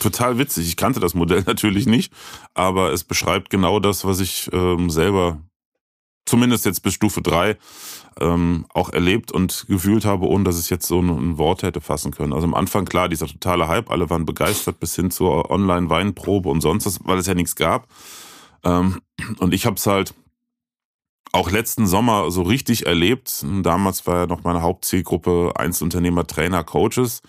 Total 0.00 0.38
witzig. 0.38 0.66
Ich 0.66 0.76
kannte 0.76 1.00
das 1.00 1.14
Modell 1.14 1.42
natürlich 1.46 1.86
nicht, 1.86 2.12
aber 2.54 2.92
es 2.92 3.04
beschreibt 3.04 3.50
genau 3.50 3.80
das, 3.80 4.04
was 4.04 4.20
ich 4.20 4.50
ähm, 4.52 4.90
selber, 4.90 5.38
zumindest 6.26 6.64
jetzt 6.64 6.82
bis 6.82 6.94
Stufe 6.94 7.20
3, 7.20 7.56
ähm, 8.20 8.66
auch 8.72 8.90
erlebt 8.90 9.32
und 9.32 9.66
gefühlt 9.68 10.04
habe, 10.04 10.26
ohne 10.26 10.44
dass 10.44 10.60
ich 10.60 10.70
jetzt 10.70 10.86
so 10.86 11.00
ein, 11.00 11.10
ein, 11.10 11.38
Wort 11.38 11.62
hätte 11.62 11.80
fassen 11.80 12.12
können. 12.12 12.32
Also 12.32 12.46
am 12.46 12.54
Anfang, 12.54 12.84
klar, 12.84 13.08
dieser 13.08 13.26
totale 13.26 13.68
Hype, 13.68 13.90
alle 13.90 14.08
waren 14.08 14.24
begeistert 14.24 14.80
bis 14.80 14.94
hin 14.94 15.10
zur 15.10 15.50
Online-Weinprobe 15.50 16.48
und 16.48 16.60
sonst 16.60 16.86
was, 16.86 17.00
weil 17.04 17.18
es 17.18 17.26
ja 17.26 17.34
nichts 17.34 17.56
gab. 17.56 17.88
Ähm, 18.62 19.00
und 19.38 19.52
ich 19.52 19.66
habe 19.66 19.76
es 19.76 19.86
halt 19.86 20.14
auch 21.32 21.50
letzten 21.50 21.86
Sommer 21.86 22.30
so 22.30 22.42
richtig 22.42 22.86
erlebt. 22.86 23.44
Damals 23.62 24.06
war 24.06 24.20
ja 24.20 24.26
noch 24.26 24.44
meine 24.44 24.62
Hauptzielgruppe 24.62 25.52
Einzelunternehmer, 25.56 26.26
Trainer, 26.26 26.62
Coaches. 26.62 27.22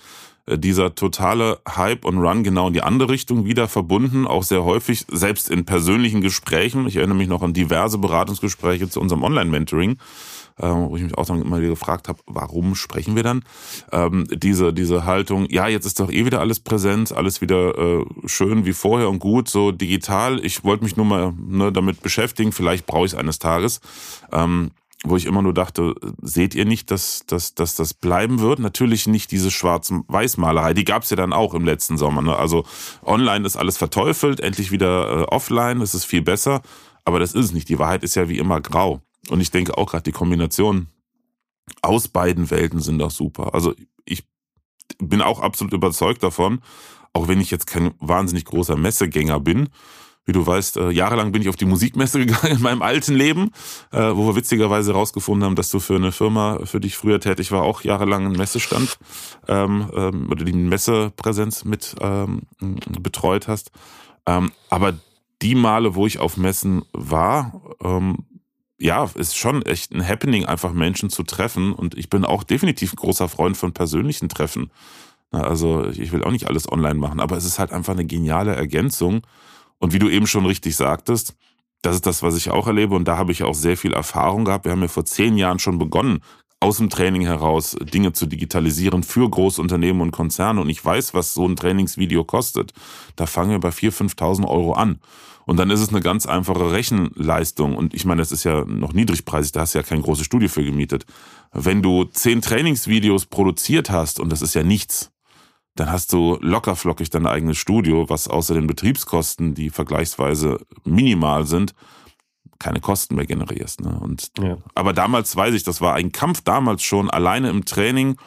Äh, 0.46 0.58
dieser 0.58 0.96
totale 0.96 1.60
Hype 1.68 2.06
und 2.06 2.18
Run 2.18 2.44
genau 2.44 2.68
in 2.68 2.74
die 2.74 2.82
andere 2.82 3.10
Richtung 3.10 3.46
wieder 3.46 3.68
verbunden, 3.68 4.28
auch 4.28 4.44
sehr 4.44 4.64
häufig, 4.64 5.06
selbst 5.10 5.50
in 5.50 5.66
persönlichen 5.66 6.22
Gesprächen. 6.22 6.88
Ich 6.88 6.98
erinnere 6.98 7.18
mich 7.18 7.28
noch 7.28 7.42
an 7.42 7.54
diverse 7.54 7.98
Beratungsgespräche 7.98 8.90
zu 8.90 9.00
unserem 9.00 9.24
Online-Mentoring 9.24 9.98
äh, 10.58 10.68
wo 10.68 10.96
ich 10.96 11.04
mich 11.04 11.18
auch 11.18 11.26
dann 11.26 11.42
immer 11.42 11.58
wieder 11.58 11.70
gefragt 11.70 12.08
habe, 12.08 12.20
warum 12.26 12.76
sprechen 12.76 13.16
wir 13.16 13.24
dann? 13.24 13.44
Ähm, 13.92 14.26
diese, 14.32 14.74
diese 14.74 15.06
Haltung, 15.06 15.48
ja, 15.50 15.68
jetzt 15.68 15.86
ist 15.86 16.00
doch 16.00 16.12
eh 16.12 16.26
wieder 16.26 16.40
alles 16.40 16.60
präsent, 16.60 17.12
alles 17.12 17.42
wieder 17.42 17.78
äh, 17.78 18.06
schön 18.26 18.66
wie 18.66 18.74
vorher 18.74 19.10
und 19.10 19.20
gut, 19.20 19.50
so 19.50 19.72
digital. 19.72 20.44
Ich 20.44 20.64
wollte 20.64 20.84
mich 20.84 20.96
nur 20.96 21.06
mal 21.06 21.34
ne, 21.38 21.72
damit 21.72 22.02
beschäftigen, 22.02 22.52
vielleicht 22.52 22.86
brauche 22.86 23.06
ich 23.06 23.14
es 23.14 23.18
eines 23.18 23.40
Tages. 23.40 23.82
Wo 25.08 25.18
ich 25.18 25.26
immer 25.26 25.44
nur 25.44 25.54
dachte, 25.54 25.94
seht 26.22 26.56
ihr 26.56 26.65
nicht, 26.65 26.89
dass, 26.89 27.26
dass, 27.28 27.54
dass 27.54 27.76
das 27.76 27.94
bleiben 27.94 28.39
wird? 28.39 28.58
Natürlich 28.58 29.08
nicht 29.08 29.32
diese 29.32 29.52
schwarz-weiß-Malerei, 29.52 30.74
die 30.74 30.84
gab 30.84 31.04
es 31.04 31.12
ja 31.12 31.15
dann 31.15 31.32
auch 31.32 31.54
im 31.54 31.63
letzten 31.63 31.98
Sommer. 31.98 32.24
Ne? 32.24 32.36
Also 32.36 32.65
online 33.04 33.46
ist 33.46 33.56
alles 33.56 33.78
verteufelt, 33.78 34.39
endlich 34.39 34.72
wieder 34.72 35.10
äh, 35.10 35.24
offline, 35.26 35.80
das 35.80 35.94
ist 35.94 36.06
viel 36.06 36.24
besser, 36.24 36.62
aber 37.04 37.20
das 37.20 37.34
ist 37.34 37.46
es 37.46 37.54
nicht. 37.54 37.70
Die 37.70 37.78
Wahrheit 37.78 38.04
ist 38.04 38.15
ja 38.15 38.30
wie 38.30 38.39
immer 38.39 38.62
grau. 38.62 39.02
Und 39.30 39.41
ich 39.41 39.52
denke 39.52 39.78
auch 39.78 39.91
gerade 39.91 40.04
die 40.04 40.12
Kombination 40.12 40.88
aus 41.82 42.08
beiden 42.08 42.50
Welten 42.50 42.80
sind 42.80 43.02
auch 43.02 43.12
super. 43.12 43.54
Also 43.54 43.74
ich 44.06 44.24
bin 44.98 45.22
auch 45.22 45.39
absolut 45.39 45.74
überzeugt 45.74 46.24
davon, 46.24 46.62
auch 47.13 47.28
wenn 47.28 47.41
ich 47.41 47.52
jetzt 47.52 47.68
kein 47.68 47.94
wahnsinnig 48.00 48.46
großer 48.46 48.76
Messegänger 48.76 49.39
bin. 49.39 49.70
Wie 50.26 50.32
du 50.32 50.46
weißt, 50.46 50.78
äh, 50.78 50.90
jahrelang 50.90 51.32
bin 51.32 51.42
ich 51.42 51.50
auf 51.50 51.56
die 51.56 51.66
Musikmesse 51.66 52.20
gegangen 52.26 52.58
in 52.58 52.62
meinem 52.62 52.82
alten 52.82 53.14
Leben, 53.14 53.52
äh, 53.92 54.00
wo 54.14 54.28
wir 54.28 54.36
witzigerweise 54.36 54.94
herausgefunden 54.94 55.46
haben, 55.46 55.56
dass 55.56 55.70
du 55.70 55.80
für 55.80 55.96
eine 55.96 56.12
Firma, 56.12 56.60
für 56.66 56.80
dich 56.80 56.98
früher 56.98 57.20
tätig 57.20 57.52
war, 57.52 57.64
auch 57.64 57.82
jahrelang 57.82 58.26
einen 58.26 58.36
Messestand 58.36 58.98
ähm, 59.48 59.90
ähm, 59.96 60.28
oder 60.32 60.44
die 60.44 60.54
Messepräsenz 60.54 61.64
mit 61.64 61.96
ähm, 62.02 62.42
betreut 63.00 63.48
hast. 63.48 63.72
Ähm, 64.26 64.52
aber 64.70 64.94
die 65.42 65.56
Male, 65.56 65.96
wo 65.96 66.08
ich 66.08 66.20
auf 66.20 66.38
Messen 66.38 66.84
war, 66.94 67.62
ähm, 67.84 68.26
ja, 68.78 69.10
ist 69.16 69.38
schon 69.38 69.62
echt 69.62 69.94
ein 69.94 70.06
Happening, 70.06 70.46
einfach 70.46 70.74
Menschen 70.74 71.10
zu 71.10 71.24
treffen. 71.24 71.74
Und 71.74 71.98
ich 71.98 72.10
bin 72.10 72.26
auch 72.26 72.44
definitiv 72.44 72.94
ein 72.94 72.98
großer 72.98 73.30
Freund 73.30 73.56
von 73.58 73.74
persönlichen 73.74 74.30
Treffen. 74.30 74.72
Also 75.32 75.88
ich 75.88 76.12
will 76.12 76.24
auch 76.24 76.32
nicht 76.32 76.48
alles 76.48 76.72
online 76.72 76.96
machen, 76.96 77.20
aber 77.20 77.38
es 77.38 77.46
ist 77.46 77.60
halt 77.60 77.72
einfach 77.72 77.94
eine 77.94 78.06
geniale 78.06 78.56
Ergänzung. 78.56 79.22
Und 79.80 79.94
wie 79.94 80.00
du 80.00 80.10
eben 80.10 80.28
schon 80.28 80.46
richtig 80.46 80.76
sagtest, 80.76 81.36
das 81.82 81.96
ist 81.96 82.06
das, 82.06 82.24
was 82.24 82.36
ich 82.36 82.50
auch 82.50 82.68
erlebe. 82.68 82.96
Und 82.96 83.08
da 83.08 83.18
habe 83.18 83.32
ich 83.32 83.44
auch 83.44 83.54
sehr 83.54 83.78
viel 83.78 83.94
Erfahrung 83.94 84.46
gehabt. 84.46 84.66
Wir 84.66 84.72
haben 84.72 84.82
ja 84.82 84.88
vor 84.88 85.06
zehn 85.06 85.38
Jahren 85.38 85.60
schon 85.60 85.78
begonnen, 85.78 86.22
aus 86.60 86.78
dem 86.78 86.90
Training 86.90 87.22
heraus 87.22 87.76
Dinge 87.80 88.14
zu 88.14 88.26
digitalisieren 88.26 89.04
für 89.04 89.30
Großunternehmen 89.30 90.02
und 90.02 90.12
Konzerne. 90.12 90.62
Und 90.62 90.70
ich 90.70 90.84
weiß, 90.84 91.14
was 91.14 91.34
so 91.34 91.48
ein 91.48 91.56
Trainingsvideo 91.56 92.24
kostet. 92.24 92.74
Da 93.16 93.28
fangen 93.28 93.52
wir 93.52 93.60
bei 93.60 93.70
4.000, 93.70 94.16
5.000 94.16 94.48
Euro 94.48 94.74
an. 94.74 95.00
Und 95.46 95.58
dann 95.58 95.70
ist 95.70 95.80
es 95.82 95.90
eine 95.90 96.02
ganz 96.02 96.26
einfache 96.26 96.72
Rechenleistung. 96.72 97.76
Und 97.76 97.94
ich 97.94 98.06
meine, 98.06 98.22
das 98.22 98.32
ist 98.32 98.44
ja 98.44 98.66
noch 98.66 98.94
niedrigpreisig, 98.94 99.52
da 99.52 99.62
hast 99.62 99.76
du 99.76 99.80
ja 99.80 99.84
kein 99.84 100.02
großes 100.02 100.26
Studio 100.26 100.50
für 100.50 100.64
gemietet. 100.64 101.06
Wenn 101.52 101.84
du 101.84 102.06
zehn 102.06 102.42
Trainingsvideos 102.42 103.28
produziert 103.28 103.92
hast, 103.92 104.20
und 104.20 104.32
das 104.32 104.42
ist 104.42 104.56
ja 104.56 104.64
nichts, 104.64 105.12
dann 105.76 105.92
hast 105.92 106.14
du 106.14 106.38
lockerflockig 106.42 107.10
dein 107.10 107.28
eigenes 107.28 107.58
Studio, 107.58 108.10
was 108.10 108.28
außer 108.28 108.54
den 108.54 108.68
Betriebskosten, 108.68 109.54
die 109.54 109.70
vergleichsweise 109.70 110.60
minimal 110.86 111.46
sind, 111.46 111.74
keine 112.60 112.80
Kosten 112.80 113.16
mehr 113.16 113.26
generierst. 113.26 113.82
Ne? 113.82 114.00
Und, 114.00 114.32
ja. 114.40 114.58
Aber 114.74 114.94
damals 114.94 115.36
weiß 115.36 115.54
ich, 115.54 115.64
das 115.64 115.82
war 115.82 115.96
ein 115.96 116.14
Kampf 116.14 116.42
damals 116.42 116.84
schon, 116.84 117.10
alleine 117.10 117.50
im 117.50 117.66
Training, 117.66 118.18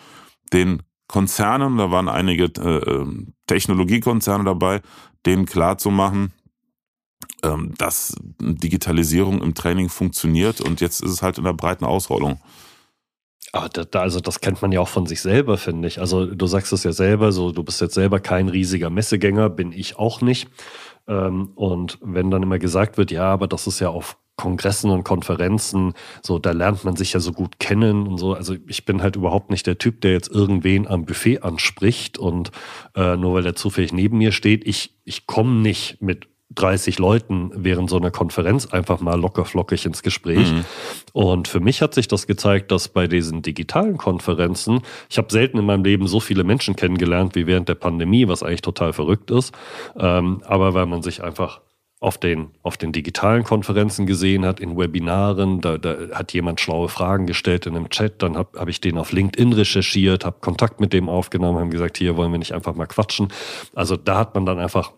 den 0.53 0.83
Konzernen, 1.09 1.79
da 1.79 1.91
waren 1.91 2.11
einige 2.11 2.45
äh, 2.45 2.91
ähm, 2.91 3.33
Technologiekonzerne 3.47 4.45
dabei, 4.45 4.83
denen 5.25 5.47
klarzumachen, 5.47 6.35
ähm, 7.43 7.73
dass 7.79 8.15
Digitalisierung 8.41 9.41
im 9.41 9.55
Training 9.55 9.89
funktioniert 9.89 10.61
und 10.61 10.83
jetzt 10.83 11.01
ist 11.01 11.11
es 11.11 11.23
halt 11.23 11.39
in 11.39 11.45
der 11.45 11.55
breiten 11.55 11.87
Ausrollung. 11.87 12.39
Aber 13.53 13.69
da, 13.69 14.01
also 14.01 14.21
das 14.21 14.41
kennt 14.41 14.61
man 14.61 14.73
ja 14.73 14.81
auch 14.81 14.89
von 14.89 15.07
sich 15.07 15.21
selber, 15.23 15.57
finde 15.57 15.89
ich. 15.89 16.01
Also 16.01 16.27
du 16.27 16.47
sagst 16.47 16.73
es 16.73 16.85
ja 16.85 16.93
selber, 16.93 17.33
so 17.33 17.51
du 17.53 17.63
bist 17.63 17.81
jetzt 17.81 17.95
selber 17.95 18.21
kein 18.21 18.49
riesiger 18.49 18.91
Messegänger, 18.91 19.49
bin 19.49 19.73
ich 19.73 19.99
auch 19.99 20.21
nicht. 20.21 20.49
Ähm, 21.07 21.53
und 21.55 21.99
wenn 22.03 22.31
dann 22.31 22.43
immer 22.43 22.59
gesagt 22.59 22.99
wird, 22.99 23.11
ja, 23.11 23.25
aber 23.25 23.49
das 23.49 23.67
ist 23.67 23.81
ja 23.81 23.89
auf 23.89 24.19
Kongressen 24.37 24.91
und 24.91 25.03
Konferenzen, 25.03 25.95
so 26.23 26.39
da 26.39 26.53
lernt 26.53 26.85
man 26.85 26.95
sich 26.95 27.13
ja 27.13 27.21
so 27.21 27.33
gut 27.33 27.59
kennen 27.59 28.07
und 28.07 28.19
so. 28.19 28.35
Also 28.35 28.55
ich 28.69 28.85
bin 28.85 29.03
halt 29.03 29.17
überhaupt 29.17 29.51
nicht 29.51 29.67
der 29.67 29.79
Typ, 29.79 30.01
der 30.01 30.13
jetzt 30.13 30.31
irgendwen 30.31 30.87
am 30.87 31.07
Buffet 31.07 31.41
anspricht 31.41 32.19
und 32.19 32.53
äh, 32.95 33.17
nur 33.17 33.35
weil 33.35 33.43
der 33.43 33.57
zufällig 33.57 33.93
neben 33.93 34.19
mir 34.19 34.33
steht, 34.33 34.67
ich, 34.67 34.95
ich 35.05 35.27
komme 35.27 35.61
nicht 35.61 36.01
mit 36.01 36.29
30 36.55 36.99
Leuten 36.99 37.51
während 37.55 37.91
so 37.91 37.97
einer 37.97 38.11
Konferenz 38.11 38.67
einfach 38.67 39.01
mal 39.01 39.21
lockerflockig 39.21 39.85
ins 39.85 40.03
Gespräch. 40.03 40.51
Mhm. 40.53 40.65
Und 41.13 41.49
für 41.49 41.61
mich 41.61 41.83
hat 41.83 41.95
sich 41.95 42.09
das 42.09 42.27
gezeigt, 42.27 42.73
dass 42.73 42.89
bei 42.89 43.07
diesen 43.07 43.43
digitalen 43.43 43.99
Konferenzen, 43.99 44.81
ich 45.11 45.19
habe 45.19 45.31
selten 45.31 45.59
in 45.59 45.67
meinem 45.67 45.85
Leben 45.85 46.07
so 46.07 46.21
viele 46.21 46.45
Menschen 46.45 46.75
kennengelernt 46.75 47.35
wie 47.35 47.47
während 47.47 47.69
der 47.69 47.75
Pandemie, 47.75 48.29
was 48.29 48.43
eigentlich 48.43 48.63
total 48.63 48.93
verrückt 48.95 49.31
ist. 49.31 49.55
Ähm, 49.99 50.43
aber 50.47 50.73
weil 50.73 50.87
man 50.87 51.03
sich 51.03 51.23
einfach 51.23 51.61
auf 52.01 52.17
den, 52.17 52.51
auf 52.63 52.77
den 52.77 52.93
digitalen 52.93 53.43
Konferenzen 53.43 54.07
gesehen 54.07 54.45
hat, 54.45 54.61
in 54.61 54.77
Webinaren, 54.79 55.61
da, 55.61 55.79
da 55.79 55.97
hat 56.13 56.33
jemand 56.33 56.61
schlaue 56.61 56.89
Fragen 56.89 57.27
gestellt 57.27 57.67
in 57.67 57.75
einem 57.75 57.91
Chat, 57.91 58.23
dann 58.23 58.37
habe 58.37 58.59
hab 58.59 58.69
ich 58.69 58.81
den 58.81 58.99
auf 58.99 59.13
LinkedIn 59.13 59.53
recherchiert, 59.53 60.25
habe 60.25 60.39
Kontakt 60.41 60.81
mit 60.81 60.93
dem 60.93 61.09
aufgenommen, 61.09 61.59
haben 61.59 61.71
gesagt, 61.71 61.99
hier 61.99 62.17
wollen 62.17 62.31
wir 62.31 62.39
nicht 62.39 62.53
einfach 62.53 62.75
mal 62.75 62.87
quatschen. 62.87 63.29
Also 63.75 63.97
da 63.97 64.19
hat 64.19 64.35
man 64.35 64.47
dann 64.47 64.59
einfach 64.61 64.93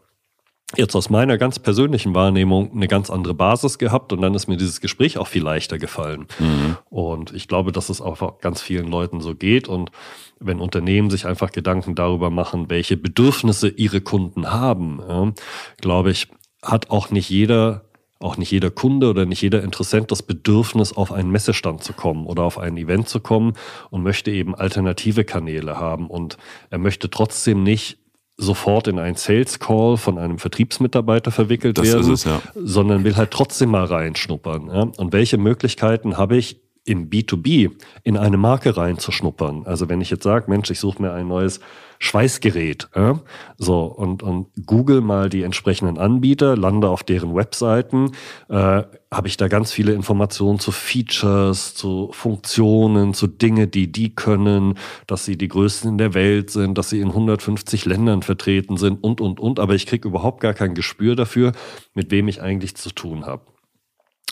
jetzt 0.77 0.95
aus 0.95 1.11
meiner 1.11 1.39
ganz 1.39 1.59
persönlichen 1.59 2.15
Wahrnehmung 2.15 2.73
eine 2.73 2.89
ganz 2.89 3.11
andere 3.11 3.35
Basis 3.35 3.79
gehabt 3.79 4.13
und 4.13 4.23
dann 4.23 4.35
ist 4.35 4.47
mir 4.47 4.57
dieses 4.57 4.81
Gespräch 4.81 5.19
auch 5.19 5.27
viel 5.27 5.43
leichter 5.43 5.79
gefallen. 5.79 6.27
Mhm. 6.39 6.77
Und 6.89 7.35
ich 7.35 7.49
glaube, 7.49 7.73
dass 7.73 7.89
es 7.89 8.01
auch 8.01 8.41
ganz 8.41 8.63
vielen 8.63 8.89
Leuten 8.89 9.21
so 9.21 9.35
geht 9.35 9.69
und 9.69 9.91
wenn 10.39 10.61
Unternehmen 10.61 11.11
sich 11.11 11.27
einfach 11.27 11.53
Gedanken 11.53 11.95
darüber 11.95 12.31
machen, 12.31 12.71
welche 12.71 12.97
Bedürfnisse 12.97 13.69
ihre 13.69 14.01
Kunden 14.01 14.51
haben, 14.51 15.01
ja, 15.07 15.33
glaube 15.81 16.11
ich, 16.11 16.29
hat 16.63 16.91
auch 16.91 17.11
nicht 17.11 17.31
jeder 17.31 17.85
auch 18.23 18.37
nicht 18.37 18.51
jeder 18.51 18.71
Kunde 18.71 19.09
oder 19.09 19.25
nicht 19.25 19.41
jeder 19.41 19.63
Interessent 19.63 20.11
das 20.11 20.23
Bedürfnis, 20.23 20.93
auf 20.93 21.11
einen 21.11 21.31
Messestand 21.31 21.83
zu 21.83 21.95
kommen 21.95 22.27
oder 22.27 22.43
auf 22.43 22.59
ein 22.59 22.77
Event 22.77 23.09
zu 23.09 23.19
kommen 23.19 23.55
und 23.89 24.03
möchte 24.03 24.31
eben 24.31 24.55
alternative 24.55 25.25
Kanäle 25.25 25.79
haben. 25.79 26.09
Und 26.09 26.37
er 26.69 26.77
möchte 26.77 27.09
trotzdem 27.09 27.63
nicht 27.63 27.97
sofort 28.41 28.89
in 28.89 28.99
einen 28.99 29.17
Sales 29.17 29.59
Call 29.59 29.97
von 29.97 30.19
einem 30.19 30.39
Vertriebsmitarbeiter 30.39 31.31
verwickelt 31.31 31.79
das 31.79 31.93
werden, 31.93 32.13
es, 32.13 32.25
ja. 32.25 32.41
sondern 32.55 33.05
will 33.05 33.17
halt 33.17 33.31
trotzdem 33.31 33.71
mal 33.71 33.85
reinschnuppern. 33.85 34.69
Ja? 34.69 34.83
Und 34.97 35.13
welche 35.13 35.37
Möglichkeiten 35.37 36.17
habe 36.17 36.37
ich 36.37 36.61
im 36.85 37.11
B2B 37.11 37.71
in 38.03 38.17
eine 38.17 38.39
Marke 38.39 38.77
reinzuschnuppern? 38.77 39.67
Also 39.67 39.89
wenn 39.89 40.01
ich 40.01 40.11
jetzt 40.11 40.25
sage, 40.25 40.51
Mensch, 40.51 40.71
ich 40.71 40.81
suche 40.81 41.03
mir 41.03 41.13
ein 41.13 41.29
neues 41.29 41.61
Schweißgerät. 42.03 42.89
Äh? 42.95 43.13
So, 43.59 43.83
und, 43.83 44.23
und 44.23 44.49
google 44.65 45.03
mal 45.03 45.29
die 45.29 45.43
entsprechenden 45.43 45.99
Anbieter, 45.99 46.57
lande 46.57 46.89
auf 46.89 47.05
deren 47.05 47.37
Webseiten, 47.37 48.13
äh, 48.49 48.83
habe 49.13 49.29
ich 49.29 49.37
da 49.37 49.49
ganz 49.49 49.71
viele 49.71 49.93
Informationen 49.93 50.59
zu 50.59 50.73
Features, 50.73 51.75
zu 51.75 52.11
Funktionen, 52.13 53.13
zu 53.13 53.27
Dinge, 53.27 53.69
die 53.69 53.93
die 53.93 54.15
können, 54.15 54.79
dass 55.07 55.27
sie 55.27 55.37
die 55.37 55.49
größten 55.49 55.91
in 55.91 55.99
der 55.99 56.15
Welt 56.15 56.51
sind, 56.51 56.79
dass 56.79 56.89
sie 56.89 57.01
in 57.01 57.09
150 57.09 57.85
Ländern 57.85 58.23
vertreten 58.23 58.79
sind 58.79 59.05
und, 59.05 59.21
und, 59.21 59.39
und. 59.39 59.61
Aber 59.61 59.75
ich 59.75 59.87
kriege 59.87 60.09
überhaupt 60.09 60.41
gar 60.41 60.55
kein 60.55 60.75
Gespür 60.75 61.17
dafür, 61.17 61.53
mit 61.93 62.11
wem 62.11 62.29
ich 62.29 62.41
eigentlich 62.41 62.77
zu 62.77 62.91
tun 62.91 63.27
habe. 63.27 63.43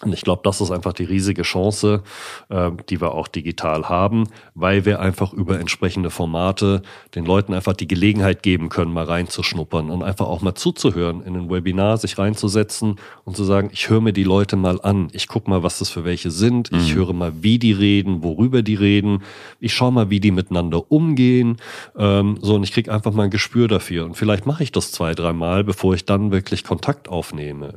Und 0.04 0.12
ich 0.12 0.22
glaube, 0.22 0.42
das 0.44 0.60
ist 0.60 0.70
einfach 0.70 0.92
die 0.92 1.04
riesige 1.04 1.42
Chance, 1.42 2.04
äh, 2.50 2.70
die 2.88 3.00
wir 3.00 3.14
auch 3.14 3.26
digital 3.26 3.88
haben, 3.88 4.28
weil 4.54 4.84
wir 4.84 5.00
einfach 5.00 5.32
über 5.32 5.58
entsprechende 5.58 6.10
Formate 6.10 6.82
den 7.16 7.24
Leuten 7.24 7.52
einfach 7.52 7.72
die 7.72 7.88
Gelegenheit 7.88 8.44
geben 8.44 8.68
können, 8.68 8.92
mal 8.92 9.06
reinzuschnuppern 9.06 9.90
und 9.90 10.04
einfach 10.04 10.26
auch 10.26 10.40
mal 10.40 10.54
zuzuhören, 10.54 11.22
in 11.22 11.34
ein 11.34 11.50
Webinar 11.50 11.96
sich 11.96 12.16
reinzusetzen 12.16 12.96
und 13.24 13.36
zu 13.36 13.42
sagen, 13.42 13.70
ich 13.72 13.90
höre 13.90 14.00
mir 14.00 14.12
die 14.12 14.22
Leute 14.22 14.54
mal 14.54 14.80
an, 14.82 15.08
ich 15.12 15.26
gucke 15.26 15.50
mal, 15.50 15.64
was 15.64 15.80
das 15.80 15.90
für 15.90 16.04
welche 16.04 16.30
sind, 16.30 16.70
mhm. 16.70 16.78
ich 16.78 16.94
höre 16.94 17.12
mal, 17.12 17.32
wie 17.42 17.58
die 17.58 17.72
reden, 17.72 18.22
worüber 18.22 18.62
die 18.62 18.76
reden, 18.76 19.24
ich 19.58 19.74
schaue 19.74 19.90
mal, 19.90 20.10
wie 20.10 20.20
die 20.20 20.30
miteinander 20.30 20.92
umgehen, 20.92 21.56
ähm, 21.96 22.38
so 22.40 22.54
und 22.54 22.62
ich 22.62 22.70
kriege 22.70 22.92
einfach 22.92 23.12
mal 23.12 23.24
ein 23.24 23.30
Gespür 23.30 23.66
dafür. 23.66 24.04
Und 24.04 24.16
vielleicht 24.16 24.46
mache 24.46 24.62
ich 24.62 24.70
das 24.70 24.92
zwei, 24.92 25.14
dreimal, 25.14 25.64
bevor 25.64 25.94
ich 25.94 26.04
dann 26.04 26.30
wirklich 26.30 26.62
Kontakt 26.62 27.08
aufnehme. 27.08 27.74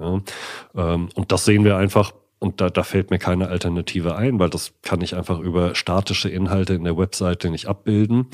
Ja? 0.75 0.93
Ähm, 0.93 1.09
und 1.15 1.31
das 1.31 1.45
sehen 1.45 1.63
wir 1.63 1.77
einfach 1.77 2.10
und 2.43 2.59
da, 2.59 2.71
da 2.71 2.81
fällt 2.81 3.11
mir 3.11 3.19
keine 3.19 3.49
Alternative 3.49 4.15
ein, 4.15 4.39
weil 4.39 4.49
das 4.49 4.73
kann 4.81 5.01
ich 5.01 5.15
einfach 5.15 5.39
über 5.39 5.75
statische 5.75 6.27
Inhalte 6.27 6.73
in 6.73 6.83
der 6.83 6.97
Webseite 6.97 7.51
nicht 7.51 7.67
abbilden. 7.67 8.29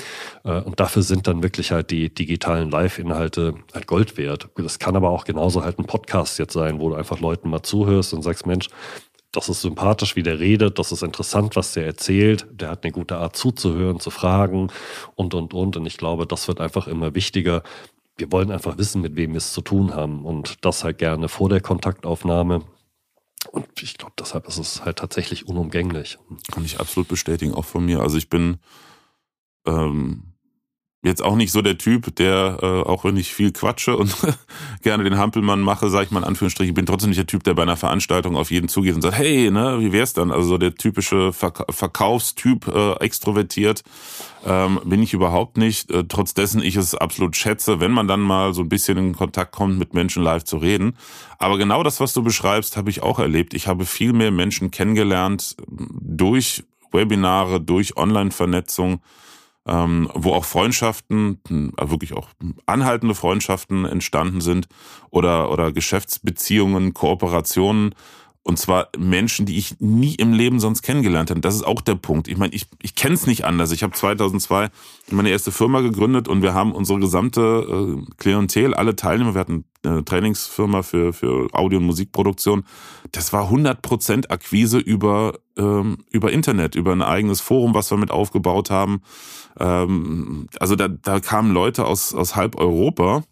Äh, 0.46 0.62
und 0.62 0.80
dafür 0.80 1.02
sind 1.02 1.28
dann 1.28 1.43
wirklich 1.43 1.74
halt 1.74 1.91
die 1.91 2.10
digitalen 2.10 2.72
Live-Inhalte 2.72 3.56
halt 3.74 3.86
Gold 3.86 4.17
wert. 4.17 4.48
Das 4.56 4.80
kann 4.80 4.96
aber 4.96 5.10
auch 5.10 5.26
genauso 5.26 5.62
halt 5.62 5.78
ein 5.78 5.86
Podcast 5.86 6.39
jetzt 6.39 6.54
sein, 6.54 6.80
wo 6.80 6.88
du 6.88 6.96
einfach 6.96 7.20
Leuten 7.20 7.50
mal 7.50 7.63
zuhörst 7.63 8.13
und 8.13 8.22
sagst, 8.22 8.48
Mensch, 8.48 8.70
das 9.34 9.50
ist 9.50 9.62
sympathisch, 9.62 10.15
wie 10.15 10.24
der 10.24 10.39
redet, 10.39 10.80
das 10.80 10.93
ist 10.93 11.04
interessant, 11.04 11.58
was 11.58 11.74
der 11.74 11.86
erzählt, 11.86 12.48
der 12.50 12.70
hat 12.70 12.86
eine 12.86 12.93
gute 12.93 13.17
Art 13.17 13.36
zuzuhören, 13.36 14.00
zu 14.00 14.10
fragen 14.10 14.70
und, 15.15 15.34
und, 15.34 15.54
und. 15.54 15.76
Und 15.76 15.86
ich 15.86 15.98
glaube, 15.98 16.26
das 16.26 16.48
wird 16.48 16.62
einfach 16.62 16.88
immer 16.88 17.13
wichtiger. 17.13 17.62
Wir 18.15 18.32
wollen 18.32 18.52
einfach 18.52 18.78
wissen, 18.78 19.02
mit 19.02 19.17
wem 19.17 19.32
wir 19.34 19.39
es 19.39 19.52
zu 19.52 19.60
tun 19.60 19.93
haben 19.93 20.24
und 20.24 20.63
das 20.63 20.86
halt 20.86 20.98
gerne 20.98 21.28
vor 21.28 21.50
der 21.50 21.60
Kontaktaufnahme 21.60 22.63
und 23.58 23.82
ich 23.82 23.98
glaube, 23.98 24.13
deshalb 24.20 24.48
ist 24.48 24.58
es 24.58 24.86
halt 24.86 25.00
tatsächlich 25.00 25.48
unumgänglich. 25.48 26.17
Kann 26.52 26.63
ich 26.63 26.80
absolut 26.80 27.08
bestätigen, 27.08 27.54
auch 27.54 27.65
von 27.65 27.86
mir. 27.86 28.02
Also 28.02 28.17
ich 28.17 28.30
bin 28.30 28.58
ähm, 29.65 30.34
jetzt 31.03 31.23
auch 31.23 31.36
nicht 31.36 31.51
so 31.51 31.62
der 31.62 31.77
Typ, 31.77 32.15
der, 32.15 32.57
äh, 32.62 32.65
auch 32.65 33.03
wenn 33.03 33.17
ich 33.17 33.33
viel 33.33 33.51
quatsche 33.51 33.95
und 33.95 34.15
gerne 34.81 35.03
den 35.03 35.17
Hampelmann 35.17 35.62
mache, 35.62 35.89
sage 35.89 36.05
ich 36.05 36.12
mal 36.12 36.19
in 36.19 36.25
Anführungsstrichen, 36.25 36.71
ich 36.71 36.75
bin 36.75 36.86
trotzdem 36.86 37.10
nicht 37.10 37.19
der 37.19 37.27
Typ, 37.27 37.43
der 37.43 37.53
bei 37.53 37.62
einer 37.62 37.77
Veranstaltung 37.77 38.36
auf 38.36 38.49
jeden 38.49 38.67
zugeht 38.67 38.95
und 38.95 39.01
sagt, 39.01 39.17
hey, 39.17 39.51
ne, 39.51 39.79
wie 39.79 39.91
wär's 39.91 40.13
dann? 40.13 40.31
Also 40.31 40.49
so 40.49 40.57
der 40.57 40.75
typische 40.75 41.33
Verk 41.33 41.65
Verkaufstyp, 41.69 42.67
äh, 42.67 42.93
extrovertiert, 42.99 43.83
ähm, 44.45 44.79
bin 44.86 45.03
ich 45.03 45.13
überhaupt 45.13 45.57
nicht. 45.57 45.91
Äh, 45.91 46.05
trotz 46.07 46.33
dessen 46.33 46.62
ich 46.62 46.75
es 46.75 46.95
absolut 46.95 47.36
schätze, 47.36 47.79
wenn 47.79 47.91
man 47.91 48.07
dann 48.07 48.21
mal 48.21 48.53
so 48.53 48.62
ein 48.62 48.69
bisschen 48.69 48.97
in 48.97 49.15
Kontakt 49.15 49.51
kommt, 49.51 49.77
mit 49.77 49.93
Menschen 49.93 50.23
live 50.23 50.43
zu 50.43 50.57
reden. 50.57 50.97
Aber 51.38 51.57
genau 51.57 51.83
das, 51.83 51.99
was 51.99 52.13
du 52.13 52.23
beschreibst, 52.23 52.75
habe 52.75 52.89
ich 52.89 53.03
auch 53.03 53.19
erlebt. 53.19 53.53
Ich 53.53 53.67
habe 53.67 53.86
viel 53.86 54.13
mehr 54.13 54.31
Menschen 54.31 54.71
kennengelernt 54.71 55.55
durch 55.67 56.63
Webinare, 56.91 57.62
durch 57.62 57.97
Online-Vernetzung, 57.97 59.01
ähm, 59.67 60.10
wo 60.13 60.34
auch 60.34 60.45
Freundschaften, 60.45 61.39
äh, 61.49 61.89
wirklich 61.89 62.13
auch 62.13 62.30
anhaltende 62.65 63.15
Freundschaften 63.15 63.86
entstanden 63.86 64.41
sind 64.41 64.67
oder, 65.10 65.51
oder 65.51 65.71
Geschäftsbeziehungen, 65.71 66.93
Kooperationen. 66.93 67.93
Und 68.47 68.57
zwar 68.57 68.88
Menschen, 68.97 69.45
die 69.45 69.57
ich 69.57 69.81
nie 69.81 70.15
im 70.15 70.31
Leben 70.31 70.62
sonst 70.62 70.81
kennengelernt 70.81 71.31
habe. 71.31 71.41
Das 71.41 71.53
ist 71.53 71.67
auch 71.67 71.81
der 71.81 71.95
Punkt. 71.95 72.29
Ich 72.29 72.38
meine, 72.38 72.55
ich, 72.55 72.67
ich 72.81 72.95
kenne 72.95 73.13
es 73.13 73.27
nicht 73.27 73.43
anders. 73.43 73.73
Ich 73.73 73.83
habe 73.83 73.91
2002 73.91 74.69
meine 75.12 75.31
erste 75.31 75.51
Firma 75.51 75.81
gegründet 75.81 76.29
und 76.29 76.41
wir 76.41 76.53
haben 76.53 76.71
unsere 76.71 76.97
gesamte 76.97 77.41
äh, 77.41 78.12
Klientel, 78.15 78.73
alle 78.73 78.95
Teilnehmer, 78.95 79.33
wir 79.33 79.41
hatten 79.41 79.65
eine 79.83 80.05
Trainingsfirma 80.05 80.81
für, 80.81 81.12
für 81.12 81.49
Audio- 81.51 81.79
und 81.79 81.88
Musikproduktion. 81.88 82.63
Das 83.12 83.33
war 83.33 83.51
100% 83.51 84.29
Akquise 84.29 84.77
über, 84.77 85.39
ähm, 85.57 86.05
über 86.10 86.31
Internet, 86.31 86.75
über 86.75 86.93
ein 86.93 87.01
eigenes 87.01 87.41
Forum, 87.41 87.73
was 87.73 87.91
wir 87.91 87.97
mit 87.97 88.12
aufgebaut 88.12 88.69
haben. 88.69 89.01
Ähm, 89.60 90.47
also 90.57 90.77
da, 90.77 90.88
da 90.88 91.19
kamen 91.19 91.51
Leute 91.51 91.83
aus, 91.83 92.13
aus 92.13 92.38
halb 92.38 92.55
Europa 92.55 93.23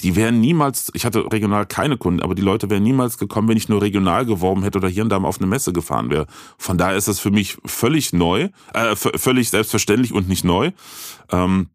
die 0.00 0.16
wären 0.16 0.40
niemals, 0.40 0.90
ich 0.94 1.04
hatte 1.04 1.32
regional 1.32 1.66
keine 1.66 1.96
Kunden, 1.96 2.20
aber 2.20 2.34
die 2.34 2.42
Leute 2.42 2.68
wären 2.68 2.82
niemals 2.82 3.16
gekommen, 3.16 3.48
wenn 3.48 3.56
ich 3.56 3.68
nur 3.68 3.80
regional 3.80 4.26
geworben 4.26 4.62
hätte 4.62 4.78
oder 4.78 4.88
hier 4.88 5.04
und 5.04 5.08
da 5.08 5.18
mal 5.20 5.28
auf 5.28 5.38
eine 5.38 5.46
Messe 5.46 5.72
gefahren 5.72 6.10
wäre. 6.10 6.26
Von 6.58 6.78
daher 6.78 6.96
ist 6.96 7.08
das 7.08 7.20
für 7.20 7.30
mich 7.30 7.56
völlig 7.64 8.12
neu, 8.12 8.48
äh, 8.72 8.96
völlig 8.96 9.50
selbstverständlich 9.50 10.12
und 10.12 10.28
nicht 10.28 10.44
neu. 10.44 10.72
Ähm, 11.30 11.68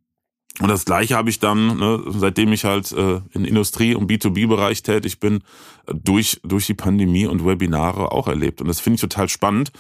und 0.60 0.68
das 0.68 0.84
Gleiche 0.84 1.16
habe 1.16 1.30
ich 1.30 1.40
dann, 1.40 1.78
ne, 1.78 2.04
seitdem 2.08 2.52
ich 2.52 2.66
halt 2.66 2.92
äh, 2.92 3.22
in 3.32 3.46
Industrie- 3.46 3.96
und 3.96 4.12
B2B-Bereich 4.12 4.84
tätig 4.84 5.22
bin, 5.22 5.42
durch, 5.88 6.42
durch 6.44 6.66
die 6.66 6.74
Pandemie 6.74 7.26
und 7.26 7.46
Webinare 7.46 8.12
auch 8.12 8.28
erlebt. 8.28 8.60
Und 8.60 8.68
das 8.68 8.82
finde 8.82 8.96
ich 8.96 9.02
total 9.02 9.30
spannend, 9.30 9.72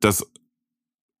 dass 0.00 0.26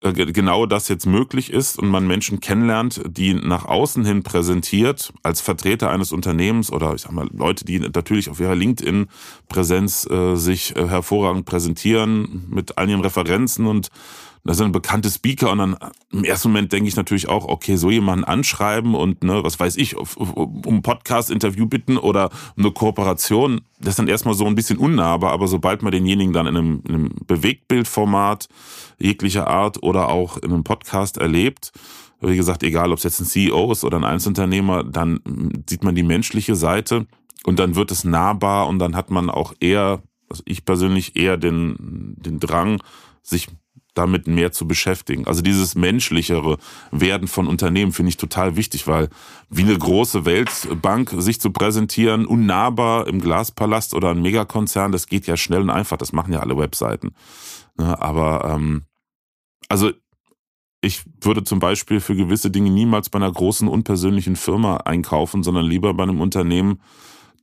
genau 0.00 0.66
das 0.66 0.88
jetzt 0.88 1.06
möglich 1.06 1.52
ist 1.52 1.78
und 1.78 1.88
man 1.88 2.06
Menschen 2.06 2.38
kennenlernt, 2.40 3.02
die 3.08 3.34
nach 3.34 3.64
außen 3.64 4.04
hin 4.04 4.22
präsentiert 4.22 5.12
als 5.22 5.40
Vertreter 5.40 5.90
eines 5.90 6.12
Unternehmens 6.12 6.70
oder 6.70 6.94
ich 6.94 7.02
sag 7.02 7.12
mal 7.12 7.28
Leute, 7.32 7.64
die 7.64 7.80
natürlich 7.80 8.30
auf 8.30 8.38
ihrer 8.38 8.54
LinkedIn-Präsenz 8.54 10.08
äh, 10.08 10.36
sich 10.36 10.76
äh, 10.76 10.86
hervorragend 10.86 11.46
präsentieren 11.46 12.46
mit 12.48 12.78
all 12.78 12.88
ihren 12.88 13.00
Referenzen 13.00 13.66
und 13.66 13.88
das 14.44 14.56
sind 14.56 14.72
bekannte 14.72 15.10
Speaker 15.10 15.50
und 15.50 15.58
dann 15.58 15.76
im 16.10 16.24
ersten 16.24 16.48
Moment 16.48 16.72
denke 16.72 16.88
ich 16.88 16.96
natürlich 16.96 17.28
auch, 17.28 17.46
okay, 17.46 17.76
so 17.76 17.90
jemanden 17.90 18.24
anschreiben 18.24 18.94
und 18.94 19.22
ne, 19.22 19.42
was 19.42 19.58
weiß 19.60 19.76
ich, 19.76 19.96
um 19.96 20.62
ein 20.66 20.82
Podcast-Interview 20.82 21.66
bitten 21.66 21.96
oder 21.96 22.30
eine 22.56 22.70
Kooperation, 22.70 23.60
das 23.78 23.90
ist 23.90 23.98
dann 23.98 24.08
erstmal 24.08 24.34
so 24.34 24.46
ein 24.46 24.54
bisschen 24.54 24.78
unnahbar, 24.78 25.32
aber 25.32 25.48
sobald 25.48 25.82
man 25.82 25.92
denjenigen 25.92 26.32
dann 26.32 26.46
in 26.46 26.56
einem, 26.56 26.82
in 26.88 26.94
einem 26.94 27.10
Bewegtbildformat 27.26 28.48
jeglicher 28.98 29.46
Art 29.46 29.82
oder 29.82 30.08
auch 30.08 30.36
in 30.38 30.52
einem 30.52 30.64
Podcast 30.64 31.18
erlebt, 31.18 31.72
wie 32.20 32.36
gesagt, 32.36 32.62
egal 32.62 32.90
ob 32.90 32.98
es 32.98 33.04
jetzt 33.04 33.20
ein 33.20 33.26
CEO 33.26 33.70
ist 33.70 33.84
oder 33.84 33.96
ein 33.96 34.04
Einzelunternehmer, 34.04 34.82
dann 34.82 35.20
sieht 35.68 35.84
man 35.84 35.94
die 35.94 36.02
menschliche 36.02 36.56
Seite 36.56 37.06
und 37.44 37.58
dann 37.58 37.76
wird 37.76 37.90
es 37.90 38.04
nahbar 38.04 38.66
und 38.66 38.78
dann 38.78 38.96
hat 38.96 39.10
man 39.10 39.30
auch 39.30 39.54
eher, 39.60 40.02
also 40.28 40.42
ich 40.46 40.64
persönlich 40.64 41.16
eher 41.16 41.36
den, 41.36 42.14
den 42.16 42.40
Drang, 42.40 42.82
sich 43.22 43.48
damit 43.98 44.26
mehr 44.26 44.52
zu 44.52 44.66
beschäftigen. 44.66 45.26
Also 45.26 45.42
dieses 45.42 45.74
menschlichere 45.74 46.58
Werden 46.90 47.28
von 47.28 47.46
Unternehmen 47.46 47.92
finde 47.92 48.10
ich 48.10 48.16
total 48.16 48.56
wichtig, 48.56 48.86
weil 48.86 49.08
wie 49.50 49.62
eine 49.62 49.76
große 49.76 50.24
Weltbank 50.24 51.14
sich 51.18 51.40
zu 51.40 51.50
präsentieren, 51.50 52.24
unnahbar 52.24 53.06
im 53.08 53.20
Glaspalast 53.20 53.94
oder 53.94 54.10
ein 54.10 54.22
Megakonzern, 54.22 54.92
das 54.92 55.06
geht 55.06 55.26
ja 55.26 55.36
schnell 55.36 55.62
und 55.62 55.70
einfach. 55.70 55.96
Das 55.96 56.12
machen 56.12 56.32
ja 56.32 56.40
alle 56.40 56.56
Webseiten. 56.56 57.10
Ne, 57.76 58.00
aber 58.00 58.50
ähm, 58.54 58.84
also 59.68 59.90
ich 60.80 61.02
würde 61.20 61.42
zum 61.44 61.58
Beispiel 61.58 62.00
für 62.00 62.14
gewisse 62.14 62.50
Dinge 62.50 62.70
niemals 62.70 63.10
bei 63.10 63.18
einer 63.18 63.32
großen 63.32 63.66
unpersönlichen 63.66 64.36
Firma 64.36 64.78
einkaufen, 64.78 65.42
sondern 65.42 65.66
lieber 65.66 65.92
bei 65.94 66.04
einem 66.04 66.20
Unternehmen, 66.20 66.80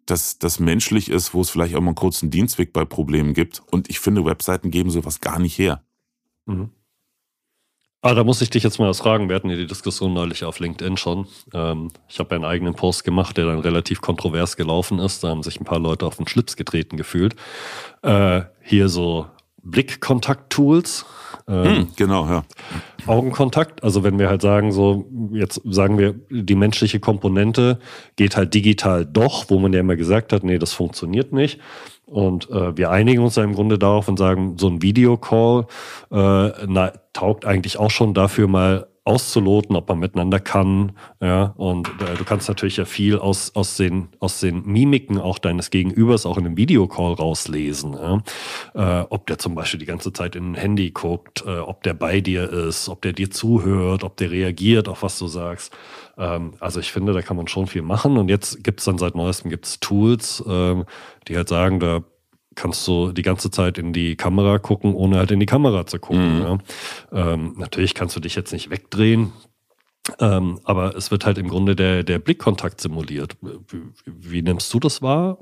das, 0.06 0.38
das 0.40 0.60
menschlich 0.60 1.10
ist, 1.10 1.34
wo 1.34 1.42
es 1.42 1.50
vielleicht 1.50 1.76
auch 1.76 1.82
mal 1.82 1.88
einen 1.88 1.96
kurzen 1.96 2.30
Dienstweg 2.30 2.74
bei 2.74 2.86
Problemen 2.86 3.34
gibt. 3.34 3.62
Und 3.72 3.90
ich 3.90 4.00
finde, 4.00 4.24
Webseiten 4.26 4.72
geben 4.72 4.90
sowas 4.90 5.20
gar 5.20 5.40
nicht 5.40 5.58
her. 5.58 5.84
Mhm. 6.46 6.72
Ah, 8.06 8.14
da 8.14 8.24
muss 8.24 8.40
ich 8.40 8.52
dich 8.52 8.62
jetzt 8.62 8.78
mal 8.78 8.88
was 8.88 9.00
fragen. 9.00 9.30
Wir 9.30 9.36
hatten 9.36 9.50
ja 9.50 9.56
die 9.56 9.66
Diskussion 9.66 10.14
neulich 10.14 10.44
auf 10.44 10.60
LinkedIn 10.60 10.96
schon. 10.96 11.26
Ähm, 11.56 11.90
ich 12.08 12.20
habe 12.20 12.30
ja 12.30 12.36
einen 12.36 12.46
eigenen 12.46 12.76
Post 12.76 13.04
gemacht, 13.04 13.36
der 13.36 13.46
dann 13.46 13.58
relativ 13.58 14.00
kontrovers 14.00 14.58
gelaufen 14.58 15.00
ist. 15.00 15.24
Da 15.24 15.30
haben 15.30 15.42
sich 15.42 15.60
ein 15.60 15.66
paar 15.66 15.80
Leute 15.80 16.06
auf 16.06 16.18
den 16.18 16.28
Schlips 16.28 16.56
getreten 16.56 16.98
gefühlt. 16.98 17.36
Äh, 18.04 18.44
hier 18.62 18.90
so 18.90 19.26
Blickkontakt-Tools. 19.64 21.06
Ähm, 21.48 21.66
hm, 21.66 21.88
genau, 21.96 22.28
ja. 22.28 22.44
Augenkontakt. 23.08 23.84
Also 23.84 24.04
wenn 24.04 24.20
wir 24.20 24.30
halt 24.30 24.44
sagen, 24.44 24.72
so, 24.72 25.10
jetzt 25.32 25.60
sagen 25.66 25.98
wir, 25.98 26.14
die 26.30 26.56
menschliche 26.56 27.00
Komponente 27.00 27.80
geht 28.18 28.38
halt 28.38 28.54
digital 28.54 29.04
doch, 29.06 29.50
wo 29.50 29.58
man 29.58 29.74
ja 29.74 29.80
immer 29.80 29.96
gesagt 29.96 30.32
hat, 30.32 30.44
nee, 30.44 30.60
das 30.60 30.74
funktioniert 30.74 31.34
nicht. 31.34 31.60
Und 32.06 32.50
äh, 32.52 32.78
wir 32.78 32.92
einigen 32.92 33.24
uns 33.24 33.36
ja 33.36 33.44
im 33.44 33.56
Grunde 33.56 33.80
darauf 33.80 34.08
und 34.08 34.18
sagen, 34.18 34.58
so 34.58 34.68
ein 34.68 34.82
Videocall 34.82 35.66
äh, 36.12 36.52
na, 36.68 36.94
taugt 37.14 37.46
eigentlich 37.46 37.80
auch 37.80 37.92
schon 37.92 38.14
dafür 38.14 38.48
mal 38.48 38.88
auszuloten, 39.06 39.76
ob 39.76 39.88
man 39.88 40.00
miteinander 40.00 40.40
kann. 40.40 40.94
Ja, 41.22 41.54
und 41.58 41.88
äh, 42.02 42.16
du 42.18 42.26
kannst 42.26 42.48
natürlich 42.48 42.78
ja 42.78 42.86
viel 42.86 43.20
aus, 43.20 43.56
aus, 43.56 43.78
den, 43.78 44.10
aus 44.20 44.40
den 44.40 44.66
Mimiken 44.66 45.20
auch 45.20 45.38
deines 45.38 45.70
Gegenübers 45.70 46.26
auch 46.26 46.38
in 46.38 46.46
einem 46.46 46.58
Videocall 46.58 47.14
rauslesen. 47.14 47.94
Ja? 47.94 48.24
Äh, 48.74 49.06
ob 49.10 49.28
der 49.28 49.38
zum 49.38 49.54
Beispiel 49.54 49.80
die 49.80 49.86
ganze 49.86 50.12
Zeit 50.12 50.36
in 50.36 50.52
ein 50.52 50.56
Handy 50.56 50.90
guckt, 50.90 51.44
äh, 51.46 51.60
ob 51.60 51.84
der 51.84 51.94
bei 51.94 52.20
dir 52.20 52.52
ist, 52.52 52.90
ob 52.90 53.04
der 53.04 53.14
dir 53.14 53.30
zuhört, 53.30 54.04
ob 54.04 54.18
der 54.18 54.32
reagiert 54.32 54.90
auf 54.90 55.04
was 55.04 55.20
du 55.20 55.28
sagst. 55.28 55.72
Ähm, 56.18 56.56
also 56.60 56.80
ich 56.80 56.92
finde, 56.92 57.14
da 57.14 57.22
kann 57.22 57.38
man 57.38 57.48
schon 57.48 57.68
viel 57.68 57.84
machen. 57.84 58.18
Und 58.18 58.28
jetzt 58.30 58.64
gibt 58.64 58.80
es 58.80 58.86
dann 58.86 58.98
seit 58.98 59.14
neuestem 59.14 59.52
gibt's 59.52 59.80
Tools, 59.80 60.44
ähm, 60.48 60.86
die 61.28 61.38
halt 61.38 61.48
sagen, 61.48 61.80
da 61.80 62.02
kannst 62.56 62.88
du 62.88 63.12
die 63.12 63.22
ganze 63.22 63.52
Zeit 63.52 63.78
in 63.78 63.94
die 63.94 64.16
Kamera 64.16 64.60
gucken, 64.60 64.94
ohne 64.94 65.18
halt 65.18 65.32
in 65.32 65.40
die 65.40 65.46
Kamera 65.46 65.86
zu 65.86 66.00
gucken. 66.00 66.40
Mhm. 66.40 66.42
Ja. 66.42 67.34
Ähm, 67.34 67.56
natürlich 67.58 67.94
kannst 67.94 68.16
du 68.16 68.20
dich 68.20 68.36
jetzt 68.36 68.54
nicht 68.54 68.70
wegdrehen, 68.70 69.34
ähm, 70.20 70.60
aber 70.64 70.96
es 70.96 71.12
wird 71.12 71.26
halt 71.26 71.38
im 71.38 71.48
Grunde 71.48 71.76
der, 71.76 72.04
der 72.04 72.20
Blickkontakt 72.20 72.82
simuliert. 72.82 73.38
Wie, 73.42 73.82
wie 74.06 74.42
nimmst 74.42 74.74
du 74.74 74.80
das 74.80 75.02
wahr? 75.02 75.38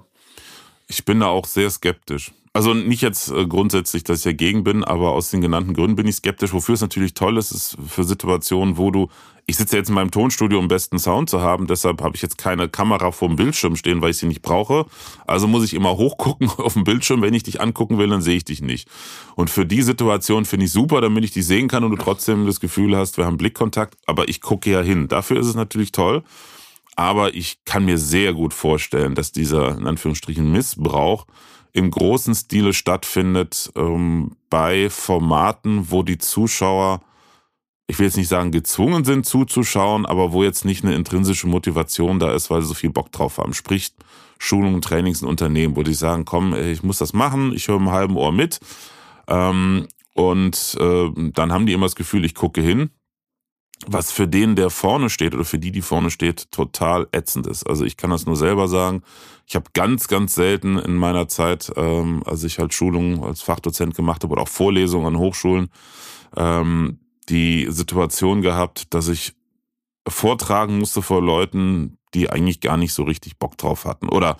Ich 0.88 1.06
bin 1.06 1.20
da 1.20 1.28
auch 1.28 1.46
sehr 1.46 1.70
skeptisch. 1.70 2.32
Also 2.56 2.76
nicht 2.76 3.02
jetzt 3.02 3.32
äh, 3.32 3.48
grundsätzlich, 3.48 4.04
dass 4.04 4.20
ich 4.20 4.24
dagegen 4.26 4.64
bin, 4.64 4.84
aber 4.84 5.14
aus 5.14 5.32
den 5.32 5.42
genannten 5.42 5.74
Gründen 5.74 5.96
bin 5.96 6.08
ich 6.08 6.18
skeptisch. 6.18 6.54
Wofür 6.54 6.76
es 6.76 6.82
natürlich 6.82 7.16
toll 7.16 7.38
ist, 7.38 7.52
ist 7.52 7.78
für 7.88 8.04
Situationen, 8.04 8.78
wo 8.78 8.92
du, 8.92 9.10
ich 9.46 9.58
sitze 9.58 9.76
jetzt 9.76 9.90
in 9.90 9.96
meinem 9.96 10.12
Tonstudio, 10.12 10.58
um 10.58 10.70
besten 10.70 11.00
Sound 11.00 11.30
zu 11.30 11.42
haben, 11.42 11.68
deshalb 11.68 12.02
habe 12.02 12.16
ich 12.16 12.22
jetzt 12.22 12.38
keine 12.38 12.70
Kamera 12.70 13.12
vor 13.12 13.28
dem 13.28 13.36
Bildschirm 13.36 13.76
stehen, 13.76 14.02
weil 14.02 14.12
ich 14.12 14.18
sie 14.18 14.26
nicht 14.26 14.42
brauche. 14.42 14.86
Also 15.28 15.48
muss 15.48 15.66
ich 15.66 15.74
immer 15.74 15.98
hochgucken 15.98 16.50
auf 16.58 16.74
dem 16.74 16.86
Bildschirm. 16.86 17.22
Wenn 17.22 17.34
ich 17.34 17.44
dich 17.44 17.60
angucken 17.60 17.98
will, 17.98 18.08
dann 18.08 18.22
sehe 18.22 18.38
ich 18.38 18.46
dich 18.46 18.62
nicht. 18.62 18.88
Und 19.36 19.50
für 19.50 19.66
die 19.66 19.82
Situation 19.82 20.46
finde 20.46 20.66
ich 20.66 20.72
super, 20.72 21.02
damit 21.02 21.26
ich 21.26 21.32
dich 21.32 21.46
sehen 21.46 21.68
kann 21.68 21.84
und 21.84 21.92
du 21.92 21.98
trotzdem 21.98 22.46
das 22.46 22.60
Gefühl 22.60 22.96
hast, 22.96 23.18
wir 23.18 23.26
haben 23.26 23.38
Blickkontakt, 23.38 23.98
aber 24.06 24.30
ich 24.30 24.40
gucke 24.40 24.72
ja 24.72 24.82
hin. 24.82 25.08
Dafür 25.10 25.40
ist 25.40 25.48
es 25.48 25.56
natürlich 25.56 25.92
toll. 25.92 26.24
Aber 26.96 27.34
ich 27.34 27.66
kann 27.66 27.86
mir 27.86 27.98
sehr 27.98 28.34
gut 28.34 28.54
vorstellen, 28.54 29.16
dass 29.16 29.32
dieser, 29.32 29.78
in 29.78 29.88
Anführungsstrichen, 29.88 30.52
Missbrauch 30.52 31.26
im 31.74 31.90
großen 31.90 32.36
Stile 32.36 32.72
stattfindet, 32.72 33.72
ähm, 33.76 34.36
bei 34.50 34.92
Formaten, 34.92 35.90
wo 35.90 36.04
die 36.04 36.20
Zuschauer, 36.20 37.02
ich 37.88 38.00
will 38.00 38.06
jetzt 38.06 38.18
nicht 38.18 38.30
sagen 38.30 38.52
gezwungen 38.52 39.04
sind 39.04 39.26
zuzuschauen, 39.26 40.06
aber 40.06 40.32
wo 40.32 40.44
jetzt 40.44 40.66
nicht 40.66 40.84
eine 40.84 40.96
intrinsische 40.96 41.48
Motivation 41.48 42.20
da 42.20 42.34
ist, 42.34 42.50
weil 42.50 42.62
sie 42.62 42.70
so 42.70 42.74
viel 42.74 42.90
Bock 42.90 43.12
drauf 43.12 43.38
haben. 43.38 43.54
Sprich, 43.54 43.94
Schulungen, 44.40 44.82
Trainings 44.82 45.22
in 45.22 45.28
Unternehmen, 45.28 45.76
wo 45.76 45.84
die 45.84 45.94
sagen, 45.94 46.26
komm, 46.26 46.54
ich 46.54 46.84
muss 46.84 46.98
das 46.98 47.14
machen, 47.14 47.54
ich 47.54 47.68
höre 47.68 47.78
im 47.78 47.92
halben 47.92 48.18
Ohr 48.18 48.32
mit. 48.32 48.60
Ähm, 49.28 49.88
und 50.14 50.78
äh, 50.80 51.10
dann 51.16 51.52
haben 51.52 51.66
die 51.66 51.74
immer 51.74 51.86
das 51.86 51.96
Gefühl, 51.96 52.26
ich 52.26 52.36
gucke 52.36 52.62
hin, 52.62 52.90
was 53.88 54.12
für 54.12 54.28
den, 54.28 54.56
der 54.56 54.70
vorne 54.70 55.10
steht 55.10 55.34
oder 55.34 55.44
für 55.44 55.60
die, 55.60 55.72
die 55.72 55.82
vorne 55.82 56.10
steht, 56.10 56.52
total 56.52 57.08
ätzend 57.12 57.48
ist. 57.48 57.68
Also 57.68 57.86
ich 57.86 57.98
kann 57.98 58.10
das 58.10 58.26
nur 58.26 58.36
selber 58.36 58.68
sagen. 58.68 59.02
Ich 59.46 59.56
habe 59.56 59.66
ganz, 59.74 60.08
ganz 60.08 60.36
selten 60.36 60.78
in 60.78 60.96
meiner 60.96 61.28
Zeit, 61.28 61.72
ähm, 61.76 62.24
als 62.26 62.44
ich 62.44 62.60
halt 62.60 62.74
Schulungen 62.74 63.24
als 63.24 63.42
Fachdozent 63.42 63.96
gemacht 63.96 64.24
habe 64.24 64.34
oder 64.34 64.44
auch 64.44 64.48
Vorlesungen 64.48 65.08
an 65.08 65.18
Hochschulen, 65.18 65.70
ähm, 66.38 67.00
die 67.26 67.68
Situation 67.70 68.42
gehabt, 68.42 68.94
dass 68.94 69.08
ich 69.08 69.34
vortragen 70.08 70.80
musste 70.80 71.02
vor 71.02 71.22
Leuten, 71.22 71.98
die 72.14 72.30
eigentlich 72.30 72.60
gar 72.60 72.78
nicht 72.78 72.94
so 72.94 73.04
richtig 73.04 73.38
Bock 73.38 73.58
drauf 73.58 73.86
hatten. 73.86 74.10
Oder 74.10 74.38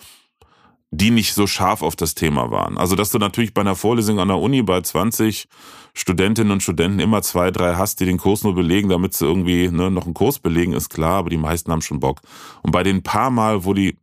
die 0.90 1.10
nicht 1.10 1.34
so 1.34 1.46
scharf 1.46 1.82
auf 1.82 1.96
das 1.96 2.14
Thema 2.14 2.50
waren. 2.50 2.78
Also, 2.78 2.94
dass 2.94 3.10
du 3.10 3.18
natürlich 3.18 3.52
bei 3.52 3.62
einer 3.62 3.74
Vorlesung 3.74 4.20
an 4.20 4.28
der 4.28 4.38
Uni 4.38 4.62
bei 4.62 4.80
20 4.80 5.48
Studentinnen 5.92 6.52
und 6.52 6.62
Studenten 6.62 7.00
immer 7.00 7.22
zwei, 7.22 7.50
drei 7.50 7.74
hast, 7.74 8.00
die 8.00 8.04
den 8.04 8.18
Kurs 8.18 8.44
nur 8.44 8.54
belegen, 8.54 8.88
damit 8.88 9.14
sie 9.14 9.26
irgendwie 9.26 9.68
ne, 9.68 9.90
noch 9.90 10.04
einen 10.04 10.14
Kurs 10.14 10.38
belegen, 10.38 10.72
ist 10.72 10.90
klar, 10.90 11.18
aber 11.18 11.30
die 11.30 11.36
meisten 11.36 11.72
haben 11.72 11.82
schon 11.82 12.00
Bock. 12.00 12.20
Und 12.62 12.70
bei 12.70 12.82
den 12.82 13.02
paar 13.02 13.30
Mal, 13.30 13.64
wo 13.64 13.74
die 13.74 13.96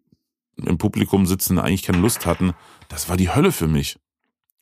im 0.58 0.78
Publikum 0.78 1.26
sitzen, 1.26 1.60
eigentlich 1.60 1.84
keine 1.84 2.00
Lust 2.00 2.26
hatten, 2.26 2.54
das 2.90 3.10
war 3.10 3.18
die 3.18 3.34
Hölle 3.34 3.52
für 3.52 3.68
mich. 3.68 3.98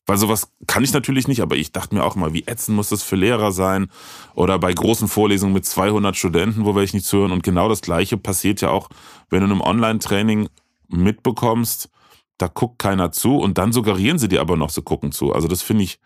Weil 0.09 0.17
sowas 0.17 0.51
kann 0.65 0.83
ich 0.83 0.91
natürlich 0.91 1.27
nicht, 1.27 1.39
aber 1.39 1.55
ich 1.55 1.71
dachte 1.71 1.93
mir 1.93 2.03
auch 2.03 2.15
mal, 2.15 2.33
wie 2.33 2.41
ätzend 2.47 2.75
muss 2.75 2.89
das 2.89 3.03
für 3.03 3.15
Lehrer 3.15 3.51
sein? 3.51 3.91
Oder 4.33 4.57
bei 4.57 4.73
großen 4.73 5.07
Vorlesungen 5.07 5.53
mit 5.53 5.67
200 5.67 6.17
Studenten, 6.17 6.65
wo 6.65 6.73
welche 6.73 6.97
nicht 6.97 7.05
zuhören. 7.05 7.31
Und 7.31 7.43
genau 7.43 7.69
das 7.69 7.81
Gleiche 7.81 8.17
passiert 8.17 8.59
ja 8.61 8.71
auch, 8.71 8.89
wenn 9.29 9.41
du 9.41 9.45
in 9.45 9.51
einem 9.51 9.61
Online-Training 9.61 10.49
mitbekommst, 10.87 11.91
da 12.39 12.47
guckt 12.47 12.79
keiner 12.79 13.11
zu 13.11 13.37
und 13.37 13.59
dann 13.59 13.71
suggerieren 13.71 14.17
sie 14.17 14.27
dir 14.27 14.41
aber 14.41 14.57
noch, 14.57 14.71
sie 14.71 14.81
gucken 14.81 15.11
zu. 15.11 15.31
Also 15.31 15.47
das 15.47 15.61
finde 15.61 15.83
ich, 15.83 15.99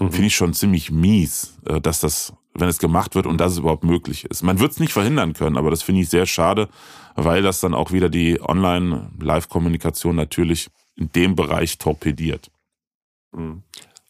mhm. 0.00 0.12
finde 0.12 0.28
ich 0.28 0.34
schon 0.34 0.54
ziemlich 0.54 0.90
mies, 0.90 1.58
äh, 1.66 1.78
dass 1.78 2.00
das, 2.00 2.32
wenn 2.54 2.70
es 2.70 2.78
gemacht 2.78 3.16
wird 3.16 3.26
und 3.26 3.36
dass 3.38 3.52
es 3.52 3.58
überhaupt 3.58 3.84
möglich 3.84 4.24
ist. 4.24 4.44
Man 4.44 4.60
wird 4.60 4.72
es 4.72 4.80
nicht 4.80 4.94
verhindern 4.94 5.34
können, 5.34 5.58
aber 5.58 5.68
das 5.68 5.82
finde 5.82 6.00
ich 6.00 6.08
sehr 6.08 6.24
schade, 6.24 6.70
weil 7.16 7.42
das 7.42 7.60
dann 7.60 7.74
auch 7.74 7.92
wieder 7.92 8.08
die 8.08 8.40
Online-Live-Kommunikation 8.40 10.16
natürlich 10.16 10.70
in 10.94 11.12
dem 11.12 11.36
Bereich 11.36 11.76
torpediert. 11.76 12.50
Mhm. 13.36 13.62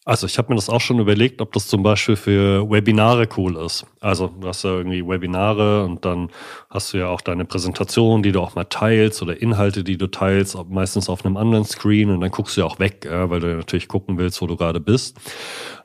Also 0.09 0.29
ich 0.29 0.39
habe 0.39 0.51
mir 0.51 0.55
das 0.55 0.69
auch 0.69 0.81
schon 0.81 1.01
überlegt, 1.01 1.41
ob 1.41 1.53
das 1.53 1.67
zum 1.67 1.83
Beispiel 1.83 2.15
für 2.15 2.71
Webinare 2.71 3.29
cool 3.37 3.57
ist. 3.57 3.85
Also 3.99 4.29
du 4.29 4.47
hast 4.47 4.63
ja 4.63 4.71
irgendwie 4.71 5.05
Webinare 5.05 5.83
und 5.83 6.05
dann 6.05 6.31
hast 6.71 6.93
du 6.93 6.99
ja 6.99 7.09
auch 7.09 7.21
deine 7.21 7.45
Präsentation, 7.45 8.23
die 8.23 8.31
du 8.31 8.41
auch 8.41 8.55
mal 8.55 8.67
teilst 8.67 9.21
oder 9.21 9.43
Inhalte, 9.43 9.83
die 9.83 9.99
du 9.99 10.07
teilst, 10.07 10.57
meistens 10.69 11.09
auf 11.09 11.27
einem 11.27 11.37
anderen 11.37 11.65
Screen 11.65 12.11
und 12.11 12.21
dann 12.21 12.31
guckst 12.31 12.57
du 12.57 12.61
ja 12.61 12.69
auch 12.69 12.79
weg, 12.79 13.05
weil 13.11 13.41
du 13.41 13.57
natürlich 13.57 13.89
gucken 13.89 14.17
willst, 14.17 14.41
wo 14.41 14.47
du 14.47 14.57
gerade 14.57 14.79
bist. 14.79 15.19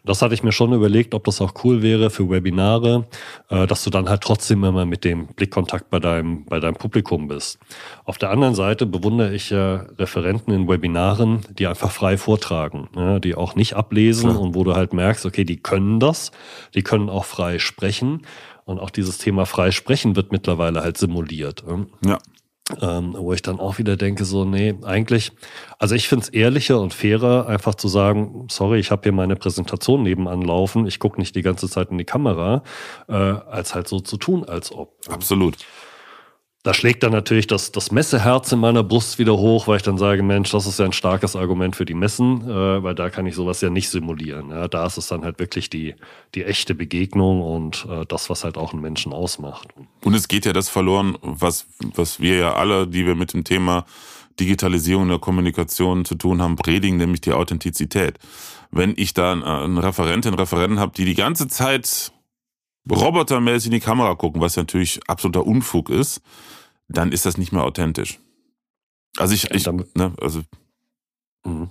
Das 0.03 0.21
hatte 0.21 0.33
ich 0.33 0.41
mir 0.41 0.51
schon 0.51 0.73
überlegt, 0.73 1.13
ob 1.13 1.25
das 1.25 1.41
auch 1.41 1.53
cool 1.63 1.81
wäre 1.81 2.09
für 2.09 2.29
Webinare, 2.29 3.05
äh, 3.49 3.67
dass 3.67 3.83
du 3.83 3.89
dann 3.89 4.09
halt 4.09 4.21
trotzdem 4.21 4.63
immer 4.63 4.85
mit 4.85 5.03
dem 5.03 5.27
Blickkontakt 5.27 5.89
bei 5.89 5.99
deinem, 5.99 6.45
bei 6.45 6.59
deinem 6.59 6.75
Publikum 6.75 7.27
bist. 7.27 7.59
Auf 8.05 8.17
der 8.17 8.31
anderen 8.31 8.55
Seite 8.55 8.85
bewundere 8.85 9.33
ich 9.33 9.51
ja 9.51 9.85
Referenten 9.97 10.53
in 10.53 10.67
Webinaren, 10.67 11.41
die 11.57 11.67
einfach 11.67 11.91
frei 11.91 12.17
vortragen, 12.17 12.89
ja, 12.95 13.19
die 13.19 13.35
auch 13.35 13.55
nicht 13.55 13.75
ablesen 13.75 14.35
und 14.35 14.55
wo 14.55 14.63
du 14.63 14.75
halt 14.75 14.93
merkst, 14.93 15.25
okay, 15.25 15.43
die 15.43 15.57
können 15.57 15.99
das, 15.99 16.31
die 16.73 16.81
können 16.81 17.09
auch 17.09 17.25
frei 17.25 17.59
sprechen. 17.59 18.21
Und 18.63 18.79
auch 18.79 18.91
dieses 18.91 19.17
Thema 19.17 19.45
frei 19.45 19.71
sprechen 19.71 20.15
wird 20.15 20.31
mittlerweile 20.31 20.81
halt 20.81 20.97
simuliert. 20.97 21.63
Ja. 22.05 22.19
Ähm, 22.81 23.15
wo 23.17 23.33
ich 23.33 23.41
dann 23.41 23.59
auch 23.59 23.77
wieder 23.77 23.97
denke, 23.97 24.25
so, 24.25 24.45
nee, 24.45 24.75
eigentlich, 24.83 25.31
also 25.79 25.95
ich 25.95 26.07
finde 26.07 26.23
es 26.23 26.29
ehrlicher 26.29 26.79
und 26.79 26.93
fairer, 26.93 27.47
einfach 27.47 27.75
zu 27.75 27.87
sagen, 27.87 28.47
sorry, 28.49 28.79
ich 28.79 28.91
habe 28.91 29.03
hier 29.03 29.11
meine 29.11 29.35
Präsentation 29.35 30.03
nebenan 30.03 30.41
laufen, 30.41 30.87
ich 30.87 30.99
gucke 30.99 31.19
nicht 31.19 31.35
die 31.35 31.41
ganze 31.41 31.69
Zeit 31.69 31.91
in 31.91 31.97
die 31.97 32.05
Kamera, 32.05 32.63
äh, 33.07 33.13
als 33.13 33.75
halt 33.75 33.87
so 33.87 33.99
zu 33.99 34.17
tun, 34.17 34.45
als 34.45 34.71
ob. 34.71 34.93
Absolut 35.09 35.57
da 36.63 36.75
schlägt 36.75 37.01
dann 37.01 37.11
natürlich 37.11 37.47
das, 37.47 37.71
das 37.71 37.91
Messeherz 37.91 38.51
in 38.51 38.59
meiner 38.59 38.83
Brust 38.83 39.17
wieder 39.17 39.35
hoch, 39.35 39.67
weil 39.67 39.77
ich 39.77 39.83
dann 39.83 39.97
sage, 39.97 40.21
Mensch, 40.21 40.51
das 40.51 40.67
ist 40.67 40.77
ja 40.77 40.85
ein 40.85 40.93
starkes 40.93 41.35
Argument 41.35 41.75
für 41.75 41.85
die 41.85 41.95
Messen, 41.95 42.47
äh, 42.47 42.83
weil 42.83 42.93
da 42.93 43.09
kann 43.09 43.25
ich 43.25 43.33
sowas 43.33 43.61
ja 43.61 43.71
nicht 43.71 43.89
simulieren. 43.89 44.49
Ja. 44.51 44.67
Da 44.67 44.85
ist 44.85 44.97
es 44.97 45.07
dann 45.07 45.23
halt 45.23 45.39
wirklich 45.39 45.71
die, 45.71 45.95
die 46.35 46.43
echte 46.43 46.75
Begegnung 46.75 47.41
und 47.41 47.87
äh, 47.89 48.05
das, 48.05 48.29
was 48.29 48.43
halt 48.43 48.57
auch 48.57 48.73
einen 48.73 48.81
Menschen 48.81 49.11
ausmacht. 49.11 49.69
Und 50.03 50.13
es 50.13 50.27
geht 50.27 50.45
ja 50.45 50.53
das 50.53 50.69
verloren, 50.69 51.17
was, 51.21 51.65
was 51.95 52.19
wir 52.19 52.37
ja 52.37 52.53
alle, 52.53 52.85
die 52.87 53.07
wir 53.07 53.15
mit 53.15 53.33
dem 53.33 53.43
Thema 53.43 53.85
Digitalisierung 54.39 55.07
der 55.07 55.19
Kommunikation 55.19 56.05
zu 56.05 56.13
tun 56.13 56.43
haben, 56.43 56.57
predigen, 56.57 56.97
nämlich 56.97 57.21
die 57.21 57.33
Authentizität. 57.33 58.19
Wenn 58.69 58.93
ich 58.97 59.15
da 59.15 59.33
einen 59.33 59.79
Referentin, 59.79 60.35
Referenten 60.35 60.79
habe, 60.79 60.93
die 60.95 61.05
die 61.05 61.15
ganze 61.15 61.47
Zeit 61.47 62.11
robotermäßig 62.89 63.67
in 63.67 63.73
die 63.73 63.79
Kamera 63.79 64.15
gucken, 64.15 64.41
was 64.41 64.55
natürlich 64.55 64.99
absoluter 65.07 65.45
Unfug 65.45 65.89
ist, 65.89 66.21
dann 66.87 67.11
ist 67.11 67.25
das 67.25 67.37
nicht 67.37 67.51
mehr 67.51 67.63
authentisch. 67.63 68.19
Also 69.17 69.33
ich, 69.33 69.51
ich 69.51 69.65
ne, 69.67 70.13
also. 70.19 70.41
Mhm. 71.45 71.69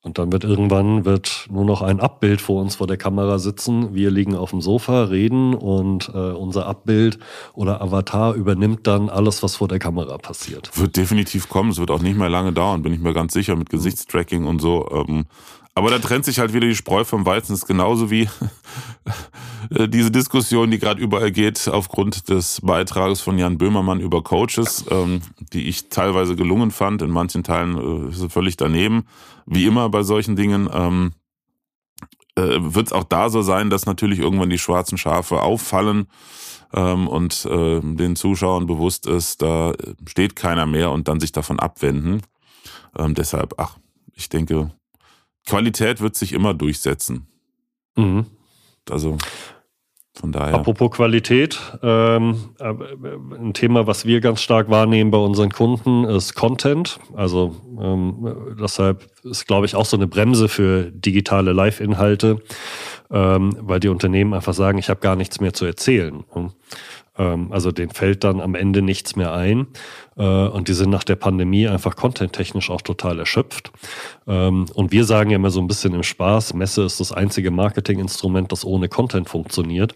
Und 0.00 0.16
dann 0.16 0.30
wird 0.30 0.44
irgendwann 0.44 1.04
wird 1.04 1.48
nur 1.50 1.64
noch 1.64 1.82
ein 1.82 1.98
Abbild 1.98 2.40
vor 2.40 2.62
uns 2.62 2.76
vor 2.76 2.86
der 2.86 2.96
Kamera 2.96 3.38
sitzen. 3.38 3.94
Wir 3.94 4.10
liegen 4.10 4.36
auf 4.36 4.50
dem 4.50 4.60
Sofa, 4.60 5.04
reden 5.04 5.54
und 5.54 6.08
äh, 6.14 6.18
unser 6.18 6.66
Abbild 6.66 7.18
oder 7.52 7.82
Avatar 7.82 8.34
übernimmt 8.34 8.86
dann 8.86 9.10
alles, 9.10 9.42
was 9.42 9.56
vor 9.56 9.66
der 9.66 9.80
Kamera 9.80 10.16
passiert. 10.16 10.70
Wird 10.78 10.96
definitiv 10.96 11.48
kommen. 11.48 11.70
Es 11.70 11.78
wird 11.78 11.90
auch 11.90 12.00
nicht 12.00 12.16
mehr 12.16 12.28
lange 12.28 12.52
dauern, 12.52 12.82
bin 12.82 12.94
ich 12.94 13.00
mir 13.00 13.12
ganz 13.12 13.32
sicher, 13.32 13.56
mit 13.56 13.70
Gesichtstracking 13.70 14.46
und 14.46 14.60
so. 14.60 14.88
Ähm, 14.92 15.26
aber 15.78 15.90
da 15.90 15.98
trennt 16.00 16.24
sich 16.24 16.40
halt 16.40 16.52
wieder 16.52 16.66
die 16.66 16.74
Spreu 16.74 17.04
vom 17.04 17.24
Weizen. 17.24 17.52
Das 17.52 17.60
ist 17.60 17.66
genauso 17.68 18.10
wie 18.10 18.28
äh, 19.70 19.88
diese 19.88 20.10
Diskussion, 20.10 20.70
die 20.70 20.78
gerade 20.78 21.00
überall 21.00 21.30
geht, 21.30 21.68
aufgrund 21.68 22.28
des 22.28 22.60
Beitrages 22.62 23.20
von 23.20 23.38
Jan 23.38 23.58
Böhmermann 23.58 24.00
über 24.00 24.22
Coaches, 24.22 24.84
ähm, 24.90 25.22
die 25.52 25.68
ich 25.68 25.88
teilweise 25.88 26.34
gelungen 26.34 26.72
fand. 26.72 27.00
In 27.00 27.10
manchen 27.10 27.44
Teilen 27.44 28.10
äh, 28.10 28.28
völlig 28.28 28.56
daneben. 28.56 29.04
Wie 29.46 29.66
immer 29.66 29.88
bei 29.88 30.02
solchen 30.02 30.34
Dingen. 30.34 30.68
Ähm, 30.72 31.12
äh, 32.34 32.58
wird 32.60 32.88
es 32.88 32.92
auch 32.92 33.04
da 33.04 33.30
so 33.30 33.42
sein, 33.42 33.70
dass 33.70 33.86
natürlich 33.86 34.18
irgendwann 34.18 34.50
die 34.50 34.58
schwarzen 34.58 34.98
Schafe 34.98 35.42
auffallen 35.42 36.08
ähm, 36.74 37.06
und 37.08 37.44
äh, 37.46 37.80
den 37.80 38.16
Zuschauern 38.16 38.66
bewusst 38.66 39.06
ist, 39.06 39.42
da 39.42 39.72
steht 40.06 40.36
keiner 40.36 40.66
mehr 40.66 40.90
und 40.90 41.08
dann 41.08 41.20
sich 41.20 41.32
davon 41.32 41.58
abwenden. 41.58 42.22
Ähm, 42.96 43.14
deshalb, 43.14 43.54
ach, 43.58 43.78
ich 44.14 44.28
denke, 44.28 44.72
Qualität 45.46 46.00
wird 46.00 46.16
sich 46.16 46.32
immer 46.32 46.54
durchsetzen. 46.54 47.26
Mhm. 47.96 48.26
Also 48.90 49.18
von 50.18 50.32
daher. 50.32 50.54
Apropos 50.54 50.90
Qualität, 50.90 51.60
ähm, 51.80 52.50
äh, 52.58 52.74
ein 53.38 53.54
Thema, 53.54 53.86
was 53.86 54.04
wir 54.04 54.20
ganz 54.20 54.40
stark 54.42 54.68
wahrnehmen 54.68 55.12
bei 55.12 55.18
unseren 55.18 55.50
Kunden, 55.50 56.04
ist 56.04 56.34
Content. 56.34 56.98
Also 57.14 57.54
ähm, 57.80 58.56
deshalb 58.60 59.06
ist, 59.22 59.46
glaube 59.46 59.66
ich, 59.66 59.76
auch 59.76 59.86
so 59.86 59.96
eine 59.96 60.08
Bremse 60.08 60.48
für 60.48 60.90
digitale 60.90 61.52
Live-Inhalte, 61.52 62.40
ähm, 63.10 63.56
weil 63.60 63.78
die 63.78 63.88
Unternehmen 63.88 64.34
einfach 64.34 64.54
sagen, 64.54 64.78
ich 64.78 64.90
habe 64.90 65.00
gar 65.00 65.14
nichts 65.14 65.40
mehr 65.40 65.52
zu 65.52 65.64
erzählen. 65.66 66.24
Ähm, 67.16 67.52
also 67.52 67.70
denen 67.70 67.90
fällt 67.90 68.24
dann 68.24 68.40
am 68.40 68.56
Ende 68.56 68.82
nichts 68.82 69.14
mehr 69.14 69.32
ein. 69.32 69.68
Äh, 70.18 70.22
und 70.22 70.68
die 70.68 70.74
sind 70.74 70.90
nach 70.90 71.04
der 71.04 71.16
Pandemie 71.16 71.68
einfach 71.68 71.96
contenttechnisch 71.96 72.70
auch 72.70 72.82
total 72.82 73.18
erschöpft. 73.18 73.70
Ähm, 74.26 74.66
und 74.74 74.92
wir 74.92 75.04
sagen 75.04 75.30
ja 75.30 75.36
immer 75.36 75.50
so 75.50 75.60
ein 75.60 75.68
bisschen 75.68 75.94
im 75.94 76.02
Spaß, 76.02 76.54
Messe 76.54 76.82
ist 76.82 77.00
das 77.00 77.12
einzige 77.12 77.50
Marketinginstrument, 77.50 78.52
das 78.52 78.64
ohne 78.64 78.88
Content 78.88 79.28
funktioniert, 79.28 79.94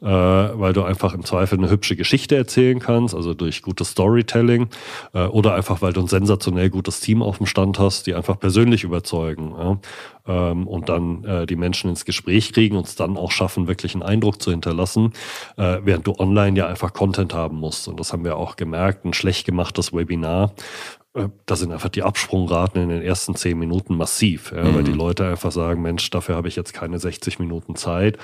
äh, 0.00 0.06
weil 0.06 0.72
du 0.72 0.82
einfach 0.82 1.12
im 1.12 1.24
Zweifel 1.24 1.58
eine 1.58 1.70
hübsche 1.70 1.96
Geschichte 1.96 2.36
erzählen 2.36 2.78
kannst, 2.78 3.14
also 3.14 3.34
durch 3.34 3.62
gutes 3.62 3.90
Storytelling 3.90 4.68
äh, 5.12 5.24
oder 5.26 5.54
einfach, 5.54 5.82
weil 5.82 5.92
du 5.92 6.00
ein 6.00 6.06
sensationell 6.06 6.70
gutes 6.70 7.00
Team 7.00 7.22
auf 7.22 7.38
dem 7.38 7.46
Stand 7.46 7.78
hast, 7.78 8.06
die 8.06 8.14
einfach 8.14 8.38
persönlich 8.38 8.84
überzeugen 8.84 9.80
ähm, 10.26 10.66
und 10.66 10.88
dann 10.88 11.46
die 11.48 11.56
Menschen 11.56 11.90
ins 11.90 12.04
Gespräch 12.04 12.52
kriegen 12.52 12.76
und 12.76 12.86
es 12.86 12.94
dann 12.94 13.16
auch 13.16 13.30
schaffen, 13.30 13.66
wirklich 13.66 13.94
einen 13.94 14.02
Eindruck 14.02 14.40
zu 14.40 14.50
hinterlassen, 14.50 15.12
während 15.56 16.06
du 16.06 16.14
online 16.18 16.58
ja 16.58 16.66
einfach 16.66 16.92
Content 16.92 17.34
haben 17.34 17.58
musst. 17.58 17.88
Und 17.88 17.98
das 18.00 18.12
haben 18.12 18.24
wir 18.24 18.36
auch 18.36 18.56
gemerkt, 18.56 19.04
ein 19.04 19.12
schlecht 19.14 19.46
gemacht 19.46 19.63
gemachtes 19.64 19.92
Webinar. 19.92 20.54
Äh, 21.14 21.28
da 21.46 21.56
sind 21.56 21.72
einfach 21.72 21.88
die 21.88 22.02
Absprungraten 22.02 22.82
in 22.82 22.88
den 22.88 23.02
ersten 23.02 23.34
zehn 23.36 23.58
Minuten 23.58 23.96
massiv, 23.96 24.52
ja, 24.54 24.64
mhm. 24.64 24.74
weil 24.74 24.84
die 24.84 24.92
Leute 24.92 25.26
einfach 25.26 25.52
sagen, 25.52 25.82
Mensch, 25.82 26.10
dafür 26.10 26.34
habe 26.36 26.48
ich 26.48 26.56
jetzt 26.56 26.74
keine 26.74 26.98
60 26.98 27.38
Minuten 27.38 27.76
Zeit. 27.76 28.18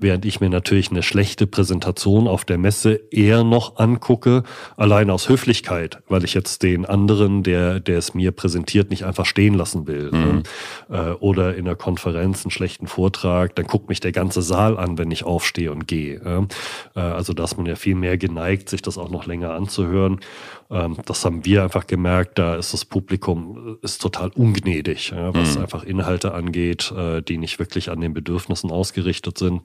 Während 0.00 0.24
ich 0.24 0.40
mir 0.40 0.48
natürlich 0.48 0.92
eine 0.92 1.02
schlechte 1.02 1.48
Präsentation 1.48 2.28
auf 2.28 2.44
der 2.44 2.56
Messe 2.56 3.00
eher 3.10 3.42
noch 3.42 3.78
angucke, 3.78 4.44
allein 4.76 5.10
aus 5.10 5.28
Höflichkeit, 5.28 5.98
weil 6.08 6.22
ich 6.22 6.34
jetzt 6.34 6.62
den 6.62 6.86
anderen, 6.86 7.42
der, 7.42 7.80
der 7.80 7.98
es 7.98 8.14
mir 8.14 8.30
präsentiert, 8.30 8.90
nicht 8.90 9.04
einfach 9.04 9.26
stehen 9.26 9.54
lassen 9.54 9.88
will. 9.88 10.12
Ne? 10.12 10.42
Mhm. 10.88 10.94
Äh, 10.94 11.10
oder 11.14 11.56
in 11.56 11.64
der 11.64 11.74
Konferenz 11.74 12.44
einen 12.44 12.52
schlechten 12.52 12.86
Vortrag, 12.86 13.56
dann 13.56 13.66
guckt 13.66 13.88
mich 13.88 13.98
der 13.98 14.12
ganze 14.12 14.40
Saal 14.40 14.78
an, 14.78 14.98
wenn 14.98 15.10
ich 15.10 15.24
aufstehe 15.24 15.72
und 15.72 15.88
gehe. 15.88 16.46
Äh, 16.94 17.00
also 17.00 17.32
da 17.32 17.42
ist 17.42 17.56
man 17.56 17.66
ja 17.66 17.74
viel 17.74 17.96
mehr 17.96 18.16
geneigt, 18.16 18.68
sich 18.68 18.82
das 18.82 18.98
auch 18.98 19.10
noch 19.10 19.26
länger 19.26 19.54
anzuhören. 19.54 20.20
Ähm, 20.70 20.96
das 21.06 21.24
haben 21.24 21.44
wir 21.44 21.62
einfach 21.62 21.86
gemerkt, 21.86 22.38
da 22.38 22.56
ist 22.56 22.72
das 22.72 22.84
Publikum 22.84 23.78
ist 23.82 24.02
total 24.02 24.30
ungnädig, 24.30 25.12
was 25.14 25.56
mhm. 25.56 25.62
einfach 25.62 25.82
Inhalte 25.82 26.34
angeht, 26.34 26.92
äh, 26.92 27.22
die 27.22 27.38
nicht 27.38 27.58
wirklich 27.58 27.90
an 27.90 28.00
den 28.00 28.12
Bedürfnissen 28.12 28.70
ausgerichtet 28.70 29.38
sind. 29.38 29.62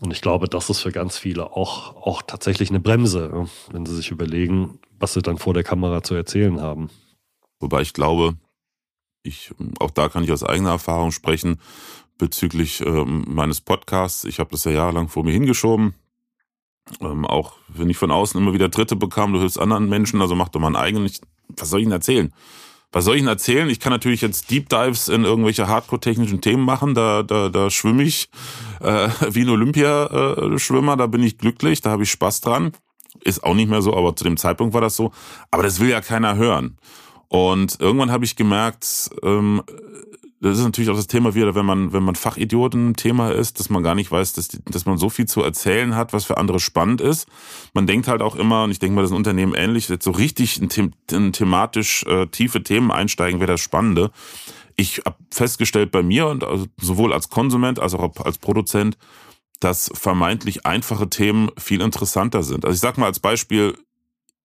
Und 0.00 0.12
ich 0.12 0.20
glaube, 0.20 0.48
das 0.48 0.70
ist 0.70 0.80
für 0.80 0.92
ganz 0.92 1.18
viele 1.18 1.56
auch, 1.56 1.96
auch 1.96 2.22
tatsächlich 2.22 2.70
eine 2.70 2.80
Bremse, 2.80 3.48
wenn 3.72 3.86
sie 3.86 3.96
sich 3.96 4.10
überlegen, 4.10 4.78
was 4.98 5.14
sie 5.14 5.22
dann 5.22 5.38
vor 5.38 5.54
der 5.54 5.64
Kamera 5.64 6.02
zu 6.02 6.14
erzählen 6.14 6.60
haben. 6.60 6.90
Wobei 7.58 7.82
ich 7.82 7.92
glaube, 7.92 8.34
ich, 9.22 9.50
auch 9.80 9.90
da 9.90 10.08
kann 10.08 10.24
ich 10.24 10.32
aus 10.32 10.44
eigener 10.44 10.70
Erfahrung 10.70 11.10
sprechen 11.12 11.60
bezüglich 12.18 12.80
ähm, 12.82 13.24
meines 13.26 13.60
Podcasts. 13.60 14.24
Ich 14.24 14.38
habe 14.38 14.50
das 14.50 14.64
ja 14.64 14.70
jahrelang 14.70 15.08
vor 15.08 15.24
mir 15.24 15.32
hingeschoben. 15.32 15.94
Ähm, 17.00 17.24
auch 17.24 17.54
wenn 17.68 17.90
ich 17.90 17.96
von 17.96 18.10
außen 18.10 18.40
immer 18.40 18.52
wieder 18.52 18.68
Dritte 18.68 18.96
bekam, 18.96 19.32
du 19.32 19.40
hilfst 19.40 19.58
anderen 19.58 19.88
Menschen, 19.88 20.20
also 20.20 20.34
mach 20.34 20.48
doch 20.48 20.60
mal 20.60 20.68
einen 20.68 20.76
eigenen. 20.76 21.10
was 21.48 21.70
soll 21.70 21.80
ich 21.80 21.86
denn 21.86 21.92
erzählen? 21.92 22.32
was 22.92 23.04
soll 23.04 23.16
ich 23.16 23.20
Ihnen 23.20 23.28
erzählen? 23.28 23.68
Ich 23.70 23.78
kann 23.78 23.92
natürlich 23.92 24.20
jetzt 24.20 24.50
Deep 24.50 24.68
Dives 24.68 25.08
in 25.08 25.24
irgendwelche 25.24 25.68
Hardcore-technischen 25.68 26.40
Themen 26.40 26.64
machen. 26.64 26.94
Da, 26.94 27.22
da, 27.22 27.48
da 27.48 27.70
schwimme 27.70 28.02
ich 28.02 28.28
äh, 28.80 29.08
wie 29.30 29.42
ein 29.42 29.48
Olympiaschwimmer. 29.48 30.96
Da 30.96 31.06
bin 31.06 31.22
ich 31.22 31.38
glücklich, 31.38 31.80
da 31.80 31.90
habe 31.90 32.02
ich 32.02 32.10
Spaß 32.10 32.40
dran. 32.40 32.72
Ist 33.22 33.44
auch 33.44 33.54
nicht 33.54 33.68
mehr 33.68 33.82
so, 33.82 33.96
aber 33.96 34.16
zu 34.16 34.24
dem 34.24 34.36
Zeitpunkt 34.36 34.74
war 34.74 34.80
das 34.80 34.96
so. 34.96 35.12
Aber 35.50 35.62
das 35.62 35.78
will 35.78 35.88
ja 35.88 36.00
keiner 36.00 36.36
hören. 36.36 36.78
Und 37.28 37.80
irgendwann 37.80 38.10
habe 38.10 38.24
ich 38.24 38.34
gemerkt, 38.34 39.10
ähm, 39.22 39.62
das 40.40 40.56
ist 40.56 40.64
natürlich 40.64 40.88
auch 40.88 40.96
das 40.96 41.06
Thema 41.06 41.34
wieder, 41.34 41.54
wenn 41.54 41.66
man, 41.66 41.92
wenn 41.92 42.02
man 42.02 42.14
Fachidioten 42.14 42.94
Thema 42.94 43.30
ist, 43.30 43.60
dass 43.60 43.68
man 43.68 43.82
gar 43.82 43.94
nicht 43.94 44.10
weiß, 44.10 44.32
dass, 44.32 44.48
dass 44.48 44.86
man 44.86 44.96
so 44.96 45.10
viel 45.10 45.26
zu 45.26 45.42
erzählen 45.42 45.94
hat, 45.94 46.14
was 46.14 46.24
für 46.24 46.38
andere 46.38 46.60
spannend 46.60 47.02
ist. 47.02 47.28
Man 47.74 47.86
denkt 47.86 48.08
halt 48.08 48.22
auch 48.22 48.36
immer, 48.36 48.64
und 48.64 48.70
ich 48.70 48.78
denke 48.78 48.94
mal, 48.94 49.02
das 49.02 49.10
ist 49.10 49.14
ein 49.14 49.18
Unternehmen 49.18 49.54
ähnlich, 49.54 49.90
jetzt 49.90 50.04
so 50.04 50.12
richtig 50.12 50.60
in, 50.60 50.92
in 51.10 51.32
thematisch 51.34 52.04
äh, 52.04 52.26
tiefe 52.26 52.62
Themen 52.62 52.90
einsteigen 52.90 53.40
wäre 53.40 53.52
das 53.52 53.60
Spannende. 53.60 54.10
Ich 54.76 55.02
habe 55.04 55.16
festgestellt 55.30 55.90
bei 55.90 56.02
mir 56.02 56.28
und 56.28 56.42
also 56.42 56.66
sowohl 56.80 57.12
als 57.12 57.28
Konsument 57.28 57.78
als 57.78 57.92
auch 57.92 58.16
als 58.24 58.38
Produzent, 58.38 58.96
dass 59.60 59.90
vermeintlich 59.92 60.64
einfache 60.64 61.10
Themen 61.10 61.50
viel 61.58 61.82
interessanter 61.82 62.42
sind. 62.42 62.64
Also 62.64 62.74
ich 62.74 62.80
sag 62.80 62.96
mal 62.96 63.06
als 63.06 63.20
Beispiel, 63.20 63.76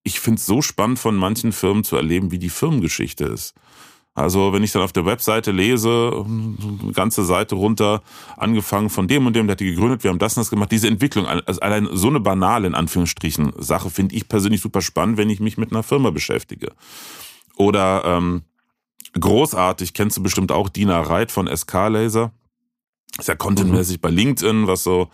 ich 0.03 0.19
finde 0.19 0.39
es 0.39 0.45
so 0.45 0.61
spannend 0.61 0.99
von 0.99 1.15
manchen 1.15 1.53
Firmen 1.53 1.85
zu 1.85 1.95
erleben, 1.95 2.31
wie 2.31 2.39
die 2.39 2.49
Firmengeschichte 2.49 3.23
ist. 3.23 3.55
Also 4.15 4.53
wenn 4.53 4.63
ich 4.63 4.71
dann 4.71 4.81
auf 4.81 4.93
der 4.93 5.05
Webseite 5.05 5.51
lese, 5.51 6.25
ganze 6.93 7.25
Seite 7.25 7.55
runter, 7.55 8.01
angefangen 8.37 8.89
von 8.89 9.09
dem 9.09 9.27
und 9.27 9.35
dem, 9.35 9.45
der 9.47 9.53
hat 9.53 9.59
die 9.59 9.65
gegründet, 9.65 10.05
wir 10.05 10.09
haben 10.09 10.19
das 10.19 10.37
und 10.37 10.41
das 10.41 10.49
gemacht, 10.49 10.71
diese 10.71 10.87
Entwicklung, 10.87 11.25
also 11.27 11.59
allein 11.59 11.89
so 11.91 12.07
eine 12.07 12.21
banale, 12.21 12.65
in 12.65 12.75
Anführungsstrichen, 12.75 13.51
Sache 13.57 13.89
finde 13.89 14.15
ich 14.15 14.29
persönlich 14.29 14.61
super 14.61 14.81
spannend, 14.81 15.17
wenn 15.17 15.29
ich 15.29 15.41
mich 15.41 15.57
mit 15.57 15.71
einer 15.71 15.83
Firma 15.83 16.11
beschäftige. 16.11 16.71
Oder 17.57 18.03
ähm, 18.05 18.43
großartig, 19.19 19.93
kennst 19.93 20.15
du 20.15 20.23
bestimmt 20.23 20.53
auch 20.53 20.69
Dina 20.69 21.01
Reit 21.01 21.29
von 21.29 21.53
SK 21.53 21.73
Laser. 21.89 22.31
Ist 23.19 23.27
ja 23.27 23.35
contentmäßig 23.35 23.97
mhm. 23.97 24.01
bei 24.01 24.09
LinkedIn, 24.11 24.67
was 24.67 24.83
so, 24.83 25.09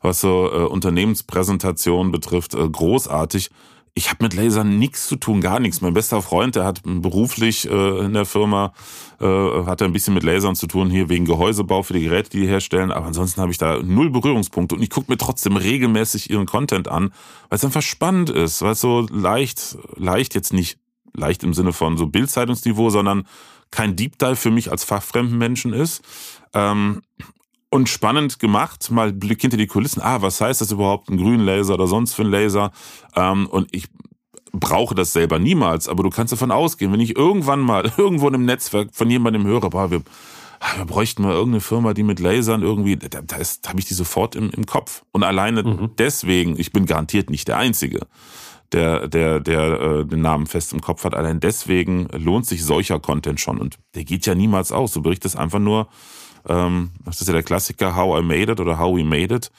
was 0.00 0.20
so 0.20 0.48
äh, 0.52 0.64
Unternehmenspräsentationen 0.66 2.12
betrifft, 2.12 2.54
äh, 2.54 2.68
großartig 2.68 3.50
ich 3.96 4.10
habe 4.10 4.24
mit 4.24 4.34
Lasern 4.34 4.78
nichts 4.78 5.06
zu 5.06 5.16
tun, 5.16 5.40
gar 5.40 5.60
nichts. 5.60 5.80
Mein 5.80 5.94
bester 5.94 6.20
Freund, 6.20 6.56
der 6.56 6.64
hat 6.64 6.80
beruflich 6.84 7.70
äh, 7.70 8.04
in 8.04 8.12
der 8.12 8.24
Firma, 8.24 8.72
äh, 9.20 9.26
hat 9.66 9.80
er 9.80 9.86
ein 9.86 9.92
bisschen 9.92 10.14
mit 10.14 10.24
Lasern 10.24 10.56
zu 10.56 10.66
tun, 10.66 10.90
hier 10.90 11.08
wegen 11.08 11.24
Gehäusebau 11.24 11.84
für 11.84 11.92
die 11.92 12.02
Geräte, 12.02 12.30
die 12.30 12.40
die 12.40 12.48
herstellen. 12.48 12.90
Aber 12.90 13.06
ansonsten 13.06 13.40
habe 13.40 13.52
ich 13.52 13.58
da 13.58 13.80
null 13.82 14.10
Berührungspunkte 14.10 14.74
und 14.74 14.82
ich 14.82 14.90
gucke 14.90 15.12
mir 15.12 15.16
trotzdem 15.16 15.56
regelmäßig 15.56 16.28
ihren 16.28 16.46
Content 16.46 16.88
an, 16.88 17.12
weil 17.48 17.56
es 17.56 17.64
einfach 17.64 17.82
spannend 17.82 18.30
ist, 18.30 18.62
weil 18.62 18.72
es 18.72 18.80
so 18.80 19.06
leicht, 19.12 19.78
leicht 19.94 20.34
jetzt 20.34 20.52
nicht 20.52 20.78
leicht 21.16 21.44
im 21.44 21.54
Sinne 21.54 21.72
von 21.72 21.96
so 21.96 22.08
Bildzeitungsniveau, 22.08 22.90
sondern 22.90 23.28
kein 23.70 23.94
Deep 23.94 24.18
Dive 24.18 24.36
für 24.36 24.50
mich 24.50 24.72
als 24.72 24.82
fachfremden 24.82 25.38
Menschen 25.38 25.72
ist. 25.72 26.02
Ähm, 26.52 27.02
und 27.74 27.88
spannend 27.88 28.38
gemacht, 28.38 28.88
mal 28.92 29.12
Blick 29.12 29.40
hinter 29.40 29.56
die 29.56 29.66
Kulissen. 29.66 30.00
Ah, 30.00 30.22
was 30.22 30.40
heißt 30.40 30.60
das 30.60 30.70
überhaupt, 30.70 31.10
ein 31.10 31.16
grünen 31.16 31.44
Laser 31.44 31.74
oder 31.74 31.88
sonst 31.88 32.14
für 32.14 32.22
ein 32.22 32.30
Laser? 32.30 32.70
Ähm, 33.16 33.48
und 33.48 33.66
ich 33.74 33.88
brauche 34.52 34.94
das 34.94 35.12
selber 35.12 35.40
niemals, 35.40 35.88
aber 35.88 36.04
du 36.04 36.10
kannst 36.10 36.32
davon 36.32 36.52
ausgehen, 36.52 36.92
wenn 36.92 37.00
ich 37.00 37.16
irgendwann 37.16 37.58
mal 37.58 37.90
irgendwo 37.96 38.28
in 38.28 38.34
einem 38.36 38.44
Netzwerk 38.44 38.90
von 38.92 39.10
jemandem 39.10 39.44
höre, 39.44 39.70
boah, 39.70 39.90
wir, 39.90 40.02
ah, 40.60 40.76
wir 40.76 40.84
bräuchten 40.84 41.22
mal 41.22 41.32
irgendeine 41.32 41.62
Firma, 41.62 41.94
die 41.94 42.04
mit 42.04 42.20
Lasern 42.20 42.62
irgendwie, 42.62 42.94
da, 42.94 43.08
da, 43.08 43.22
da 43.22 43.68
habe 43.68 43.80
ich 43.80 43.86
die 43.86 43.94
sofort 43.94 44.36
im, 44.36 44.50
im 44.50 44.66
Kopf. 44.66 45.02
Und 45.10 45.24
alleine 45.24 45.64
mhm. 45.64 45.90
deswegen, 45.98 46.56
ich 46.56 46.70
bin 46.70 46.86
garantiert 46.86 47.28
nicht 47.28 47.48
der 47.48 47.56
Einzige, 47.56 48.06
der, 48.70 49.08
der, 49.08 49.40
der 49.40 49.80
äh, 49.80 50.06
den 50.06 50.20
Namen 50.20 50.46
fest 50.46 50.72
im 50.72 50.80
Kopf 50.80 51.02
hat. 51.02 51.16
Allein 51.16 51.40
deswegen 51.40 52.06
lohnt 52.12 52.46
sich 52.46 52.64
solcher 52.64 53.00
Content 53.00 53.40
schon. 53.40 53.58
Und 53.58 53.78
der 53.96 54.04
geht 54.04 54.26
ja 54.26 54.36
niemals 54.36 54.70
aus. 54.70 54.92
Du 54.92 55.02
berichtest 55.02 55.36
einfach 55.36 55.58
nur 55.58 55.88
ähm, 56.48 56.90
das 57.04 57.20
ist 57.20 57.26
ja 57.26 57.32
der 57.32 57.42
Klassiker 57.42 57.96
How 57.96 58.20
I 58.20 58.22
Made 58.22 58.52
It 58.52 58.60
oder 58.60 58.78
How 58.78 58.96
We 58.96 59.04
Made 59.04 59.34
It. 59.34 59.50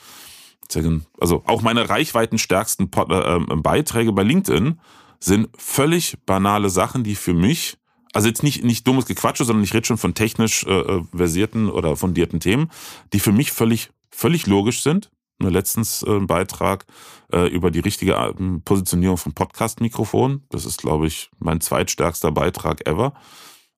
Also 1.20 1.44
auch 1.46 1.62
meine 1.62 1.90
reichweitenstärksten 1.90 2.90
äh, 2.92 3.14
ähm, 3.14 3.62
Beiträge 3.62 4.12
bei 4.12 4.24
LinkedIn 4.24 4.80
sind 5.20 5.50
völlig 5.58 6.18
banale 6.26 6.70
Sachen, 6.70 7.04
die 7.04 7.16
für 7.16 7.34
mich, 7.34 7.78
also 8.14 8.28
jetzt 8.28 8.44
nicht, 8.44 8.64
nicht 8.64 8.88
dummes 8.88 9.06
Gequatsche, 9.06 9.46
sondern 9.46 9.64
ich 9.64 9.74
rede 9.74 9.86
schon 9.86 9.98
von 9.98 10.14
technisch 10.14 10.64
äh, 10.66 10.72
äh, 10.72 11.04
versierten 11.16 11.70
oder 11.70 11.96
fundierten 11.96 12.40
Themen, 12.40 12.72
die 13.14 13.20
für 13.20 13.32
mich 13.32 13.52
völlig, 13.52 13.92
völlig 14.12 14.48
logisch 14.48 14.82
sind. 14.82 15.12
Nur 15.38 15.52
letztens 15.52 16.04
äh, 16.04 16.12
ein 16.12 16.28
Beitrag 16.28 16.86
äh, 17.32 17.48
über 17.48 17.72
die 17.72 17.80
richtige 17.80 18.14
äh, 18.14 18.34
Positionierung 18.64 19.18
von 19.18 19.34
Podcast-Mikrofon. 19.34 20.44
Das 20.50 20.66
ist, 20.66 20.82
glaube 20.82 21.08
ich, 21.08 21.30
mein 21.40 21.62
zweitstärkster 21.62 22.32
Beitrag 22.32 22.88
ever. 22.88 23.14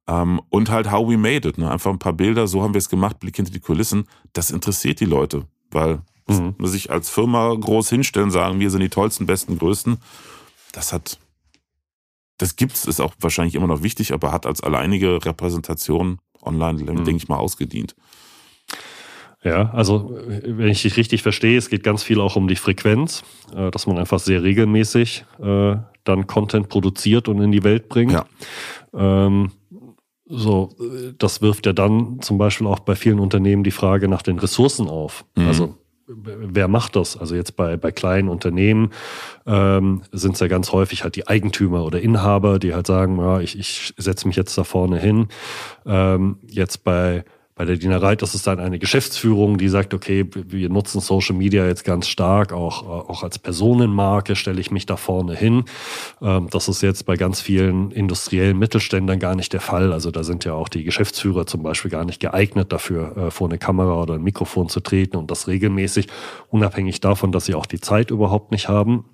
Ähm, 0.08 0.42
und 0.50 0.70
halt 0.70 0.92
How 0.92 1.08
We 1.08 1.18
Made 1.18 1.48
It. 1.48 1.58
Ne? 1.58 1.70
Einfach 1.70 1.92
ein 1.92 2.00
paar 2.00 2.14
Bilder, 2.14 2.48
so 2.48 2.62
haben 2.64 2.74
wir 2.74 2.80
es 2.80 2.90
gemacht, 2.90 3.20
Blick 3.20 3.36
hinter 3.36 3.52
die 3.52 3.60
Kulissen. 3.60 4.06
Das 4.34 4.52
interessiert 4.52 5.00
die 5.00 5.06
Leute, 5.06 5.46
weil 5.72 6.02
mhm. 6.28 6.56
sich 6.66 6.92
als 6.92 7.10
Firma 7.10 7.54
groß 7.54 7.90
hinstellen, 7.90 8.32
sagen, 8.32 8.60
wir 8.60 8.70
sind 8.70 8.82
die 8.82 8.90
tollsten, 8.90 9.26
besten, 9.26 9.58
größten. 9.58 9.98
Das 10.72 10.94
hat, 10.94 11.20
das 12.38 12.56
gibt's, 12.56 12.86
ist 12.86 13.02
auch 13.02 13.14
wahrscheinlich 13.20 13.56
immer 13.56 13.68
noch 13.68 13.84
wichtig, 13.84 14.14
aber 14.14 14.32
hat 14.32 14.46
als 14.46 14.62
alleinige 14.62 15.26
Repräsentation 15.26 16.20
online, 16.42 16.80
mhm. 16.80 17.04
denke 17.04 17.18
ich 17.18 17.28
mal, 17.28 17.38
ausgedient. 17.38 17.96
Ja, 19.44 19.70
also 19.72 20.18
wenn 20.18 20.68
ich 20.68 20.82
dich 20.82 20.98
richtig 20.98 21.22
verstehe, 21.22 21.58
es 21.58 21.70
geht 21.70 21.84
ganz 21.84 22.04
viel 22.04 22.20
auch 22.20 22.36
um 22.36 22.48
die 22.48 22.56
Frequenz, 22.56 23.24
äh, 23.56 23.72
dass 23.72 23.88
man 23.88 23.98
einfach 23.98 24.20
sehr 24.20 24.42
regelmäßig 24.44 25.26
äh, 25.40 25.76
dann 26.04 26.28
Content 26.28 26.70
produziert 26.70 27.28
und 27.28 27.42
in 27.42 27.52
die 27.52 27.64
Welt 27.64 27.88
bringt. 27.88 28.14
Ja. 28.14 28.26
Ähm, 28.94 29.52
so, 30.30 30.70
das 31.18 31.42
wirft 31.42 31.66
ja 31.66 31.74
dann 31.74 32.20
zum 32.22 32.38
Beispiel 32.38 32.68
auch 32.68 32.80
bei 32.80 32.96
vielen 32.96 33.20
Unternehmen 33.20 33.64
die 33.64 33.72
Frage 33.72 34.08
nach 34.08 34.22
den 34.22 34.40
Ressourcen 34.40 34.88
auf. 34.88 35.26
Mhm. 35.36 35.48
Also 35.48 35.76
wer 36.08 36.68
macht 36.68 36.96
das? 36.96 37.18
Also 37.18 37.36
jetzt 37.36 37.56
bei, 37.56 37.76
bei 37.78 37.92
kleinen 37.92 38.30
Unternehmen 38.30 38.92
ähm, 39.46 40.04
sind 40.12 40.36
es 40.36 40.40
ja 40.40 40.48
ganz 40.48 40.72
häufig 40.72 41.04
halt 41.04 41.16
die 41.16 41.28
Eigentümer 41.28 41.84
oder 41.84 42.02
Inhaber, 42.02 42.60
die 42.60 42.74
halt 42.74 42.88
sagen, 42.88 43.20
ja, 43.20 43.42
ich, 43.42 43.60
ich 43.60 43.94
setze 43.98 44.28
mich 44.28 44.38
jetzt 44.38 44.58
da 44.58 44.64
vorne 44.64 45.00
hin. 45.00 45.28
Ähm, 45.86 46.38
jetzt 46.48 46.84
bei 46.84 47.26
bei 47.58 47.66
der 47.66 47.78
Dienerei, 47.78 48.16
das 48.16 48.36
ist 48.36 48.46
dann 48.46 48.60
eine 48.60 48.78
Geschäftsführung, 48.78 49.58
die 49.58 49.68
sagt, 49.68 49.96
okay, 49.96 50.26
wir 50.34 50.70
nutzen 50.70 51.02
Social 51.02 51.36
Media 51.36 51.66
jetzt 51.66 51.84
ganz 51.84 52.08
stark, 52.08 52.54
auch, 52.54 52.88
auch 52.88 53.24
als 53.24 53.40
Personenmarke 53.40 54.36
stelle 54.36 54.62
ich 54.62 54.70
mich 54.70 54.86
da 54.86 54.96
vorne 54.96 55.36
hin. 55.36 55.66
Ähm, 56.22 56.48
das 56.52 56.68
ist 56.68 56.84
jetzt 56.84 57.08
bei 57.08 57.16
ganz 57.16 57.42
vielen 57.42 57.90
industriellen 57.90 58.60
Mittelständern 58.60 59.18
gar 59.18 59.36
nicht 59.36 59.54
der 59.54 59.62
Fall. 59.62 59.92
Also 59.92 60.12
da 60.12 60.24
sind 60.24 60.46
ja 60.46 60.54
auch 60.54 60.70
die 60.70 60.84
Geschäftsführer 60.84 61.48
zum 61.48 61.64
Beispiel 61.64 61.90
gar 61.90 62.06
nicht 62.06 62.20
geeignet 62.20 62.72
dafür, 62.72 63.18
äh, 63.18 63.32
vor 63.32 63.50
eine 63.50 63.58
Kamera 63.58 64.04
oder 64.04 64.14
ein 64.14 64.24
Mikrofon 64.24 64.70
zu 64.70 64.80
treten 64.80 65.18
und 65.18 65.32
das 65.32 65.48
regelmäßig, 65.48 66.08
unabhängig 66.50 67.02
davon, 67.02 67.32
dass 67.32 67.46
sie 67.46 67.56
auch 67.56 67.66
die 67.66 67.82
Zeit 67.82 68.12
überhaupt 68.12 68.52
nicht 68.52 68.70
haben. 68.70 69.06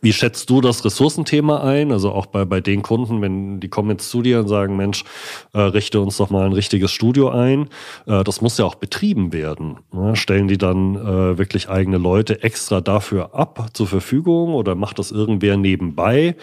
Wie 0.00 0.12
schätzt 0.12 0.50
du 0.50 0.60
das 0.60 0.84
Ressourcenthema 0.84 1.62
ein? 1.62 1.92
Also 1.92 2.12
auch 2.12 2.26
bei, 2.26 2.44
bei 2.44 2.60
den 2.60 2.82
Kunden, 2.82 3.20
wenn 3.22 3.60
die 3.60 3.68
kommen 3.68 3.90
jetzt 3.90 4.10
zu 4.10 4.22
dir 4.22 4.40
und 4.40 4.48
sagen, 4.48 4.76
Mensch, 4.76 5.04
äh, 5.52 5.60
richte 5.60 6.00
uns 6.00 6.16
doch 6.16 6.30
mal 6.30 6.46
ein 6.46 6.52
richtiges 6.52 6.92
Studio 6.92 7.30
ein. 7.30 7.68
Äh, 8.06 8.24
das 8.24 8.40
muss 8.40 8.58
ja 8.58 8.64
auch 8.64 8.76
betrieben 8.76 9.32
werden. 9.32 9.78
Ne? 9.92 10.16
Stellen 10.16 10.48
die 10.48 10.58
dann 10.58 10.96
äh, 10.96 11.38
wirklich 11.38 11.68
eigene 11.68 11.98
Leute 11.98 12.42
extra 12.42 12.80
dafür 12.80 13.34
ab 13.34 13.70
zur 13.72 13.86
Verfügung 13.86 14.54
oder 14.54 14.74
macht 14.74 14.98
das 14.98 15.10
irgendwer 15.10 15.56
nebenbei? 15.56 16.36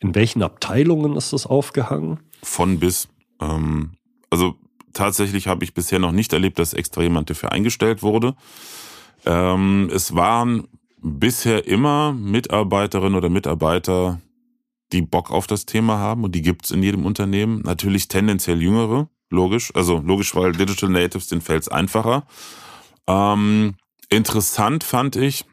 In 0.00 0.14
welchen 0.14 0.42
Abteilungen 0.42 1.16
ist 1.16 1.32
das 1.32 1.46
aufgehangen? 1.46 2.20
Von 2.42 2.78
bis. 2.78 3.08
Ähm, 3.40 3.92
also 4.30 4.54
tatsächlich 4.92 5.46
habe 5.46 5.64
ich 5.64 5.74
bisher 5.74 5.98
noch 5.98 6.12
nicht 6.12 6.32
erlebt, 6.32 6.58
dass 6.58 6.74
extra 6.74 7.02
jemand 7.02 7.30
dafür 7.30 7.52
eingestellt 7.52 8.02
wurde. 8.02 8.34
Ähm, 9.26 9.90
es 9.92 10.14
waren 10.14 10.68
bisher 11.02 11.66
immer 11.66 12.12
Mitarbeiterinnen 12.12 13.14
oder 13.14 13.28
Mitarbeiter, 13.28 14.20
die 14.92 15.02
Bock 15.02 15.30
auf 15.30 15.46
das 15.46 15.66
Thema 15.66 15.98
haben 15.98 16.24
und 16.24 16.34
die 16.34 16.42
gibt's 16.42 16.70
in 16.70 16.82
jedem 16.82 17.06
Unternehmen. 17.06 17.60
Natürlich 17.62 18.08
tendenziell 18.08 18.60
jüngere, 18.60 19.08
logisch. 19.30 19.74
Also 19.74 19.98
logisch, 19.98 20.34
weil 20.34 20.52
Digital 20.52 20.90
Natives 20.90 21.28
den 21.28 21.40
fällt's 21.40 21.68
einfacher. 21.68 22.26
Ähm, 23.06 23.74
interessant 24.08 24.84
fand 24.84 25.16
ich, 25.16 25.44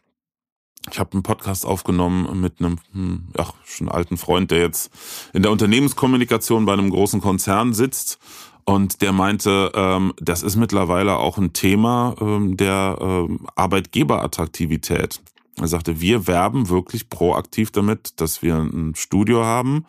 ich 0.91 0.99
habe 0.99 1.13
einen 1.13 1.23
Podcast 1.23 1.65
aufgenommen 1.65 2.39
mit 2.39 2.59
einem 2.59 2.79
hm, 2.93 3.27
ja, 3.37 3.47
schon 3.65 3.89
alten 3.89 4.17
Freund, 4.17 4.51
der 4.51 4.59
jetzt 4.59 4.91
in 5.33 5.43
der 5.43 5.51
Unternehmenskommunikation 5.51 6.65
bei 6.65 6.73
einem 6.73 6.89
großen 6.89 7.21
Konzern 7.21 7.73
sitzt 7.73 8.19
und 8.63 9.01
der 9.01 9.11
meinte, 9.11 9.71
ähm, 9.75 10.13
das 10.19 10.43
ist 10.43 10.55
mittlerweile 10.55 11.17
auch 11.17 11.37
ein 11.37 11.53
Thema 11.53 12.15
ähm, 12.19 12.57
der 12.57 12.97
ähm, 12.99 13.47
Arbeitgeberattraktivität. 13.55 15.21
Er 15.59 15.67
sagte, 15.67 15.99
wir 15.99 16.27
werben 16.27 16.69
wirklich 16.69 17.09
proaktiv 17.09 17.71
damit, 17.71 18.21
dass 18.21 18.43
wir 18.43 18.57
ein 18.57 18.93
Studio 18.95 19.43
haben. 19.43 19.85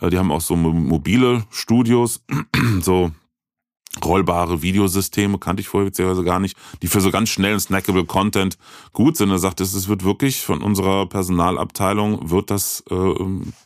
Äh, 0.00 0.10
die 0.10 0.18
haben 0.18 0.30
auch 0.30 0.42
so 0.42 0.56
mobile 0.56 1.44
Studios, 1.50 2.22
so 2.82 3.12
rollbare 4.04 4.60
Videosysteme, 4.60 5.38
kannte 5.38 5.62
ich 5.62 5.68
vorher 5.68 5.88
beziehungsweise 5.88 6.24
gar 6.24 6.38
nicht, 6.38 6.56
die 6.82 6.86
für 6.86 7.00
so 7.00 7.10
ganz 7.10 7.30
schnellen 7.30 7.60
snackable 7.60 8.04
Content 8.04 8.58
gut 8.92 9.16
sind. 9.16 9.30
Er 9.30 9.38
sagt, 9.38 9.60
es 9.60 9.88
wird 9.88 10.04
wirklich 10.04 10.42
von 10.42 10.62
unserer 10.62 11.06
Personalabteilung, 11.06 12.30
wird 12.30 12.50
das 12.50 12.84
äh, 12.90 13.14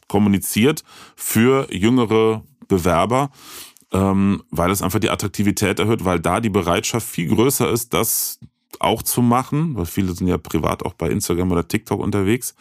kommuniziert 0.07 0.84
für 1.16 1.72
jüngere 1.74 2.44
Bewerber, 2.68 3.30
ähm, 3.92 4.44
weil 4.51 4.70
es 4.70 4.82
einfach 4.82 5.01
die 5.01 5.11
Attraktivität 5.11 5.80
erhöht, 5.80 6.05
weil 6.05 6.20
da 6.20 6.38
die 6.38 6.51
Bereitschaft 6.51 7.09
viel 7.09 7.28
größer 7.34 7.68
ist, 7.68 7.92
dass 7.92 8.38
auch 8.79 9.03
zu 9.03 9.21
machen, 9.23 9.75
weil 9.77 9.87
viele 9.87 10.12
sind 10.14 10.29
ja 10.29 10.39
privat 10.39 10.85
auch 10.85 10.95
bei 10.95 11.11
Instagram 11.11 11.51
oder 11.53 11.66
TikTok 11.66 12.01
unterwegs. 12.01 12.55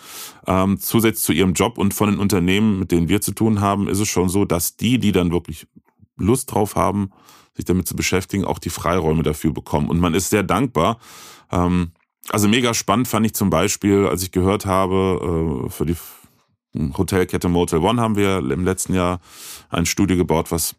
Ähm, 0.47 0.79
zusätzlich 0.79 1.23
zu 1.23 1.33
ihrem 1.33 1.53
Job 1.53 1.77
und 1.77 1.93
von 1.93 2.09
den 2.09 2.19
Unternehmen, 2.19 2.79
mit 2.79 2.91
denen 2.91 3.09
wir 3.09 3.21
zu 3.21 3.31
tun 3.31 3.61
haben, 3.61 3.87
ist 3.87 3.99
es 3.99 4.07
schon 4.07 4.29
so, 4.29 4.45
dass 4.45 4.75
die, 4.75 4.99
die 4.99 5.11
dann 5.11 5.31
wirklich 5.31 5.67
Lust 6.17 6.51
drauf 6.51 6.75
haben, 6.75 7.11
sich 7.55 7.65
damit 7.65 7.87
zu 7.87 7.95
beschäftigen, 7.95 8.43
auch 8.43 8.59
die 8.59 8.69
Freiräume 8.69 9.23
dafür 9.23 9.53
bekommen. 9.53 9.89
Und 9.89 9.99
man 9.99 10.13
ist 10.13 10.29
sehr 10.29 10.43
dankbar. 10.43 10.97
Ähm, 11.51 11.91
also 12.29 12.47
mega 12.47 12.73
spannend 12.73 13.07
fand 13.07 13.25
ich 13.25 13.33
zum 13.33 13.49
Beispiel, 13.49 14.07
als 14.07 14.23
ich 14.23 14.31
gehört 14.31 14.65
habe, 14.65 15.65
äh, 15.65 15.69
für 15.69 15.85
die 15.85 15.95
Hotelkette 16.97 17.49
Motel 17.49 17.79
One 17.79 17.99
haben 17.99 18.15
wir 18.15 18.37
im 18.37 18.63
letzten 18.63 18.93
Jahr 18.93 19.19
ein 19.69 19.85
Studio 19.85 20.17
gebaut, 20.17 20.51
was 20.51 20.75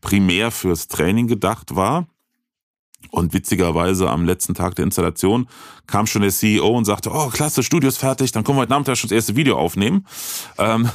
primär 0.00 0.50
fürs 0.50 0.86
Training 0.86 1.26
gedacht 1.26 1.74
war. 1.74 2.06
Und 3.10 3.34
witzigerweise 3.34 4.08
am 4.08 4.24
letzten 4.24 4.54
Tag 4.54 4.74
der 4.76 4.84
Installation 4.84 5.48
kam 5.86 6.06
schon 6.06 6.22
der 6.22 6.30
CEO 6.30 6.68
und 6.68 6.84
sagte, 6.84 7.10
oh 7.12 7.28
klasse, 7.28 7.62
Studio 7.62 7.88
ist 7.88 7.98
fertig, 7.98 8.32
dann 8.32 8.44
können 8.44 8.56
wir 8.56 8.62
heute 8.62 8.72
Nachmittag 8.72 8.96
schon 8.96 9.08
das 9.08 9.16
erste 9.16 9.36
Video 9.36 9.58
aufnehmen. 9.58 10.06
Ähm, 10.58 10.88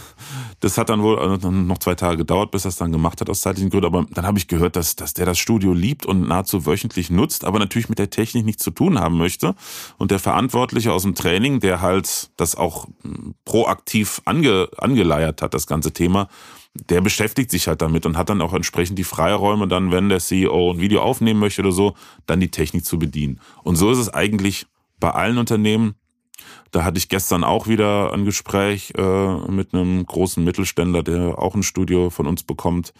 Das 0.59 0.77
hat 0.77 0.89
dann 0.89 1.03
wohl 1.03 1.17
äh, 1.19 1.51
noch 1.51 1.77
zwei 1.77 1.95
Tage 1.95 2.17
gedauert, 2.17 2.51
bis 2.51 2.65
er 2.65 2.69
es 2.69 2.77
dann 2.77 2.91
gemacht 2.91 3.21
hat 3.21 3.29
aus 3.29 3.41
zeitlichen 3.41 3.69
Gründen. 3.69 3.85
Aber 3.85 4.05
dann 4.09 4.25
habe 4.25 4.39
ich 4.39 4.47
gehört, 4.47 4.75
dass, 4.75 4.95
dass 4.95 5.13
der 5.13 5.25
das 5.25 5.37
Studio 5.37 5.73
liebt 5.73 6.05
und 6.05 6.27
nahezu 6.27 6.65
wöchentlich 6.65 7.09
nutzt, 7.11 7.45
aber 7.45 7.59
natürlich 7.59 7.89
mit 7.89 7.99
der 7.99 8.09
Technik 8.09 8.45
nichts 8.45 8.63
zu 8.63 8.71
tun 8.71 8.99
haben 8.99 9.17
möchte. 9.17 9.55
Und 9.97 10.11
der 10.11 10.19
Verantwortliche 10.19 10.91
aus 10.91 11.03
dem 11.03 11.15
Training, 11.15 11.59
der 11.59 11.81
halt 11.81 12.31
das 12.37 12.55
auch 12.55 12.87
hm, 13.03 13.35
proaktiv 13.45 14.21
ange, 14.25 14.69
angeleiert 14.77 15.41
hat, 15.41 15.53
das 15.53 15.67
ganze 15.67 15.93
Thema, 15.93 16.27
der 16.89 17.01
beschäftigt 17.01 17.51
sich 17.51 17.67
halt 17.67 17.81
damit 17.81 18.05
und 18.05 18.17
hat 18.17 18.29
dann 18.29 18.41
auch 18.41 18.53
entsprechend 18.53 18.97
die 18.99 19.03
Freiräume, 19.03 19.67
dann, 19.67 19.91
wenn 19.91 20.09
der 20.09 20.19
CEO 20.19 20.73
ein 20.73 20.79
Video 20.79 21.01
aufnehmen 21.01 21.39
möchte 21.39 21.61
oder 21.61 21.71
so, 21.71 21.95
dann 22.25 22.39
die 22.39 22.51
Technik 22.51 22.85
zu 22.85 22.99
bedienen. 22.99 23.39
Und 23.63 23.75
so 23.75 23.91
ist 23.91 23.97
es 23.97 24.13
eigentlich 24.13 24.67
bei 24.99 25.11
allen 25.11 25.37
Unternehmen. 25.37 25.95
Da 26.71 26.83
hatte 26.83 26.97
ich 26.97 27.09
gestern 27.09 27.43
auch 27.43 27.67
wieder 27.67 28.13
ein 28.13 28.25
Gespräch 28.25 28.93
äh, 28.97 29.37
mit 29.49 29.73
einem 29.73 30.05
großen 30.05 30.43
Mittelständler, 30.43 31.03
der 31.03 31.39
auch 31.39 31.55
ein 31.55 31.63
Studio 31.63 32.09
von 32.09 32.27
uns 32.27 32.43
bekommt. 32.43 32.93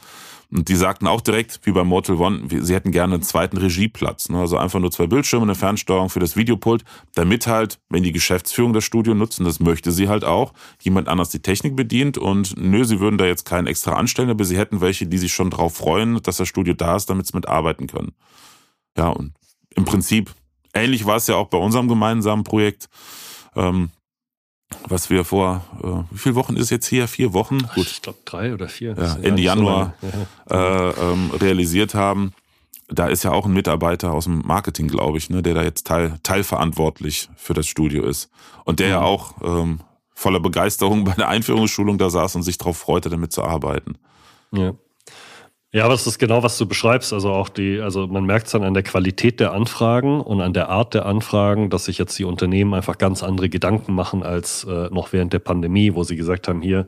Und 0.50 0.70
die 0.70 0.76
sagten 0.76 1.08
auch 1.08 1.20
direkt, 1.20 1.60
wie 1.64 1.74
bei 1.74 1.84
Mortal 1.84 2.16
One, 2.16 2.48
sie 2.50 2.74
hätten 2.74 2.92
gerne 2.92 3.16
einen 3.16 3.24
zweiten 3.24 3.58
Regieplatz. 3.58 4.30
Ne? 4.30 4.40
Also 4.40 4.58
einfach 4.58 4.80
nur 4.80 4.92
zwei 4.92 5.06
Bildschirme, 5.06 5.44
eine 5.44 5.56
Fernsteuerung 5.56 6.10
für 6.10 6.22
das 6.22 6.38
Videopult, 6.38 6.86
damit 7.16 7.48
halt, 7.48 7.80
wenn 7.90 8.04
die 8.04 8.14
Geschäftsführung 8.14 8.72
das 8.72 8.86
Studio 8.86 9.14
nutzen, 9.14 9.44
das 9.44 9.60
möchte 9.60 9.92
sie 9.92 10.08
halt 10.08 10.24
auch, 10.24 10.54
jemand 10.82 11.10
anders 11.10 11.30
die 11.30 11.42
Technik 11.42 11.76
bedient. 11.76 12.18
Und 12.18 12.56
nö, 12.58 12.86
sie 12.86 13.02
würden 13.02 13.18
da 13.18 13.26
jetzt 13.26 13.44
keinen 13.44 13.68
extra 13.68 13.94
anstellen, 13.94 14.30
aber 14.30 14.46
sie 14.46 14.58
hätten 14.58 14.80
welche, 14.80 15.06
die 15.06 15.18
sich 15.18 15.34
schon 15.34 15.50
drauf 15.50 15.76
freuen, 15.76 16.22
dass 16.24 16.38
das 16.38 16.48
Studio 16.48 16.74
da 16.74 16.96
ist, 16.96 17.10
damit 17.10 17.28
sie 17.28 17.36
mitarbeiten 17.36 17.88
können. 17.88 18.14
Ja, 18.98 19.10
und 19.10 19.34
im 19.76 19.84
Prinzip, 19.84 20.32
ähnlich 20.74 21.06
war 21.06 21.18
es 21.18 21.28
ja 21.28 21.36
auch 21.36 21.48
bei 21.48 21.58
unserem 21.58 21.90
gemeinsamen 21.90 22.46
Projekt. 22.46 22.88
Ähm, 23.58 23.90
was 24.88 25.10
wir 25.10 25.24
vor, 25.24 25.64
äh, 25.82 26.14
wie 26.14 26.18
viele 26.18 26.36
Wochen 26.36 26.58
ist 26.58 26.70
jetzt 26.70 26.88
hier? 26.88 27.08
Vier 27.08 27.34
Wochen? 27.34 27.60
Gut. 27.76 27.88
Ich 27.88 28.02
glaube 28.02 28.20
drei 28.26 28.54
oder 28.54 28.68
vier. 28.68 28.96
Ja, 28.98 29.16
Ende 29.22 29.42
Januar 29.42 29.94
so 30.02 30.56
äh, 30.56 30.90
ähm, 30.90 31.32
realisiert 31.32 31.94
haben. 31.94 32.34
Da 32.90 33.08
ist 33.08 33.24
ja 33.24 33.32
auch 33.32 33.46
ein 33.46 33.54
Mitarbeiter 33.54 34.14
aus 34.14 34.26
dem 34.26 34.42
Marketing, 34.46 34.88
glaube 34.88 35.18
ich, 35.18 35.30
ne, 35.30 35.42
der 35.42 35.54
da 35.54 35.64
jetzt 35.64 35.88
teil, 35.88 36.20
teilverantwortlich 36.24 37.30
für 37.36 37.54
das 37.54 37.68
Studio 37.68 38.06
ist. 38.06 38.30
Und 38.66 38.80
der 38.80 38.88
mhm. 38.88 38.94
ja 38.94 39.02
auch 39.02 39.36
ähm, 39.42 39.80
voller 40.14 40.40
Begeisterung 40.40 41.04
bei 41.06 41.14
der 41.14 41.30
Einführungsschulung 41.30 41.98
da 41.98 42.10
saß 42.10 42.36
und 42.36 42.44
sich 42.44 42.58
darauf 42.58 42.78
freute, 42.78 43.10
damit 43.10 43.32
zu 43.32 43.44
arbeiten. 43.44 43.98
Ja. 44.52 44.74
Ja, 45.74 45.84
aber 45.84 45.94
es 45.94 46.08
ist 46.08 46.18
genau, 46.18 46.44
was 46.44 46.58
du 46.58 46.66
beschreibst. 46.66 47.12
Also 47.12 47.32
auch 47.32 47.50
die, 47.50 47.80
also 47.82 48.08
man 48.08 48.26
merkt 48.26 48.48
es 48.48 48.54
dann 48.54 48.64
an 48.64 48.74
der 48.74 48.84
Qualität 48.84 49.40
der 49.40 49.52
Anfragen 49.52 50.22
und 50.22 50.42
an 50.42 50.54
der 50.54 50.70
Art 50.70 50.94
der 50.94 51.06
Anfragen, 51.06 51.70
dass 51.70 51.86
sich 51.86 51.98
jetzt 51.98 52.18
die 52.18 52.24
Unternehmen 52.24 52.74
einfach 52.74 52.98
ganz 52.98 53.22
andere 53.22 53.50
Gedanken 53.50 53.94
machen 53.94 54.24
als 54.24 54.64
äh, 54.64 54.90
noch 54.92 55.12
während 55.12 55.34
der 55.34 55.40
Pandemie, 55.40 55.94
wo 55.94 56.04
sie 56.04 56.16
gesagt 56.16 56.48
haben, 56.48 56.62
hier, 56.62 56.88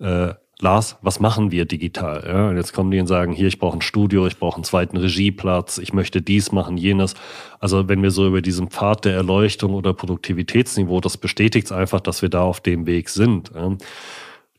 äh, 0.00 0.34
Lars, 0.58 0.96
was 1.02 1.20
machen 1.20 1.50
wir 1.50 1.66
digital? 1.66 2.24
Ja, 2.26 2.48
und 2.48 2.56
jetzt 2.56 2.72
kommen 2.72 2.90
die 2.90 2.98
und 2.98 3.06
sagen, 3.06 3.32
hier, 3.32 3.46
ich 3.46 3.58
brauche 3.58 3.76
ein 3.76 3.82
Studio, 3.82 4.26
ich 4.26 4.38
brauche 4.38 4.56
einen 4.56 4.64
zweiten 4.64 4.96
Regieplatz, 4.96 5.76
ich 5.76 5.92
möchte 5.92 6.22
dies 6.22 6.50
machen, 6.50 6.78
jenes. 6.78 7.14
Also 7.60 7.88
wenn 7.88 8.02
wir 8.02 8.10
so 8.10 8.26
über 8.26 8.40
diesen 8.40 8.68
Pfad 8.68 9.04
der 9.04 9.14
Erleuchtung 9.14 9.74
oder 9.74 9.92
Produktivitätsniveau, 9.92 11.00
das 11.00 11.18
bestätigt 11.18 11.70
einfach, 11.72 12.00
dass 12.00 12.22
wir 12.22 12.30
da 12.30 12.42
auf 12.42 12.60
dem 12.60 12.86
Weg 12.86 13.10
sind. 13.10 13.52
Ja. 13.54 13.76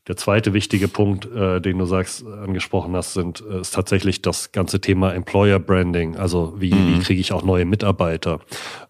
Der 0.08 0.16
zweite 0.16 0.54
wichtige 0.54 0.88
Punkt, 0.88 1.26
äh, 1.30 1.60
den 1.60 1.78
du 1.78 1.84
sagst, 1.84 2.26
angesprochen 2.26 2.96
hast, 2.96 3.12
sind, 3.12 3.44
äh, 3.48 3.60
ist 3.60 3.74
tatsächlich 3.74 4.22
das 4.22 4.52
ganze 4.52 4.80
Thema 4.80 5.12
Employer 5.12 5.58
Branding. 5.58 6.16
Also 6.16 6.54
wie, 6.58 6.72
mhm. 6.72 6.94
wie 6.94 6.98
kriege 7.00 7.20
ich 7.20 7.32
auch 7.32 7.42
neue 7.42 7.66
Mitarbeiter? 7.66 8.40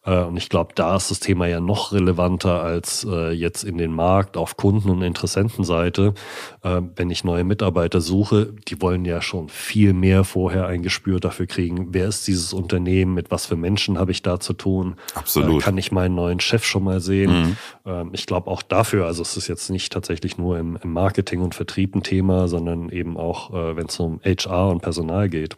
Äh, 0.08 0.24
und 0.24 0.36
ich 0.36 0.48
glaube, 0.48 0.72
da 0.74 0.96
ist 0.96 1.10
das 1.10 1.20
Thema 1.20 1.46
ja 1.46 1.60
noch 1.60 1.92
relevanter 1.92 2.62
als 2.62 3.06
äh, 3.08 3.30
jetzt 3.30 3.64
in 3.64 3.78
den 3.78 3.92
Markt 3.92 4.36
auf 4.36 4.56
Kunden- 4.56 4.90
und 4.90 5.02
Interessentenseite. 5.02 6.14
Äh, 6.62 6.80
wenn 6.96 7.10
ich 7.10 7.24
neue 7.24 7.44
Mitarbeiter 7.44 8.00
suche, 8.00 8.54
die 8.68 8.80
wollen 8.80 9.04
ja 9.04 9.20
schon 9.20 9.48
viel 9.48 9.92
mehr 9.92 10.24
vorher 10.24 10.66
ein 10.66 10.82
Gespür 10.82 11.20
dafür 11.20 11.46
kriegen, 11.46 11.88
wer 11.90 12.08
ist 12.08 12.26
dieses 12.26 12.52
Unternehmen, 12.52 13.14
mit 13.14 13.30
was 13.30 13.46
für 13.46 13.56
Menschen 13.56 13.98
habe 13.98 14.10
ich 14.10 14.22
da 14.22 14.40
zu 14.40 14.54
tun? 14.54 14.96
Absolut. 15.14 15.62
Kann 15.62 15.76
ich 15.76 15.92
meinen 15.92 16.14
neuen 16.14 16.40
Chef 16.40 16.64
schon 16.64 16.84
mal 16.84 17.00
sehen? 17.00 17.30
Mhm. 17.30 17.56
Ähm, 17.84 18.10
ich 18.12 18.26
glaube 18.26 18.50
auch 18.50 18.62
dafür, 18.62 19.06
also 19.06 19.22
es 19.22 19.36
ist 19.36 19.48
jetzt 19.48 19.68
nicht 19.70 19.92
tatsächlich 19.92 20.38
nur 20.38 20.58
im, 20.58 20.78
Marketing 20.84 21.42
und 21.42 21.54
Vertrieb 21.54 21.94
ein 21.94 22.02
Thema, 22.02 22.48
sondern 22.48 22.88
eben 22.88 23.16
auch, 23.16 23.52
wenn 23.52 23.86
es 23.86 23.98
um 24.00 24.20
HR 24.24 24.70
und 24.70 24.80
Personal 24.80 25.28
geht. 25.28 25.56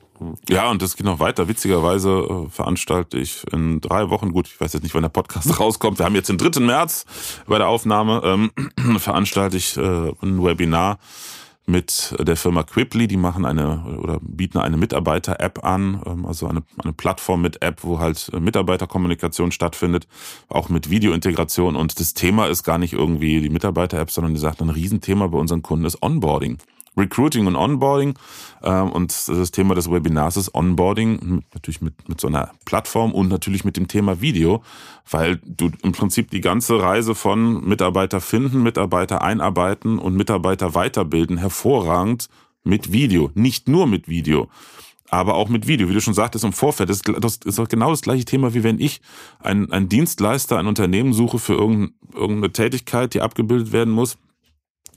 Ja, 0.49 0.71
und 0.71 0.83
das 0.83 0.97
geht 0.97 1.07
noch 1.07 1.19
weiter. 1.19 1.49
Witzigerweise 1.49 2.11
äh, 2.11 2.49
veranstalte 2.51 3.19
ich 3.19 3.45
in 3.53 3.81
drei 3.81 4.11
Wochen, 4.11 4.33
gut, 4.33 4.49
ich 4.49 4.61
weiß 4.61 4.73
jetzt 4.73 4.83
nicht, 4.83 4.95
wann 4.95 5.03
der 5.03 5.09
Podcast 5.09 5.59
rauskommt, 5.61 5.99
wir 5.99 6.07
haben 6.07 6.15
jetzt 6.15 6.29
den 6.29 6.39
3. 6.39 6.61
März 6.61 7.07
bei 7.47 7.59
der 7.59 7.69
Aufnahme, 7.69 8.21
ähm, 8.25 8.51
veranstalte 8.99 9.57
ich 9.57 9.77
äh, 9.77 9.81
ein 10.23 10.43
Webinar 10.43 10.99
mit 11.67 12.17
der 12.19 12.37
Firma 12.37 12.63
Quiply. 12.65 13.07
Die 13.07 13.17
machen 13.17 13.45
eine 13.45 13.99
oder 13.99 14.19
bieten 14.21 14.59
eine 14.59 14.77
Mitarbeiter-App 14.77 15.65
an, 15.65 16.03
ähm, 16.05 16.27
also 16.27 16.47
eine, 16.47 16.63
eine 16.83 16.93
Plattform 16.93 17.43
mit 17.43 17.63
App, 17.63 17.85
wo 17.85 17.99
halt 17.99 18.31
Mitarbeiterkommunikation 18.39 19.53
stattfindet, 19.53 20.07
auch 20.49 20.69
mit 20.69 20.91
Videointegration. 20.91 21.77
Und 21.77 21.99
das 22.01 22.15
Thema 22.15 22.47
ist 22.47 22.65
gar 22.65 22.79
nicht 22.79 22.93
irgendwie 22.93 23.41
die 23.41 23.51
Mitarbeiter-App, 23.51 24.11
sondern 24.11 24.35
die 24.35 24.41
sagt, 24.41 24.61
ein 24.61 24.71
Riesenthema 24.71 25.29
bei 25.29 25.39
unseren 25.39 25.63
Kunden 25.63 25.87
ist 25.87 26.03
Onboarding. 26.03 26.59
Recruiting 26.97 27.47
und 27.47 27.57
Onboarding. 27.57 28.15
Ähm, 28.63 28.91
und 28.91 29.29
das 29.29 29.51
Thema 29.51 29.75
des 29.75 29.91
Webinars 29.91 30.37
ist 30.37 30.55
Onboarding, 30.55 31.43
natürlich 31.55 31.81
mit, 31.81 32.09
mit 32.09 32.21
so 32.21 32.29
einer 32.29 32.51
Plattform 32.65 33.13
und 33.13 33.29
natürlich 33.29 33.65
mit 33.65 33.77
dem 33.77 33.89
Thema 33.89 34.21
Video, 34.21 34.63
weil 35.11 35.41
du 35.45 35.71
im 35.83 35.93
Prinzip 35.93 36.31
die 36.31 36.41
ganze 36.41 36.81
Reise 36.81 37.15
von 37.15 37.65
Mitarbeiter 37.67 38.21
finden, 38.21 38.63
Mitarbeiter 38.63 39.23
einarbeiten 39.23 39.99
und 39.99 40.17
Mitarbeiter 40.17 40.75
weiterbilden 40.75 41.39
hervorragend 41.39 42.29
mit 42.65 42.93
Video. 42.93 43.31
Nicht 43.35 43.69
nur 43.69 43.87
mit 43.87 44.09
Video 44.09 44.49
aber 45.13 45.35
auch 45.35 45.49
mit 45.49 45.67
Video, 45.67 45.89
wie 45.89 45.95
du 45.95 46.01
schon 46.01 46.15
sagtest 46.15 46.45
im 46.45 46.53
Vorfeld. 46.53 46.89
Das, 46.89 47.03
ist 47.45 47.59
doch 47.59 47.69
genau 47.69 47.91
das 47.91 48.03
gleiche 48.03 48.25
Thema, 48.25 48.55
wie 48.55 48.63
wenn 48.63 48.79
ich 48.79 49.01
einen, 49.41 49.73
einen 49.73 49.89
Dienstleister, 49.89 50.57
ein 50.57 50.69
Unternehmen 50.69 51.13
suche 51.13 51.41
für 51.41 51.55
irgendeine 51.55 52.53
Tätigkeit, 52.53 53.13
die 53.13 53.21
abgebildet 53.21 53.73
werden 53.73 53.93
muss 53.93 54.19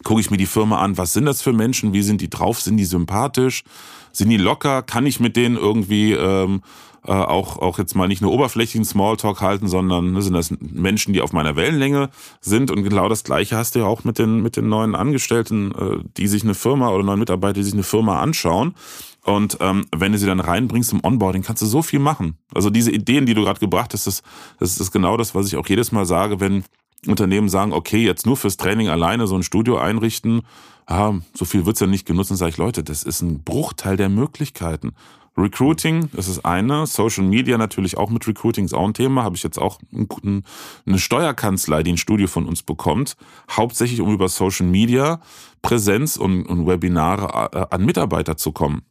gucke 0.03 0.21
ich 0.21 0.31
mir 0.31 0.37
die 0.37 0.45
Firma 0.45 0.79
an, 0.79 0.97
was 0.97 1.13
sind 1.13 1.25
das 1.25 1.41
für 1.41 1.53
Menschen, 1.53 1.93
wie 1.93 2.01
sind 2.01 2.21
die 2.21 2.29
drauf, 2.29 2.61
sind 2.61 2.77
die 2.77 2.85
sympathisch, 2.85 3.63
sind 4.11 4.29
die 4.29 4.37
locker, 4.37 4.81
kann 4.81 5.05
ich 5.05 5.19
mit 5.19 5.35
denen 5.35 5.57
irgendwie 5.57 6.13
ähm, 6.13 6.61
äh, 7.05 7.11
auch, 7.11 7.57
auch 7.57 7.79
jetzt 7.79 7.95
mal 7.95 8.07
nicht 8.07 8.21
nur 8.21 8.31
oberflächlichen 8.31 8.85
Smalltalk 8.85 9.41
halten, 9.41 9.67
sondern 9.67 10.13
ne, 10.13 10.21
sind 10.21 10.33
das 10.33 10.53
Menschen, 10.59 11.13
die 11.13 11.21
auf 11.21 11.33
meiner 11.33 11.55
Wellenlänge 11.55 12.09
sind 12.39 12.71
und 12.71 12.83
genau 12.83 13.09
das 13.09 13.23
gleiche 13.23 13.57
hast 13.57 13.75
du 13.75 13.79
ja 13.79 13.85
auch 13.85 14.03
mit 14.03 14.19
den, 14.19 14.41
mit 14.41 14.55
den 14.55 14.69
neuen 14.69 14.95
Angestellten, 14.95 15.71
äh, 15.71 16.03
die 16.17 16.27
sich 16.27 16.43
eine 16.43 16.53
Firma 16.53 16.89
oder 16.89 17.03
neuen 17.03 17.19
Mitarbeiter, 17.19 17.53
die 17.53 17.63
sich 17.63 17.73
eine 17.73 17.83
Firma 17.83 18.21
anschauen. 18.21 18.75
Und 19.23 19.57
ähm, 19.61 19.85
wenn 19.95 20.11
du 20.11 20.17
sie 20.17 20.25
dann 20.25 20.41
reinbringst 20.41 20.91
im 20.91 21.03
Onboarding, 21.03 21.43
kannst 21.43 21.61
du 21.61 21.65
so 21.65 21.81
viel 21.81 21.99
machen. 21.99 22.37
Also 22.53 22.69
diese 22.69 22.91
Ideen, 22.91 23.25
die 23.25 23.33
du 23.33 23.43
gerade 23.43 23.59
gebracht 23.59 23.93
hast, 23.93 24.05
das, 24.05 24.21
das 24.59 24.77
ist 24.77 24.91
genau 24.91 25.15
das, 25.15 25.33
was 25.33 25.47
ich 25.47 25.55
auch 25.55 25.67
jedes 25.67 25.91
Mal 25.93 26.05
sage, 26.05 26.39
wenn 26.39 26.63
Unternehmen 27.07 27.49
sagen, 27.49 27.73
okay, 27.73 28.03
jetzt 28.03 28.25
nur 28.25 28.37
fürs 28.37 28.57
Training 28.57 28.89
alleine 28.89 29.27
so 29.27 29.35
ein 29.35 29.43
Studio 29.43 29.77
einrichten, 29.77 30.41
ah, 30.85 31.13
so 31.33 31.45
viel 31.45 31.65
wird's 31.65 31.79
ja 31.79 31.87
nicht 31.87 32.05
genutzt. 32.05 32.31
Dann 32.31 32.37
sage 32.37 32.51
ich, 32.51 32.57
Leute, 32.57 32.83
das 32.83 33.03
ist 33.03 33.21
ein 33.21 33.43
Bruchteil 33.43 33.97
der 33.97 34.09
Möglichkeiten. 34.09 34.93
Recruiting, 35.35 36.09
das 36.13 36.27
ist 36.27 36.45
eine. 36.45 36.85
Social 36.85 37.23
Media 37.23 37.57
natürlich 37.57 37.97
auch 37.97 38.11
mit 38.11 38.27
Recruiting 38.27 38.65
ist 38.65 38.73
auch 38.73 38.85
ein 38.85 38.93
Thema. 38.93 39.23
Habe 39.23 39.35
ich 39.35 39.41
jetzt 39.41 39.57
auch 39.57 39.79
eine 39.91 40.99
Steuerkanzlei, 40.99 41.81
die 41.81 41.93
ein 41.93 41.97
Studio 41.97 42.27
von 42.27 42.45
uns 42.45 42.61
bekommt, 42.61 43.17
hauptsächlich 43.49 44.01
um 44.01 44.13
über 44.13 44.29
Social 44.29 44.67
Media 44.67 45.21
Präsenz 45.63 46.17
und, 46.17 46.67
Webinare 46.67 47.49
äh, 47.51 47.65
an 47.71 47.83
Mitarbeiter 47.83 48.37
zu 48.37 48.51
kommen. 48.51 48.83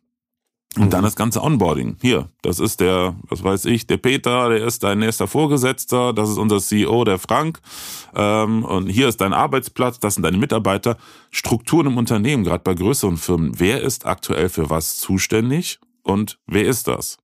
Und 0.78 0.94
dann 0.94 1.02
das 1.02 1.16
ganze 1.16 1.42
Onboarding. 1.42 1.98
Hier, 2.00 2.30
das 2.40 2.58
ist 2.58 2.80
der, 2.80 3.14
was 3.28 3.44
weiß 3.44 3.66
ich, 3.66 3.86
der 3.86 3.98
Peter, 3.98 4.48
der 4.48 4.66
ist 4.66 4.82
dein 4.82 5.00
nächster 5.00 5.26
Vorgesetzter, 5.26 6.14
das 6.14 6.30
ist 6.30 6.38
unser 6.38 6.60
CEO, 6.60 7.04
der 7.04 7.18
Frank. 7.18 7.60
Ähm, 8.14 8.64
und 8.64 8.88
hier 8.88 9.08
ist 9.08 9.20
dein 9.20 9.34
Arbeitsplatz, 9.34 10.00
das 10.00 10.14
sind 10.14 10.22
deine 10.22 10.38
Mitarbeiter. 10.38 10.96
Strukturen 11.30 11.88
im 11.88 11.98
Unternehmen, 11.98 12.42
gerade 12.42 12.64
bei 12.64 12.72
größeren 12.72 13.18
Firmen. 13.18 13.52
Wer 13.60 13.82
ist 13.82 14.06
aktuell 14.06 14.48
für 14.48 14.70
was 14.70 14.96
zuständig 14.96 15.78
und 16.04 16.38
wer 16.46 16.64
ist 16.64 16.88
das? 16.88 17.18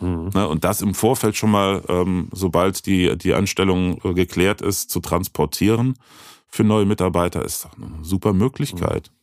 Mhm. 0.00 0.30
Ne, 0.34 0.46
und 0.46 0.64
das 0.64 0.82
im 0.82 0.94
Vorfeld 0.94 1.36
schon 1.36 1.52
mal, 1.52 1.82
ähm, 1.88 2.28
sobald 2.32 2.84
die, 2.84 3.16
die 3.16 3.32
Anstellung 3.32 3.98
äh, 4.04 4.12
geklärt 4.12 4.60
ist, 4.60 4.90
zu 4.90 5.00
transportieren 5.00 5.94
für 6.48 6.64
neue 6.64 6.84
Mitarbeiter, 6.84 7.44
ist 7.44 7.64
doch 7.64 7.76
eine 7.78 8.04
super 8.04 8.34
Möglichkeit. 8.34 9.10
Mhm. 9.10 9.19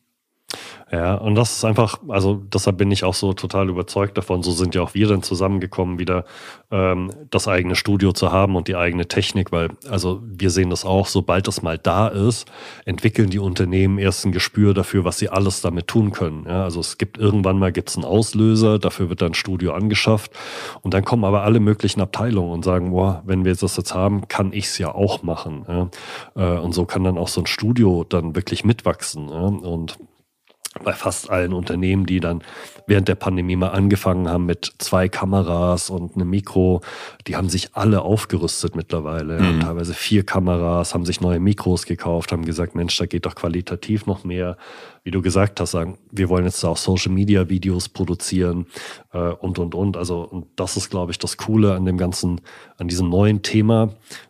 Ja, 0.89 1.15
und 1.15 1.35
das 1.35 1.57
ist 1.57 1.65
einfach, 1.65 1.99
also 2.07 2.35
deshalb 2.35 2.77
bin 2.77 2.91
ich 2.91 3.03
auch 3.03 3.13
so 3.13 3.33
total 3.33 3.67
überzeugt 3.67 4.17
davon. 4.17 4.41
So 4.41 4.51
sind 4.53 4.73
ja 4.73 4.81
auch 4.81 4.93
wir 4.93 5.07
dann 5.09 5.21
zusammengekommen, 5.21 5.99
wieder 5.99 6.23
ähm, 6.71 7.11
das 7.29 7.49
eigene 7.49 7.75
Studio 7.75 8.13
zu 8.13 8.31
haben 8.31 8.55
und 8.55 8.69
die 8.69 8.77
eigene 8.77 9.05
Technik, 9.09 9.51
weil, 9.51 9.71
also 9.89 10.21
wir 10.23 10.49
sehen 10.49 10.69
das 10.69 10.85
auch, 10.85 11.07
sobald 11.07 11.47
das 11.49 11.61
mal 11.61 11.77
da 11.77 12.07
ist, 12.07 12.49
entwickeln 12.85 13.29
die 13.29 13.39
Unternehmen 13.39 13.97
erst 13.97 14.25
ein 14.25 14.31
Gespür 14.31 14.73
dafür, 14.73 15.03
was 15.03 15.17
sie 15.17 15.27
alles 15.27 15.59
damit 15.59 15.87
tun 15.87 16.11
können. 16.11 16.45
Ja, 16.47 16.63
also 16.63 16.79
es 16.79 16.97
gibt 16.97 17.17
irgendwann 17.17 17.59
mal 17.59 17.73
gibt's 17.73 17.97
einen 17.97 18.05
Auslöser, 18.05 18.79
dafür 18.79 19.09
wird 19.09 19.21
dann 19.21 19.31
ein 19.31 19.33
Studio 19.33 19.73
angeschafft 19.73 20.31
und 20.83 20.93
dann 20.93 21.03
kommen 21.03 21.25
aber 21.25 21.41
alle 21.41 21.59
möglichen 21.59 21.99
Abteilungen 21.99 22.51
und 22.51 22.63
sagen, 22.63 22.91
boah, 22.91 23.23
wenn 23.25 23.43
wir 23.43 23.53
das 23.53 23.75
jetzt 23.75 23.93
haben, 23.93 24.29
kann 24.29 24.53
ich's 24.53 24.77
ja 24.77 24.95
auch 24.95 25.21
machen. 25.21 25.65
Ja? 25.67 25.89
Äh, 26.35 26.59
und 26.59 26.71
so 26.71 26.85
kann 26.85 27.03
dann 27.03 27.17
auch 27.17 27.27
so 27.27 27.41
ein 27.41 27.47
Studio 27.47 28.05
dann 28.07 28.37
wirklich 28.37 28.63
mitwachsen. 28.63 29.27
Ja? 29.27 29.47
Und 29.47 29.97
bei 30.83 30.93
fast 30.93 31.29
allen 31.29 31.53
Unternehmen, 31.53 32.05
die 32.05 32.19
dann 32.19 32.43
während 32.87 33.07
der 33.09 33.15
Pandemie 33.15 33.55
mal 33.57 33.69
angefangen 33.69 34.29
haben 34.29 34.45
mit 34.45 34.73
zwei 34.77 35.09
Kameras 35.09 35.89
und 35.89 36.15
einem 36.15 36.29
Mikro, 36.29 36.81
die 37.27 37.35
haben 37.35 37.49
sich 37.49 37.75
alle 37.75 38.01
aufgerüstet 38.01 38.75
mittlerweile. 38.75 39.39
Mhm. 39.39 39.59
teilweise 39.59 39.93
vier 39.93 40.25
Kameras, 40.25 40.93
haben 40.93 41.05
sich 41.05 41.19
neue 41.19 41.39
Mikros 41.39 41.85
gekauft, 41.85 42.31
haben 42.31 42.45
gesagt, 42.45 42.75
Mensch, 42.75 42.97
da 42.97 43.05
geht 43.05 43.25
doch 43.25 43.35
qualitativ 43.35 44.05
noch 44.05 44.23
mehr. 44.23 44.57
Wie 45.03 45.11
du 45.11 45.21
gesagt 45.21 45.59
hast, 45.59 45.71
sagen, 45.71 45.97
wir 46.11 46.29
wollen 46.29 46.45
jetzt 46.45 46.63
auch 46.63 46.77
Social 46.77 47.11
Media 47.11 47.49
Videos 47.49 47.89
produzieren 47.89 48.67
äh, 49.13 49.17
und 49.17 49.59
und 49.59 49.75
und. 49.75 49.97
Also 49.97 50.21
und 50.21 50.47
das 50.55 50.77
ist, 50.77 50.89
glaube 50.89 51.11
ich, 51.11 51.19
das 51.19 51.37
Coole 51.37 51.73
an 51.73 51.85
dem 51.85 51.97
ganzen, 51.97 52.41
an 52.77 52.87
diesem 52.87 53.09
neuen 53.09 53.41
Thema, 53.41 53.89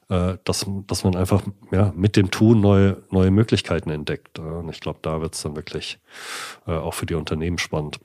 äh, 0.10 0.38
dass, 0.44 0.66
dass 0.88 1.04
man 1.04 1.16
einfach 1.16 1.42
ja, 1.72 1.92
mit 1.96 2.16
dem 2.16 2.32
Tun 2.32 2.62
neue, 2.62 3.04
neue 3.10 3.32
Möglichkeiten 3.32 3.90
entdeckt. 3.90 4.40
Und 4.40 4.70
ich 4.70 4.80
glaube, 4.80 5.00
da 5.02 5.22
wird 5.22 5.36
es 5.36 5.42
dann 5.42 5.56
wirklich 5.56 6.00
äh, 6.66 6.72
auch 6.72 6.94
für 6.94 7.06
die 7.06 7.16
Unternehmen 7.16 7.58
spannend. 7.58 8.00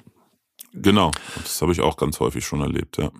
Genau, 0.73 1.11
das 1.37 1.61
habe 1.61 1.73
ich 1.73 1.81
auch 1.81 1.97
ganz 1.97 2.19
häufig 2.19 2.45
schon 2.45 2.61
erlebt, 2.61 2.99
ja. 2.99 3.11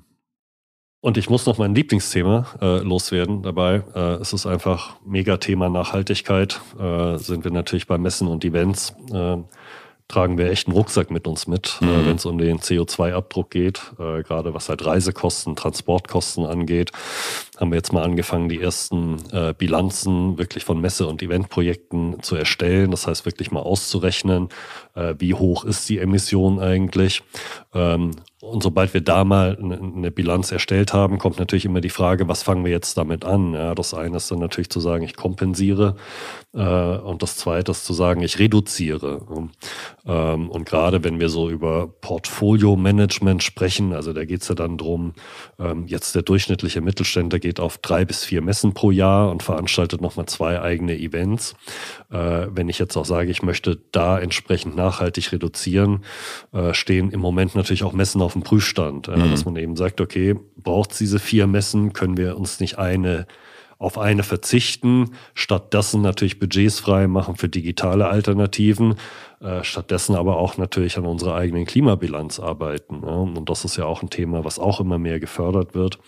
Und 1.01 1.19
ich 1.19 1.29
muss 1.29 1.47
noch 1.47 1.59
mein 1.59 1.75
Lieblingsthema 1.75 2.47
äh, 2.61 2.79
loswerden 2.79 3.43
dabei. 3.43 3.83
Äh, 3.93 4.21
es 4.21 4.33
ist 4.33 4.47
einfach 4.47 5.01
mega 5.05 5.37
Thema 5.37 5.69
Nachhaltigkeit. 5.69 6.61
Äh, 6.79 7.19
sind 7.19 7.43
wir 7.43 7.51
natürlich 7.51 7.89
bei 7.89 7.99
Messen 7.99 8.29
und 8.29 8.45
Events. 8.45 8.95
Äh, 9.13 9.39
tragen 10.13 10.37
wir 10.39 10.51
echt 10.51 10.69
einen 10.69 10.77
Rucksack 10.77 11.11
mit 11.11 11.27
uns 11.27 11.47
mit, 11.47 11.79
äh, 11.81 11.85
mhm. 11.85 11.91
äh, 11.91 12.07
wenn 12.07 12.17
es 12.17 12.27
um 12.27 12.39
den 12.39 12.59
CO2-Abdruck 12.59 13.51
geht, 13.51 13.81
äh, 13.99 14.23
gerade 14.23 14.55
was 14.55 14.69
halt 14.69 14.85
Reisekosten, 14.85 15.57
Transportkosten 15.57 16.45
angeht. 16.45 16.93
Haben 17.63 17.71
wir 17.71 17.77
jetzt 17.77 17.93
mal 17.93 18.03
angefangen, 18.03 18.49
die 18.49 18.61
ersten 18.61 19.19
äh, 19.31 19.55
Bilanzen 19.57 20.37
wirklich 20.37 20.65
von 20.65 20.81
Messe- 20.81 21.07
und 21.07 21.23
Eventprojekten 21.23 22.21
zu 22.21 22.35
erstellen. 22.35 22.91
Das 22.91 23.07
heißt, 23.07 23.25
wirklich 23.25 23.53
mal 23.53 23.61
auszurechnen, 23.61 24.49
äh, 24.97 25.15
wie 25.21 25.35
hoch 25.35 25.65
ist 25.65 25.89
die 25.89 26.01
Emission 26.01 26.59
eigentlich. 26.59 27.23
Ähm, 27.73 28.17
und 28.43 28.61
sobald 28.61 28.93
wir 28.93 29.03
da 29.03 29.23
mal 29.23 29.57
eine 29.57 30.11
Bilanz 30.11 30.51
erstellt 30.51 30.93
haben, 30.93 31.19
kommt 31.19 31.39
natürlich 31.39 31.65
immer 31.65 31.81
die 31.81 31.91
Frage, 31.91 32.27
was 32.27 32.43
fangen 32.43 32.65
wir 32.65 32.73
jetzt 32.73 32.99
damit 32.99 33.25
an? 33.25 33.55
Ja, 33.55 33.77
das 33.77 33.95
eine 33.95 34.17
ist 34.17 34.33
dann 34.33 34.41
natürlich 34.41 34.69
zu 34.69 34.81
sagen, 34.81 35.05
ich 35.05 35.15
kompensiere. 35.15 35.95
Äh, 36.53 36.59
und 36.59 37.23
das 37.23 37.37
zweite 37.37 37.71
ist 37.71 37.85
zu 37.85 37.93
sagen, 37.93 38.21
ich 38.21 38.41
reduziere. 38.41 39.49
Ähm, 40.05 40.51
und 40.51 40.67
gerade 40.67 41.05
wenn 41.05 41.21
wir 41.21 41.29
so 41.29 41.49
über 41.51 41.87
Portfolio-Management 42.01 43.45
sprechen, 43.45 43.93
also 43.93 44.13
da 44.13 44.25
geht 44.25 44.43
es 44.43 44.49
ja 44.49 44.57
dann 44.57 44.77
drum, 44.77 45.13
ähm, 45.61 45.87
jetzt 45.87 46.17
der 46.17 46.23
durchschnittliche 46.23 46.81
Mittelständler 46.81 47.39
geht 47.39 47.52
auf 47.61 47.79
drei 47.79 48.05
bis 48.05 48.25
vier 48.25 48.43
Messen 48.43 48.75
pro 48.75 48.91
Jahr 48.91 49.31
und 49.31 49.43
veranstaltet 49.43 50.01
nochmal 50.01 50.27
zwei 50.27 50.61
eigene 50.61 50.97
Events. 50.99 51.55
Äh, 52.11 52.47
wenn 52.51 52.69
ich 52.69 52.79
jetzt 52.79 52.97
auch 52.97 53.05
sage, 53.05 53.31
ich 53.31 53.43
möchte 53.43 53.79
da 53.93 54.19
entsprechend 54.19 54.77
nachhaltig 54.77 55.33
reduzieren, 55.33 56.05
äh, 56.53 56.75
stehen 56.75 57.11
im 57.11 57.21
Moment 57.21 57.55
natürlich 57.55 57.85
auch 57.85 57.93
Messen 57.93 58.23
auf 58.23 58.33
dem 58.33 58.43
Prüfstand, 58.43 59.09
mhm. 59.09 59.31
dass 59.31 59.45
man 59.45 59.57
eben 59.57 59.77
sagt, 59.77 60.01
okay, 60.01 60.37
braucht 60.57 60.93
es 60.93 60.99
diese 60.99 61.19
vier 61.19 61.47
Messen, 61.47 61.93
können 61.93 62.17
wir 62.17 62.37
uns 62.37 62.61
nicht 62.61 62.79
eine 62.79 63.27
auf 63.83 63.99
eine 63.99 64.23
verzichten, 64.23 65.11
stattdessen 65.35 66.03
natürlich 66.03 66.39
Budgets 66.39 66.79
frei 66.79 67.09
machen 67.09 67.35
für 67.35 67.49
digitale 67.49 68.07
Alternativen, 68.07 68.95
äh, 69.41 69.65
stattdessen 69.65 70.15
aber 70.15 70.37
auch 70.37 70.57
natürlich 70.57 70.99
an 70.99 71.05
unserer 71.05 71.35
eigenen 71.35 71.67
Klimabilanz 71.67 72.39
arbeiten. 72.39 73.03
Ja? 73.05 73.09
Und 73.09 73.49
das 73.51 73.65
ist 73.65 73.77
ja 73.77 73.85
auch 73.85 74.01
ein 74.01 74.09
Thema, 74.09 74.45
was 74.45 74.61
auch 74.61 74.79
immer 74.79 74.99
mehr 74.99 75.19
gefördert 75.19 75.75
wird 75.75 75.99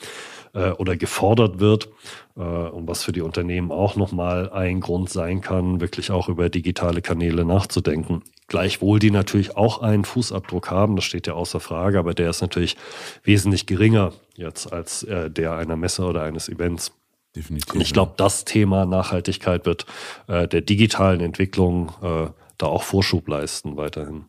äh, 0.55 0.71
oder 0.71 0.97
gefordert 0.97 1.61
wird 1.61 1.89
äh, 2.37 2.41
und 2.41 2.89
was 2.89 3.05
für 3.05 3.13
die 3.13 3.21
Unternehmen 3.21 3.71
auch 3.71 3.97
nochmal 3.97 4.51
ein 4.51 4.81
Grund 4.81 5.11
sein 5.11 5.41
kann, 5.41 5.81
wirklich 5.81 6.11
auch 6.11 6.29
über 6.29 6.49
digitale 6.49 7.03
Kanäle 7.03 7.45
nachzudenken. 7.45 8.23
Gleichwohl 8.47 8.99
die 8.99 9.11
natürlich 9.11 9.57
auch 9.57 9.83
einen 9.83 10.05
Fußabdruck 10.05 10.71
haben, 10.71 10.97
das 10.97 11.05
steht 11.05 11.27
ja 11.27 11.35
außer 11.35 11.61
Frage, 11.61 11.99
aber 11.99 12.15
der 12.15 12.31
ist 12.31 12.41
natürlich 12.41 12.77
wesentlich 13.23 13.67
geringer 13.67 14.13
jetzt 14.37 14.73
als 14.73 15.03
äh, 15.03 15.31
der 15.31 15.57
einer 15.57 15.77
Messe 15.77 16.05
oder 16.05 16.23
eines 16.23 16.49
Events. 16.49 16.93
Definitiv. 17.35 17.75
Und 17.75 17.81
ich 17.81 17.93
glaube, 17.93 18.13
das 18.17 18.45
Thema 18.45 18.87
Nachhaltigkeit 18.87 19.67
wird 19.67 19.87
äh, 20.29 20.47
der 20.47 20.61
digitalen 20.61 21.21
Entwicklung 21.21 21.93
äh, 22.01 22.29
da 22.59 22.67
auch 22.67 22.85
Vorschub 22.85 23.27
leisten 23.27 23.77
weiterhin. 23.77 24.27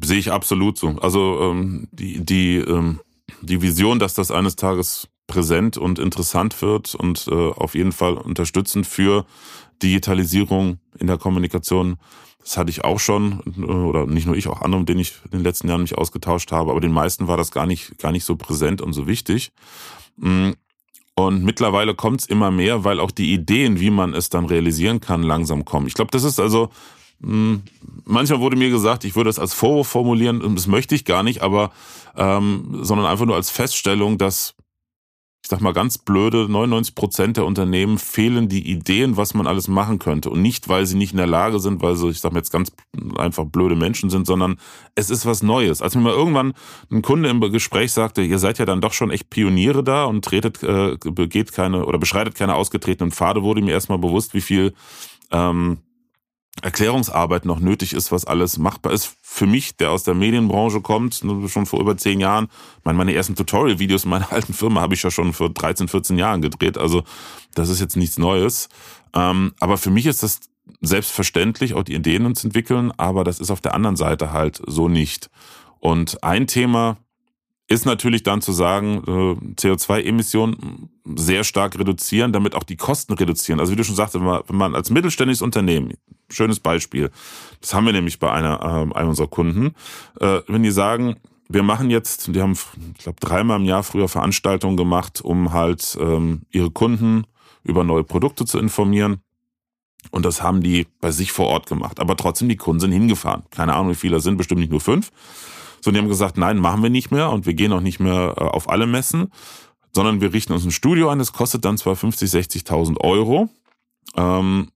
Sehe 0.00 0.18
ich 0.18 0.32
absolut 0.32 0.78
so. 0.78 0.88
Also 1.00 1.40
ähm, 1.42 1.88
die, 1.92 2.24
die, 2.24 2.56
ähm, 2.56 3.00
die 3.42 3.62
Vision, 3.62 3.98
dass 3.98 4.14
das 4.14 4.30
eines 4.30 4.56
Tages 4.56 5.08
präsent 5.26 5.76
und 5.76 5.98
interessant 5.98 6.60
wird 6.62 6.94
und 6.94 7.26
äh, 7.28 7.34
auf 7.34 7.74
jeden 7.74 7.92
Fall 7.92 8.14
unterstützend 8.14 8.86
für 8.86 9.26
Digitalisierung 9.82 10.78
in 10.98 11.06
der 11.06 11.18
Kommunikation, 11.18 11.96
das 12.40 12.56
hatte 12.56 12.70
ich 12.70 12.84
auch 12.84 13.00
schon, 13.00 13.40
äh, 13.58 13.62
oder 13.62 14.06
nicht 14.06 14.26
nur 14.26 14.36
ich, 14.36 14.46
auch 14.48 14.62
andere, 14.62 14.80
mit 14.80 14.88
denen 14.88 15.00
ich 15.00 15.14
in 15.24 15.32
den 15.32 15.42
letzten 15.42 15.68
Jahren 15.68 15.82
mich 15.82 15.98
ausgetauscht 15.98 16.52
habe, 16.52 16.70
aber 16.70 16.80
den 16.80 16.92
meisten 16.92 17.26
war 17.26 17.36
das 17.36 17.50
gar 17.50 17.66
nicht, 17.66 17.98
gar 17.98 18.12
nicht 18.12 18.24
so 18.24 18.36
präsent 18.36 18.80
und 18.80 18.92
so 18.92 19.06
wichtig. 19.06 19.50
Mm, 20.16 20.52
und 21.16 21.42
mittlerweile 21.42 21.94
kommt 21.94 22.20
es 22.20 22.26
immer 22.26 22.50
mehr, 22.50 22.84
weil 22.84 23.00
auch 23.00 23.10
die 23.10 23.32
Ideen, 23.32 23.80
wie 23.80 23.90
man 23.90 24.14
es 24.14 24.28
dann 24.28 24.44
realisieren 24.44 25.00
kann, 25.00 25.22
langsam 25.22 25.64
kommen. 25.64 25.86
Ich 25.86 25.94
glaube, 25.94 26.10
das 26.10 26.24
ist 26.24 26.38
also, 26.38 26.68
manchmal 27.18 28.40
wurde 28.40 28.56
mir 28.56 28.70
gesagt, 28.70 29.04
ich 29.04 29.16
würde 29.16 29.28
das 29.28 29.38
als 29.38 29.54
Vorwurf 29.54 29.88
formulieren, 29.88 30.42
und 30.42 30.56
das 30.56 30.66
möchte 30.66 30.94
ich 30.94 31.04
gar 31.04 31.22
nicht, 31.22 31.42
aber 31.42 31.72
ähm, 32.16 32.78
sondern 32.82 33.06
einfach 33.06 33.26
nur 33.26 33.36
als 33.36 33.50
Feststellung, 33.50 34.18
dass 34.18 34.54
ich 35.46 35.50
sag 35.50 35.60
mal 35.60 35.72
ganz 35.72 35.98
blöde, 35.98 36.48
99 36.48 36.96
Prozent 36.96 37.36
der 37.36 37.44
Unternehmen 37.44 37.98
fehlen 37.98 38.48
die 38.48 38.68
Ideen, 38.68 39.16
was 39.16 39.32
man 39.32 39.46
alles 39.46 39.68
machen 39.68 40.00
könnte. 40.00 40.28
Und 40.28 40.42
nicht, 40.42 40.68
weil 40.68 40.86
sie 40.86 40.96
nicht 40.96 41.12
in 41.12 41.18
der 41.18 41.28
Lage 41.28 41.60
sind, 41.60 41.82
weil 41.82 41.94
sie, 41.94 42.08
ich 42.08 42.18
sag 42.18 42.32
mal 42.32 42.40
jetzt 42.40 42.50
ganz 42.50 42.72
einfach 43.16 43.44
blöde 43.44 43.76
Menschen 43.76 44.10
sind, 44.10 44.26
sondern 44.26 44.58
es 44.96 45.08
ist 45.08 45.24
was 45.24 45.44
Neues. 45.44 45.82
Als 45.82 45.94
mir 45.94 46.00
mal 46.00 46.12
irgendwann 46.12 46.52
ein 46.90 47.00
Kunde 47.00 47.28
im 47.28 47.40
Gespräch 47.52 47.92
sagte, 47.92 48.22
ihr 48.22 48.40
seid 48.40 48.58
ja 48.58 48.64
dann 48.64 48.80
doch 48.80 48.92
schon 48.92 49.12
echt 49.12 49.30
Pioniere 49.30 49.84
da 49.84 50.06
und 50.06 50.24
tretet, 50.24 50.64
äh, 50.64 50.96
begeht 51.04 51.52
keine 51.52 51.86
oder 51.86 51.98
beschreitet 51.98 52.34
keine 52.34 52.56
ausgetretenen 52.56 53.12
Pfade, 53.12 53.44
wurde 53.44 53.62
mir 53.62 53.70
erstmal 53.70 53.98
bewusst, 53.98 54.34
wie 54.34 54.40
viel 54.40 54.74
ähm, 55.30 55.78
Erklärungsarbeit 56.62 57.44
noch 57.44 57.60
nötig 57.60 57.92
ist, 57.92 58.12
was 58.12 58.24
alles 58.24 58.58
machbar 58.58 58.92
ist. 58.92 59.16
Für 59.22 59.46
mich, 59.46 59.76
der 59.76 59.90
aus 59.90 60.04
der 60.04 60.14
Medienbranche 60.14 60.80
kommt, 60.80 61.22
ne, 61.22 61.48
schon 61.48 61.66
vor 61.66 61.80
über 61.80 61.96
zehn 61.96 62.20
Jahren, 62.20 62.48
meine, 62.84 62.96
meine 62.96 63.14
ersten 63.14 63.34
Tutorial-Videos 63.34 64.04
in 64.04 64.10
meiner 64.10 64.32
alten 64.32 64.54
Firma 64.54 64.80
habe 64.80 64.94
ich 64.94 65.02
ja 65.02 65.10
schon 65.10 65.32
vor 65.32 65.50
13, 65.50 65.88
14 65.88 66.18
Jahren 66.18 66.40
gedreht. 66.42 66.78
Also 66.78 67.04
das 67.54 67.68
ist 67.68 67.80
jetzt 67.80 67.96
nichts 67.96 68.18
Neues. 68.18 68.68
Ähm, 69.14 69.52
aber 69.60 69.76
für 69.76 69.90
mich 69.90 70.06
ist 70.06 70.22
das 70.22 70.40
selbstverständlich, 70.80 71.74
auch 71.74 71.84
die 71.84 71.94
Ideen 71.94 72.26
uns 72.26 72.44
entwickeln, 72.44 72.92
aber 72.96 73.24
das 73.24 73.38
ist 73.38 73.50
auf 73.50 73.60
der 73.60 73.74
anderen 73.74 73.96
Seite 73.96 74.32
halt 74.32 74.60
so 74.66 74.88
nicht. 74.88 75.30
Und 75.78 76.22
ein 76.24 76.46
Thema, 76.46 76.96
ist 77.68 77.84
natürlich 77.84 78.22
dann 78.22 78.42
zu 78.42 78.52
sagen, 78.52 79.02
äh, 79.06 79.54
CO2-Emissionen 79.54 80.88
sehr 81.16 81.42
stark 81.42 81.78
reduzieren, 81.78 82.32
damit 82.32 82.54
auch 82.54 82.62
die 82.62 82.76
Kosten 82.76 83.14
reduzieren. 83.14 83.58
Also 83.58 83.72
wie 83.72 83.76
du 83.76 83.84
schon 83.84 83.96
sagst, 83.96 84.14
wenn 84.14 84.56
man, 84.56 84.74
als 84.74 84.90
mittelständisches 84.90 85.42
Unternehmen, 85.42 85.94
schönes 86.30 86.60
Beispiel, 86.60 87.10
das 87.60 87.74
haben 87.74 87.86
wir 87.86 87.92
nämlich 87.92 88.18
bei 88.18 88.30
einer, 88.30 88.60
äh, 88.60 88.94
einem 88.96 89.08
unserer 89.08 89.28
Kunden, 89.28 89.74
äh, 90.20 90.40
wenn 90.46 90.62
die 90.62 90.70
sagen, 90.70 91.16
wir 91.48 91.62
machen 91.62 91.90
jetzt, 91.90 92.34
die 92.34 92.40
haben, 92.40 92.56
ich 92.96 93.04
glaube, 93.04 93.20
dreimal 93.20 93.60
im 93.60 93.66
Jahr 93.66 93.82
früher 93.82 94.08
Veranstaltungen 94.08 94.76
gemacht, 94.76 95.20
um 95.20 95.52
halt 95.52 95.96
ähm, 96.00 96.42
ihre 96.50 96.70
Kunden 96.70 97.24
über 97.62 97.84
neue 97.84 98.04
Produkte 98.04 98.44
zu 98.44 98.58
informieren. 98.58 99.20
Und 100.10 100.24
das 100.24 100.42
haben 100.42 100.60
die 100.60 100.86
bei 101.00 101.10
sich 101.10 101.32
vor 101.32 101.46
Ort 101.46 101.66
gemacht. 101.66 101.98
Aber 102.00 102.16
trotzdem, 102.16 102.48
die 102.48 102.56
Kunden 102.56 102.80
sind 102.80 102.92
hingefahren. 102.92 103.44
Keine 103.50 103.74
Ahnung, 103.74 103.90
wie 103.90 103.96
viele 103.96 104.16
das 104.16 104.24
sind, 104.24 104.36
bestimmt 104.36 104.60
nicht 104.60 104.70
nur 104.70 104.80
fünf. 104.80 105.10
So, 105.80 105.90
die 105.90 105.98
haben 105.98 106.08
gesagt, 106.08 106.36
nein, 106.36 106.58
machen 106.58 106.82
wir 106.82 106.90
nicht 106.90 107.10
mehr 107.10 107.30
und 107.30 107.46
wir 107.46 107.54
gehen 107.54 107.72
auch 107.72 107.80
nicht 107.80 108.00
mehr 108.00 108.34
äh, 108.36 108.40
auf 108.40 108.68
alle 108.68 108.86
Messen, 108.86 109.32
sondern 109.94 110.20
wir 110.20 110.32
richten 110.32 110.52
uns 110.52 110.64
ein 110.64 110.72
Studio 110.72 111.08
ein. 111.08 111.18
Das 111.18 111.32
kostet 111.32 111.64
dann 111.64 111.78
zwar 111.78 111.96
50, 111.96 112.30
60.000 112.30 113.00
Euro, 113.00 113.48
ähm, 114.16 114.68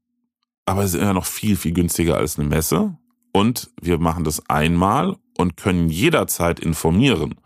aber 0.67 0.85
es 0.85 0.95
ist 0.95 1.01
ja 1.01 1.13
noch 1.13 1.27
viel, 1.27 1.57
viel 1.57 1.73
günstiger 1.73 2.17
als 2.17 2.39
eine 2.39 2.49
Messe. 2.49 2.97
Und 3.33 3.71
wir 3.81 3.99
machen 3.99 4.25
das 4.25 4.49
einmal 4.49 5.17
und 5.39 5.57
können 5.57 5.89
jederzeit 5.89 6.61
informieren. 6.61 7.37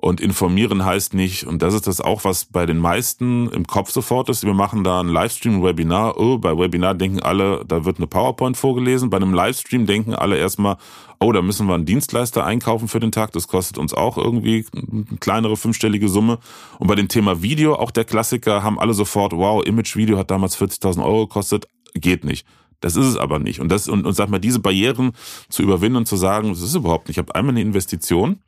Und 0.00 0.20
informieren 0.20 0.84
heißt 0.84 1.14
nicht, 1.14 1.46
und 1.46 1.62
das 1.62 1.74
ist 1.74 1.86
das 1.86 2.00
auch, 2.00 2.24
was 2.24 2.46
bei 2.46 2.66
den 2.66 2.78
meisten 2.78 3.48
im 3.50 3.68
Kopf 3.68 3.92
sofort 3.92 4.28
ist, 4.30 4.44
wir 4.44 4.52
machen 4.52 4.82
da 4.82 4.98
ein 4.98 5.06
Livestream-Webinar. 5.06 6.18
Oh, 6.18 6.38
bei 6.38 6.58
Webinar 6.58 6.94
denken 6.94 7.20
alle, 7.20 7.64
da 7.68 7.84
wird 7.84 7.98
eine 7.98 8.08
PowerPoint 8.08 8.56
vorgelesen. 8.56 9.10
Bei 9.10 9.18
einem 9.18 9.32
Livestream 9.32 9.86
denken 9.86 10.16
alle 10.16 10.38
erstmal, 10.38 10.76
oh, 11.22 11.32
da 11.32 11.42
müssen 11.42 11.66
wir 11.66 11.74
einen 11.74 11.86
Dienstleister 11.86 12.44
einkaufen 12.44 12.88
für 12.88 13.00
den 13.00 13.12
Tag. 13.12 13.32
Das 13.32 13.48
kostet 13.48 13.78
uns 13.78 13.94
auch 13.94 14.18
irgendwie 14.18 14.66
eine 14.74 15.18
kleinere 15.18 15.56
fünfstellige 15.56 16.08
Summe. 16.08 16.38
Und 16.78 16.88
bei 16.88 16.94
dem 16.94 17.08
Thema 17.08 17.42
Video, 17.42 17.74
auch 17.74 17.90
der 17.90 18.04
Klassiker, 18.04 18.62
haben 18.62 18.78
alle 18.78 18.94
sofort, 18.94 19.32
wow, 19.32 19.64
Image-Video 19.64 20.18
hat 20.18 20.30
damals 20.30 20.58
40.000 20.58 21.04
Euro 21.04 21.26
gekostet. 21.26 21.68
Geht 21.94 22.24
nicht. 22.24 22.46
Das 22.80 22.96
ist 22.96 23.06
es 23.06 23.16
aber 23.16 23.38
nicht. 23.38 23.60
Und 23.60 23.70
das, 23.70 23.88
und, 23.88 24.04
und 24.06 24.14
sag 24.14 24.28
mal, 24.28 24.40
diese 24.40 24.58
Barrieren 24.58 25.12
zu 25.48 25.62
überwinden 25.62 25.98
und 25.98 26.06
zu 26.06 26.16
sagen, 26.16 26.48
das 26.50 26.60
ist 26.60 26.74
überhaupt 26.74 27.08
nicht. 27.08 27.16
Ich 27.16 27.18
habe 27.18 27.34
einmal 27.34 27.52
eine 27.52 27.62
Investition 27.62 28.40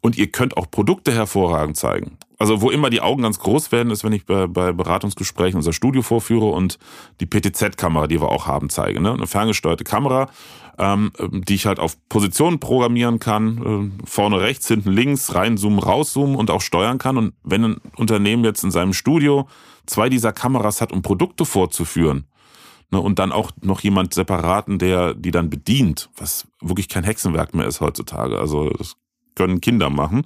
und 0.00 0.18
ihr 0.18 0.30
könnt 0.30 0.56
auch 0.56 0.70
Produkte 0.70 1.12
hervorragend 1.12 1.76
zeigen. 1.76 2.18
Also 2.38 2.60
wo 2.60 2.70
immer 2.70 2.90
die 2.90 3.00
Augen 3.00 3.22
ganz 3.22 3.38
groß 3.38 3.72
werden, 3.72 3.90
ist, 3.90 4.04
wenn 4.04 4.12
ich 4.12 4.26
bei, 4.26 4.46
bei 4.46 4.72
Beratungsgesprächen 4.72 5.56
unser 5.56 5.72
Studio 5.72 6.02
vorführe 6.02 6.46
und 6.46 6.78
die 7.20 7.26
PTZ-Kamera, 7.26 8.06
die 8.06 8.20
wir 8.20 8.28
auch 8.28 8.46
haben, 8.46 8.70
zeige. 8.70 9.00
Ne? 9.00 9.12
Eine 9.12 9.26
ferngesteuerte 9.26 9.84
Kamera, 9.84 10.28
ähm, 10.78 11.12
die 11.18 11.54
ich 11.54 11.66
halt 11.66 11.80
auf 11.80 11.96
Positionen 12.08 12.60
programmieren 12.60 13.18
kann, 13.18 13.92
äh, 14.04 14.06
vorne 14.06 14.40
rechts, 14.40 14.68
hinten 14.68 14.92
links, 14.92 15.34
reinzoomen, 15.34 15.78
rauszoomen 15.78 16.36
und 16.36 16.50
auch 16.50 16.60
steuern 16.60 16.98
kann. 16.98 17.16
Und 17.16 17.34
wenn 17.42 17.64
ein 17.64 17.80
Unternehmen 17.96 18.44
jetzt 18.44 18.62
in 18.62 18.70
seinem 18.70 18.92
Studio 18.92 19.48
zwei 19.86 20.08
dieser 20.08 20.32
Kameras 20.32 20.80
hat, 20.80 20.92
um 20.92 21.02
Produkte 21.02 21.44
vorzuführen, 21.44 22.26
ne, 22.90 23.00
und 23.00 23.18
dann 23.18 23.32
auch 23.32 23.50
noch 23.60 23.80
jemand 23.80 24.14
separaten, 24.14 24.78
der 24.78 25.14
die 25.14 25.30
dann 25.30 25.50
bedient, 25.50 26.10
was 26.16 26.46
wirklich 26.60 26.88
kein 26.88 27.04
Hexenwerk 27.04 27.54
mehr 27.54 27.66
ist 27.66 27.80
heutzutage. 27.80 28.38
Also 28.38 28.70
das 28.70 28.94
können 29.34 29.60
Kinder 29.60 29.90
machen. 29.90 30.24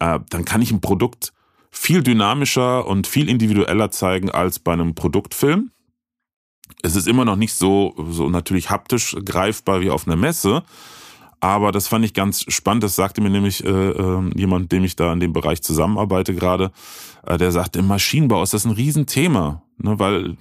Äh, 0.00 0.20
dann 0.30 0.44
kann 0.44 0.62
ich 0.62 0.72
ein 0.72 0.80
Produkt 0.80 1.32
viel 1.70 2.02
dynamischer 2.02 2.86
und 2.86 3.06
viel 3.06 3.28
individueller 3.28 3.90
zeigen 3.90 4.30
als 4.30 4.58
bei 4.58 4.72
einem 4.72 4.94
Produktfilm. 4.94 5.70
Es 6.82 6.96
ist 6.96 7.08
immer 7.08 7.24
noch 7.24 7.36
nicht 7.36 7.54
so, 7.54 7.94
so 8.10 8.28
natürlich 8.28 8.70
haptisch 8.70 9.16
greifbar 9.24 9.80
wie 9.80 9.90
auf 9.90 10.06
einer 10.06 10.16
Messe, 10.16 10.62
aber 11.44 11.72
das 11.72 11.88
fand 11.88 12.06
ich 12.06 12.14
ganz 12.14 12.46
spannend. 12.48 12.84
Das 12.84 12.96
sagte 12.96 13.20
mir 13.20 13.28
nämlich 13.28 13.62
äh, 13.64 13.68
äh, 13.68 14.30
jemand, 14.34 14.72
dem 14.72 14.82
ich 14.82 14.96
da 14.96 15.12
in 15.12 15.20
dem 15.20 15.34
Bereich 15.34 15.62
zusammenarbeite 15.62 16.34
gerade. 16.34 16.72
Äh, 17.26 17.36
der 17.36 17.52
sagte, 17.52 17.80
im 17.80 17.86
Maschinenbau 17.86 18.42
ist 18.42 18.54
das 18.54 18.64
ein 18.64 18.70
Riesenthema. 18.70 19.62
Ne, 19.76 19.98
weil 19.98 20.38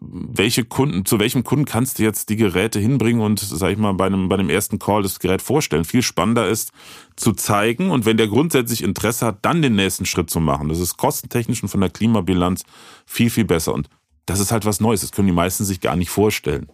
welche 0.00 0.64
Kunden, 0.64 1.06
zu 1.06 1.18
welchem 1.18 1.44
Kunden 1.44 1.64
kannst 1.64 1.98
du 1.98 2.02
jetzt 2.02 2.28
die 2.28 2.36
Geräte 2.36 2.78
hinbringen 2.80 3.22
und, 3.22 3.38
sag 3.38 3.70
ich 3.70 3.78
mal, 3.78 3.94
bei 3.94 4.04
einem, 4.04 4.28
bei 4.28 4.36
dem 4.36 4.50
ersten 4.50 4.78
Call 4.78 5.02
das 5.02 5.18
Gerät 5.18 5.40
vorstellen? 5.40 5.84
Viel 5.84 6.02
spannender 6.02 6.46
ist 6.46 6.72
zu 7.16 7.32
zeigen 7.32 7.90
und 7.90 8.04
wenn 8.04 8.18
der 8.18 8.26
grundsätzlich 8.26 8.82
Interesse 8.82 9.24
hat, 9.24 9.38
dann 9.42 9.62
den 9.62 9.76
nächsten 9.76 10.04
Schritt 10.04 10.28
zu 10.28 10.40
machen. 10.40 10.68
Das 10.68 10.80
ist 10.80 10.98
kostentechnisch 10.98 11.62
und 11.62 11.70
von 11.70 11.80
der 11.80 11.90
Klimabilanz 11.90 12.64
viel, 13.06 13.30
viel 13.30 13.44
besser. 13.44 13.72
Und 13.72 13.88
das 14.26 14.40
ist 14.40 14.52
halt 14.52 14.64
was 14.64 14.80
Neues. 14.80 15.02
Das 15.02 15.12
können 15.12 15.28
die 15.28 15.34
meisten 15.34 15.64
sich 15.64 15.80
gar 15.80 15.96
nicht 15.96 16.10
vorstellen. 16.10 16.70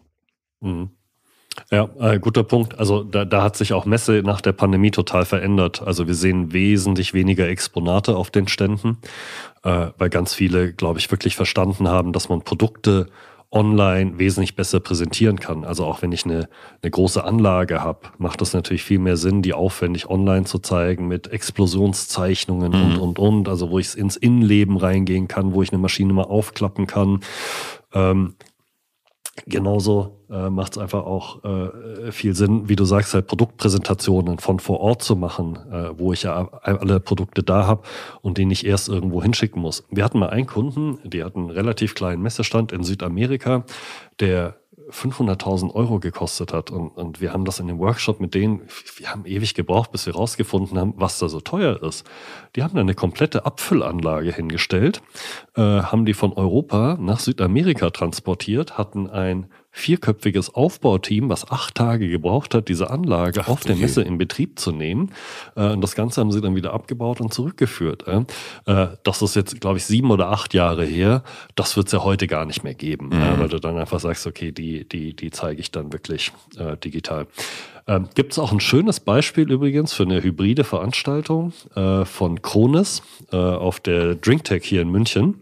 Mhm. 0.61 0.91
Ja, 1.71 1.89
äh, 1.99 2.19
guter 2.19 2.45
Punkt. 2.45 2.79
Also 2.79 3.03
da, 3.03 3.25
da 3.25 3.43
hat 3.43 3.57
sich 3.57 3.73
auch 3.73 3.85
Messe 3.85 4.23
nach 4.25 4.41
der 4.41 4.53
Pandemie 4.53 4.91
total 4.91 5.25
verändert. 5.25 5.83
Also 5.83 6.07
wir 6.07 6.15
sehen 6.15 6.53
wesentlich 6.53 7.13
weniger 7.13 7.49
Exponate 7.49 8.17
auf 8.17 8.31
den 8.31 8.49
Ständen, 8.49 8.99
äh, 9.65 9.89
weil 9.99 10.11
ganz 10.11 10.33
viele, 10.33 10.73
glaube 10.73 11.01
ich, 11.01 11.11
wirklich 11.11 11.37
verstanden 11.37 11.89
haben, 11.89 12.13
dass 12.13 12.29
man 12.29 12.43
Produkte 12.43 13.09
online 13.53 14.19
wesentlich 14.19 14.55
besser 14.55 14.79
präsentieren 14.79 15.41
kann. 15.41 15.65
Also 15.65 15.85
auch 15.85 16.03
wenn 16.03 16.13
ich 16.13 16.25
eine, 16.25 16.49
eine 16.83 16.91
große 16.91 17.25
Anlage 17.25 17.83
habe, 17.83 18.09
macht 18.19 18.41
das 18.41 18.53
natürlich 18.53 18.85
viel 18.85 19.01
mehr 19.01 19.17
Sinn, 19.17 19.43
die 19.43 19.55
aufwendig 19.55 20.09
online 20.09 20.45
zu 20.45 20.59
zeigen 20.59 21.09
mit 21.09 21.29
Explosionszeichnungen 21.29 22.73
mhm. 22.73 22.85
und, 22.85 22.99
und, 22.99 23.19
und. 23.19 23.49
Also 23.49 23.71
wo 23.71 23.79
ich 23.79 23.97
ins 23.97 24.17
Innenleben 24.17 24.77
reingehen 24.77 25.27
kann, 25.27 25.53
wo 25.53 25.63
ich 25.63 25.73
eine 25.73 25.81
Maschine 25.81 26.13
mal 26.13 26.25
aufklappen 26.25 26.87
kann. 26.87 27.21
Ähm, 27.93 28.35
genauso 29.47 30.25
äh, 30.31 30.51
macht 30.51 30.73
es 30.73 30.79
einfach 30.79 31.05
auch 31.05 31.45
äh, 31.45 32.13
viel 32.13 32.35
Sinn, 32.35 32.69
wie 32.69 32.77
du 32.77 32.85
sagst, 32.85 33.15
halt 33.15 33.27
Produktpräsentationen 33.27 34.39
von 34.39 34.59
vor 34.59 34.81
Ort 34.81 35.03
zu 35.03 35.17
machen, 35.17 35.59
äh, 35.71 35.99
wo 35.99 36.13
ich 36.13 36.25
ja 36.25 36.49
alle 36.63 37.01
Produkte 37.01 37.43
da 37.43 37.67
habe 37.67 37.83
und 38.23 38.39
die 38.39 38.45
nicht 38.45 38.65
erst 38.65 38.89
irgendwo 38.89 39.23
hinschicken 39.23 39.61
muss. 39.61 39.85
Wir 39.91 40.05
hatten 40.05 40.19
mal 40.19 40.31
einen 40.31 40.47
Kunden, 40.47 40.99
die 41.05 41.25
hatten 41.25 41.41
einen 41.41 41.51
relativ 41.51 41.95
kleinen 41.95 42.23
Messestand 42.23 42.73
in 42.73 42.85
Südamerika, 42.85 43.65
der 44.21 44.60
500.000 44.91 45.75
Euro 45.75 45.99
gekostet 45.99 46.53
hat. 46.53 46.71
Und, 46.71 46.91
und 46.91 47.21
wir 47.21 47.33
haben 47.33 47.45
das 47.45 47.61
in 47.61 47.67
dem 47.67 47.79
Workshop 47.79 48.21
mit 48.21 48.35
denen, 48.35 48.63
wir 48.97 49.11
haben 49.11 49.25
ewig 49.27 49.55
gebraucht, 49.55 49.93
bis 49.93 50.07
wir 50.07 50.15
rausgefunden 50.15 50.79
haben, 50.79 50.95
was 50.97 51.19
da 51.19 51.29
so 51.29 51.41
teuer 51.41 51.83
ist. 51.83 52.07
Die 52.57 52.63
haben 52.63 52.75
da 52.75 52.81
eine 52.81 52.95
komplette 52.95 53.47
Abfüllanlage 53.47 54.33
hingestellt, 54.33 55.03
äh, 55.57 55.63
haben 55.63 56.05
die 56.05 56.15
von 56.15 56.33
Europa 56.33 56.97
nach 57.01 57.21
Südamerika 57.21 57.91
transportiert, 57.91 58.79
hatten 58.79 59.09
ein 59.09 59.47
vierköpfiges 59.73 60.53
Aufbauteam, 60.55 61.29
was 61.29 61.51
acht 61.51 61.77
Tage 61.77 62.09
gebraucht 62.09 62.55
hat, 62.55 62.69
diese 62.69 62.91
Anlage 62.91 63.43
Ach, 63.45 63.49
auf 63.49 63.61
der 63.61 63.77
Messe 63.77 64.03
in 64.03 64.19
Betrieb 64.19 64.59
zu 64.59 64.73
nehmen. 64.73 65.13
Äh, 65.57 65.73
und 65.73 65.81
das 65.81 65.95
Ganze 65.95 66.21
haben 66.21 66.33
sie 66.33 66.41
dann 66.41 66.57
wieder 66.57 66.75
abgebaut 66.75 67.21
und 67.21 67.33
zurückgeführt. 67.33 68.05
Äh, 68.07 68.89
das 69.03 69.23
ist 69.23 69.37
jetzt, 69.37 69.61
glaube 69.61 69.79
ich, 69.79 69.85
sieben 69.85 70.11
oder 70.11 70.29
acht 70.29 70.55
Jahre 70.55 70.85
her. 70.85 71.23
Das 71.55 71.77
wird 71.77 71.87
es 71.87 71.93
ja 71.93 72.03
heute 72.03 72.27
gar 72.27 72.45
nicht 72.45 72.65
mehr 72.65 72.75
geben, 72.75 73.09
mhm. 73.09 73.39
weil 73.39 73.49
du 73.49 73.61
dann 73.61 73.79
einfach 73.79 74.01
sagst, 74.01 74.27
okay, 74.27 74.53
die, 74.53 74.89
die, 74.89 75.15
die 75.15 75.31
zeige 75.31 75.61
ich 75.61 75.71
dann 75.71 75.93
wirklich 75.93 76.33
äh, 76.59 76.77
digital. 76.77 77.27
Ähm, 77.87 78.09
Gibt 78.15 78.33
es 78.33 78.39
auch 78.39 78.53
ein 78.53 78.61
schönes 78.61 79.01
Beispiel 79.01 79.51
übrigens 79.51 79.93
für 79.93 80.03
eine 80.03 80.23
hybride 80.23 80.65
Veranstaltung 80.65 81.53
äh, 81.75 82.05
von 82.05 82.43
Kronis 82.43 83.03
äh, 83.33 83.37
auf 83.37 83.81
der 83.81 84.15
DrinkTech 84.15 84.65
hier 84.65 84.83
in 84.83 84.91
München, 84.91 85.41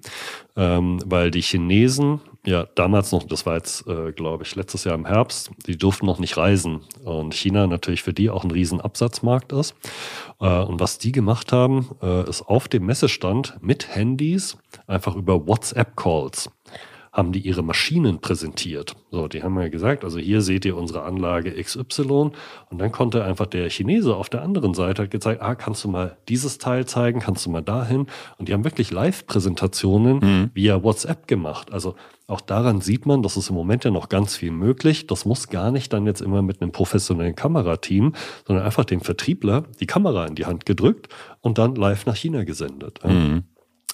ähm, 0.56 0.98
weil 1.04 1.30
die 1.30 1.42
Chinesen 1.42 2.20
ja, 2.46 2.66
damals 2.74 3.12
noch, 3.12 3.24
das 3.24 3.46
war 3.46 3.56
jetzt, 3.56 3.86
äh, 3.86 4.12
glaube 4.12 4.44
ich, 4.44 4.54
letztes 4.54 4.84
Jahr 4.84 4.94
im 4.94 5.06
Herbst, 5.06 5.50
die 5.66 5.76
durften 5.76 6.06
noch 6.06 6.18
nicht 6.18 6.36
reisen. 6.36 6.80
Und 7.04 7.34
China 7.34 7.66
natürlich 7.66 8.02
für 8.02 8.12
die 8.12 8.30
auch 8.30 8.44
ein 8.44 8.50
riesen 8.50 8.80
Absatzmarkt 8.80 9.52
ist. 9.52 9.74
Äh, 10.40 10.60
und 10.60 10.80
was 10.80 10.98
die 10.98 11.12
gemacht 11.12 11.52
haben, 11.52 11.90
äh, 12.00 12.28
ist 12.28 12.42
auf 12.42 12.68
dem 12.68 12.86
Messestand 12.86 13.56
mit 13.60 13.94
Handys 13.94 14.56
einfach 14.86 15.16
über 15.16 15.46
WhatsApp-Calls 15.46 16.50
haben 17.18 17.32
die 17.32 17.40
ihre 17.40 17.62
Maschinen 17.62 18.20
präsentiert. 18.20 18.94
So, 19.10 19.26
die 19.26 19.42
haben 19.42 19.58
ja 19.60 19.68
gesagt, 19.68 20.04
also 20.04 20.20
hier 20.20 20.40
seht 20.40 20.64
ihr 20.64 20.76
unsere 20.76 21.02
Anlage 21.02 21.50
XY 21.50 22.30
und 22.70 22.78
dann 22.78 22.92
konnte 22.92 23.24
einfach 23.24 23.46
der 23.46 23.68
Chinese 23.70 24.14
auf 24.14 24.28
der 24.28 24.42
anderen 24.42 24.72
Seite 24.72 25.02
hat 25.02 25.10
gezeigt, 25.10 25.42
ah, 25.42 25.56
kannst 25.56 25.82
du 25.82 25.88
mal 25.88 26.16
dieses 26.28 26.58
Teil 26.58 26.86
zeigen, 26.86 27.18
kannst 27.18 27.44
du 27.44 27.50
mal 27.50 27.60
dahin 27.60 28.06
und 28.38 28.48
die 28.48 28.54
haben 28.54 28.62
wirklich 28.62 28.92
Live-Präsentationen 28.92 30.18
mhm. 30.18 30.50
via 30.54 30.84
WhatsApp 30.84 31.26
gemacht. 31.26 31.72
Also 31.72 31.96
auch 32.28 32.40
daran 32.40 32.80
sieht 32.80 33.04
man, 33.04 33.24
dass 33.24 33.36
es 33.36 33.48
im 33.48 33.56
Moment 33.56 33.82
ja 33.82 33.90
noch 33.90 34.08
ganz 34.08 34.36
viel 34.36 34.52
möglich. 34.52 35.08
Das 35.08 35.24
muss 35.24 35.48
gar 35.48 35.72
nicht 35.72 35.92
dann 35.92 36.06
jetzt 36.06 36.20
immer 36.20 36.42
mit 36.42 36.62
einem 36.62 36.70
professionellen 36.70 37.34
Kamerateam, 37.34 38.12
sondern 38.46 38.64
einfach 38.64 38.84
dem 38.84 39.00
Vertriebler 39.00 39.64
die 39.80 39.86
Kamera 39.86 40.24
in 40.26 40.36
die 40.36 40.46
Hand 40.46 40.66
gedrückt 40.66 41.08
und 41.40 41.58
dann 41.58 41.74
live 41.74 42.06
nach 42.06 42.16
China 42.16 42.44
gesendet. 42.44 43.00
Mhm 43.04 43.42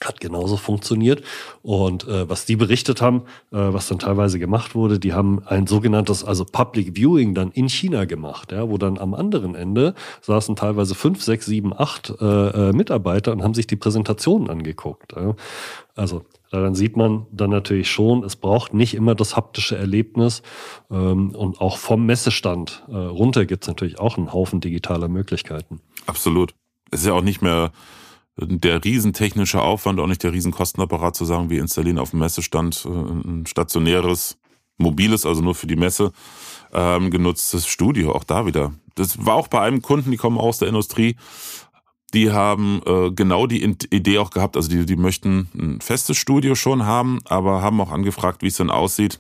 hat 0.03 0.21
genauso 0.21 0.57
funktioniert. 0.57 1.23
Und 1.63 2.07
äh, 2.07 2.29
was 2.29 2.47
die 2.47 2.57
berichtet 2.57 3.01
haben, 3.01 3.23
äh, 3.53 3.57
was 3.57 3.89
dann 3.89 3.99
teilweise 3.99 4.39
gemacht 4.39 4.75
wurde, 4.75 4.99
die 4.99 5.13
haben 5.13 5.43
ein 5.47 5.67
sogenanntes, 5.67 6.25
also 6.25 6.45
Public 6.45 6.97
Viewing 6.97 7.35
dann 7.35 7.51
in 7.53 7.69
China 7.69 8.05
gemacht, 8.05 8.53
ja, 8.53 8.69
wo 8.69 8.79
dann 8.79 8.99
am 8.99 9.15
anderen 9.15 9.55
Ende 9.55 9.95
saßen 10.23 10.57
teilweise 10.57 10.95
fünf, 10.95 11.23
sechs, 11.23 11.47
sieben, 11.47 11.73
acht 11.73 12.13
äh, 12.21 12.25
äh, 12.25 12.73
Mitarbeiter 12.73 13.33
und 13.33 13.43
haben 13.43 13.55
sich 13.55 13.67
die 13.67 13.77
Präsentationen 13.77 14.51
angeguckt. 14.51 15.13
Ja. 15.17 15.35
Also 15.95 16.25
daran 16.51 16.75
sieht 16.75 16.97
man 16.97 17.27
dann 17.31 17.51
natürlich 17.51 17.91
schon, 17.91 18.25
es 18.25 18.37
braucht 18.37 18.75
nicht 18.75 18.95
immer 18.95 19.15
das 19.15 19.37
haptische 19.37 19.77
Erlebnis. 19.77 20.43
Ähm, 20.91 21.31
und 21.31 21.61
auch 21.61 21.79
vom 21.79 22.05
Messestand 22.05 22.85
äh, 22.89 22.97
runter 22.97 23.47
gibt 23.47 23.65
es 23.65 23.69
natürlich 23.69 24.01
auch 24.01 24.19
einen 24.19 24.33
Haufen 24.33 24.61
digitaler 24.61 25.09
Möglichkeiten. 25.09 25.81
Absolut. 26.07 26.55
Es 26.91 27.01
ist 27.01 27.07
ja 27.07 27.13
auch 27.15 27.23
nicht 27.23 27.43
mehr 27.43 27.73
der 28.37 28.85
riesentechnische 28.85 29.63
Aufwand, 29.63 30.01
auch 30.01 30.07
nicht 30.07 30.23
der 30.23 30.33
Riesenkostenapparat 30.33 31.15
zu 31.15 31.25
sagen, 31.25 31.51
wir 31.51 31.61
installieren 31.61 31.99
auf 31.99 32.11
dem 32.11 32.21
Messestand 32.21 32.87
äh, 32.87 32.89
ein 32.89 33.47
stationäres, 33.47 34.39
mobiles, 34.77 35.25
also 35.25 35.41
nur 35.41 35.55
für 35.55 35.67
die 35.67 35.77
Messe 35.77 36.13
ähm, 36.73 37.11
genutztes 37.11 37.67
Studio, 37.67 38.13
auch 38.13 38.25
da 38.25 38.47
wieder. 38.47 38.73
Das 38.97 39.25
war 39.25 39.35
auch 39.35 39.49
bei 39.49 39.61
einem 39.61 39.83
Kunden, 39.83 40.11
die 40.11 40.17
kommen 40.17 40.39
aus 40.39 40.59
der 40.59 40.69
Industrie, 40.69 41.17
die 42.13 42.33
haben 42.33 42.81
äh, 42.87 43.11
genau 43.11 43.47
die 43.47 43.63
Idee 43.91 44.19
auch 44.19 44.31
gehabt, 44.31 44.57
also 44.57 44.69
die, 44.69 44.87
die 44.87 44.97
möchten 44.97 45.49
ein 45.55 45.81
festes 45.81 46.17
Studio 46.17 46.55
schon 46.55 46.85
haben, 46.87 47.19
aber 47.25 47.63
haben 47.63 47.81
auch 47.81 47.91
angefragt, 47.91 48.43
wie 48.43 48.49
es 48.49 48.57
denn 48.57 48.71
aussieht. 48.71 49.19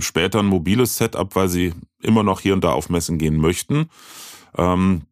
Später 0.00 0.40
ein 0.40 0.46
mobiles 0.46 0.98
Setup, 0.98 1.34
weil 1.34 1.48
sie 1.48 1.72
immer 2.02 2.22
noch 2.22 2.40
hier 2.40 2.52
und 2.52 2.62
da 2.62 2.72
auf 2.72 2.90
Messen 2.90 3.16
gehen 3.16 3.38
möchten. 3.38 3.88
Ähm, 4.58 5.02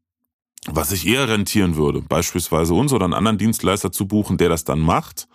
was 0.73 0.91
sich 0.91 1.07
eher 1.07 1.29
rentieren 1.29 1.77
würde, 1.77 2.01
beispielsweise 2.01 2.75
uns 2.75 2.93
oder 2.93 3.05
einen 3.05 3.15
anderen 3.15 3.39
Dienstleister 3.39 3.93
zu 3.93 4.07
buchen, 4.07 4.39
der 4.39 4.49
das 4.49 4.65
dann 4.65 4.81
macht, 4.81 5.29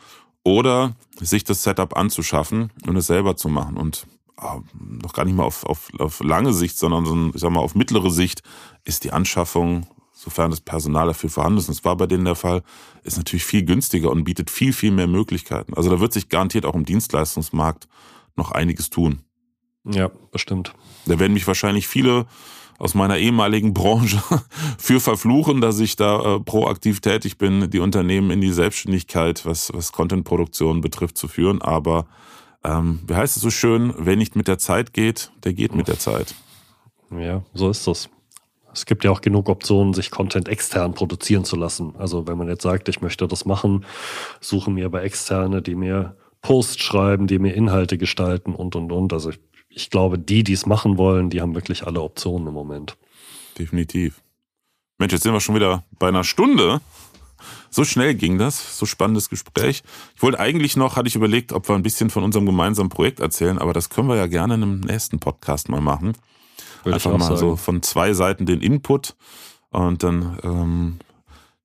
oder 0.43 0.95
sich 1.19 1.43
das 1.43 1.63
Setup 1.63 1.95
anzuschaffen 1.95 2.71
und 2.85 2.95
es 2.97 3.07
selber 3.07 3.35
zu 3.35 3.49
machen. 3.49 3.77
Und 3.77 4.05
äh, 4.39 4.59
noch 5.01 5.13
gar 5.13 5.25
nicht 5.25 5.35
mal 5.35 5.43
auf, 5.43 5.65
auf, 5.65 5.89
auf 5.99 6.21
lange 6.21 6.53
Sicht, 6.53 6.77
sondern 6.77 7.05
so, 7.05 7.31
ich 7.33 7.41
sag 7.41 7.51
mal, 7.51 7.61
auf 7.61 7.75
mittlere 7.75 8.11
Sicht 8.11 8.43
ist 8.83 9.03
die 9.03 9.11
Anschaffung, 9.11 9.87
sofern 10.11 10.51
das 10.51 10.61
Personal 10.61 11.07
dafür 11.07 11.29
vorhanden 11.29 11.59
ist, 11.59 11.69
und 11.69 11.77
das 11.77 11.85
war 11.85 11.95
bei 11.97 12.07
denen 12.07 12.25
der 12.25 12.35
Fall, 12.35 12.61
ist 13.03 13.17
natürlich 13.17 13.45
viel 13.45 13.63
günstiger 13.63 14.11
und 14.11 14.23
bietet 14.23 14.49
viel, 14.49 14.73
viel 14.73 14.91
mehr 14.91 15.07
Möglichkeiten. 15.07 15.73
Also 15.73 15.89
da 15.89 15.99
wird 15.99 16.13
sich 16.13 16.29
garantiert 16.29 16.65
auch 16.65 16.75
im 16.75 16.85
Dienstleistungsmarkt 16.85 17.87
noch 18.35 18.51
einiges 18.51 18.89
tun. 18.89 19.21
Ja, 19.85 20.09
bestimmt. 20.31 20.73
Da 21.05 21.19
werden 21.19 21.33
mich 21.33 21.47
wahrscheinlich 21.47 21.87
viele 21.87 22.25
aus 22.79 22.95
meiner 22.95 23.17
ehemaligen 23.17 23.73
Branche 23.73 24.21
für 24.77 24.99
verfluchen, 24.99 25.61
dass 25.61 25.79
ich 25.79 25.95
da 25.95 26.35
äh, 26.35 26.39
proaktiv 26.39 27.01
tätig 27.01 27.37
bin, 27.37 27.69
die 27.69 27.79
Unternehmen 27.79 28.31
in 28.31 28.41
die 28.41 28.51
Selbstständigkeit, 28.51 29.45
was, 29.45 29.71
was 29.73 29.91
Contentproduktion 29.91 30.81
betrifft, 30.81 31.17
zu 31.17 31.27
führen. 31.27 31.61
Aber 31.61 32.05
ähm, 32.63 33.01
wie 33.07 33.15
heißt 33.15 33.35
es 33.35 33.43
so 33.43 33.49
schön, 33.49 33.93
wer 33.97 34.15
nicht 34.15 34.35
mit 34.35 34.47
der 34.47 34.57
Zeit 34.57 34.93
geht, 34.93 35.31
der 35.43 35.53
geht 35.53 35.75
mit 35.75 35.87
der 35.87 35.99
Zeit. 35.99 36.35
Ja, 37.11 37.43
so 37.53 37.69
ist 37.69 37.85
das. 37.87 38.09
es 38.73 38.85
gibt 38.85 39.03
ja 39.03 39.11
auch 39.11 39.21
genug 39.21 39.49
Optionen, 39.49 39.93
sich 39.93 40.09
Content 40.09 40.47
extern 40.47 40.93
produzieren 40.93 41.45
zu 41.45 41.55
lassen. 41.55 41.93
Also 41.97 42.27
wenn 42.27 42.37
man 42.37 42.47
jetzt 42.47 42.63
sagt, 42.63 42.89
ich 42.89 43.01
möchte 43.01 43.27
das 43.27 43.45
machen, 43.45 43.85
suche 44.39 44.71
mir 44.71 44.85
aber 44.85 45.03
Externe, 45.03 45.61
die 45.61 45.75
mir 45.75 46.15
Posts 46.41 46.83
schreiben, 46.83 47.27
die 47.27 47.39
mir 47.39 47.53
Inhalte 47.53 47.97
gestalten 47.97 48.55
und, 48.55 48.75
und, 48.75 48.91
und. 48.91 49.13
Also 49.13 49.31
ich, 49.31 49.39
ich 49.75 49.89
glaube, 49.89 50.19
die, 50.19 50.43
die 50.43 50.53
es 50.53 50.65
machen 50.65 50.97
wollen, 50.97 51.29
die 51.29 51.41
haben 51.41 51.55
wirklich 51.55 51.85
alle 51.85 52.01
Optionen 52.01 52.47
im 52.47 52.53
Moment. 52.53 52.97
Definitiv. 53.57 54.21
Mensch, 54.97 55.13
jetzt 55.13 55.23
sind 55.23 55.33
wir 55.33 55.41
schon 55.41 55.55
wieder 55.55 55.83
bei 55.99 56.07
einer 56.07 56.23
Stunde. 56.23 56.81
So 57.69 57.83
schnell 57.83 58.15
ging 58.15 58.37
das, 58.37 58.77
so 58.77 58.85
spannendes 58.85 59.29
Gespräch. 59.29 59.83
Ich 60.15 60.21
wollte 60.21 60.39
eigentlich 60.39 60.77
noch, 60.77 60.95
hatte 60.95 61.07
ich 61.07 61.15
überlegt, 61.15 61.51
ob 61.51 61.67
wir 61.67 61.75
ein 61.75 61.83
bisschen 61.83 62.09
von 62.09 62.23
unserem 62.23 62.45
gemeinsamen 62.45 62.89
Projekt 62.89 63.19
erzählen, 63.19 63.57
aber 63.57 63.73
das 63.73 63.89
können 63.89 64.07
wir 64.07 64.15
ja 64.15 64.27
gerne 64.27 64.53
in 64.53 64.63
einem 64.63 64.79
nächsten 64.79 65.19
Podcast 65.19 65.69
mal 65.69 65.81
machen. 65.81 66.13
Würde 66.83 66.95
Einfach 66.95 67.17
mal 67.17 67.19
sagen. 67.19 67.37
so 67.37 67.55
von 67.55 67.81
zwei 67.81 68.13
Seiten 68.13 68.45
den 68.45 68.61
Input 68.61 69.15
und 69.71 70.03
dann 70.03 70.37
ähm, 70.43 70.99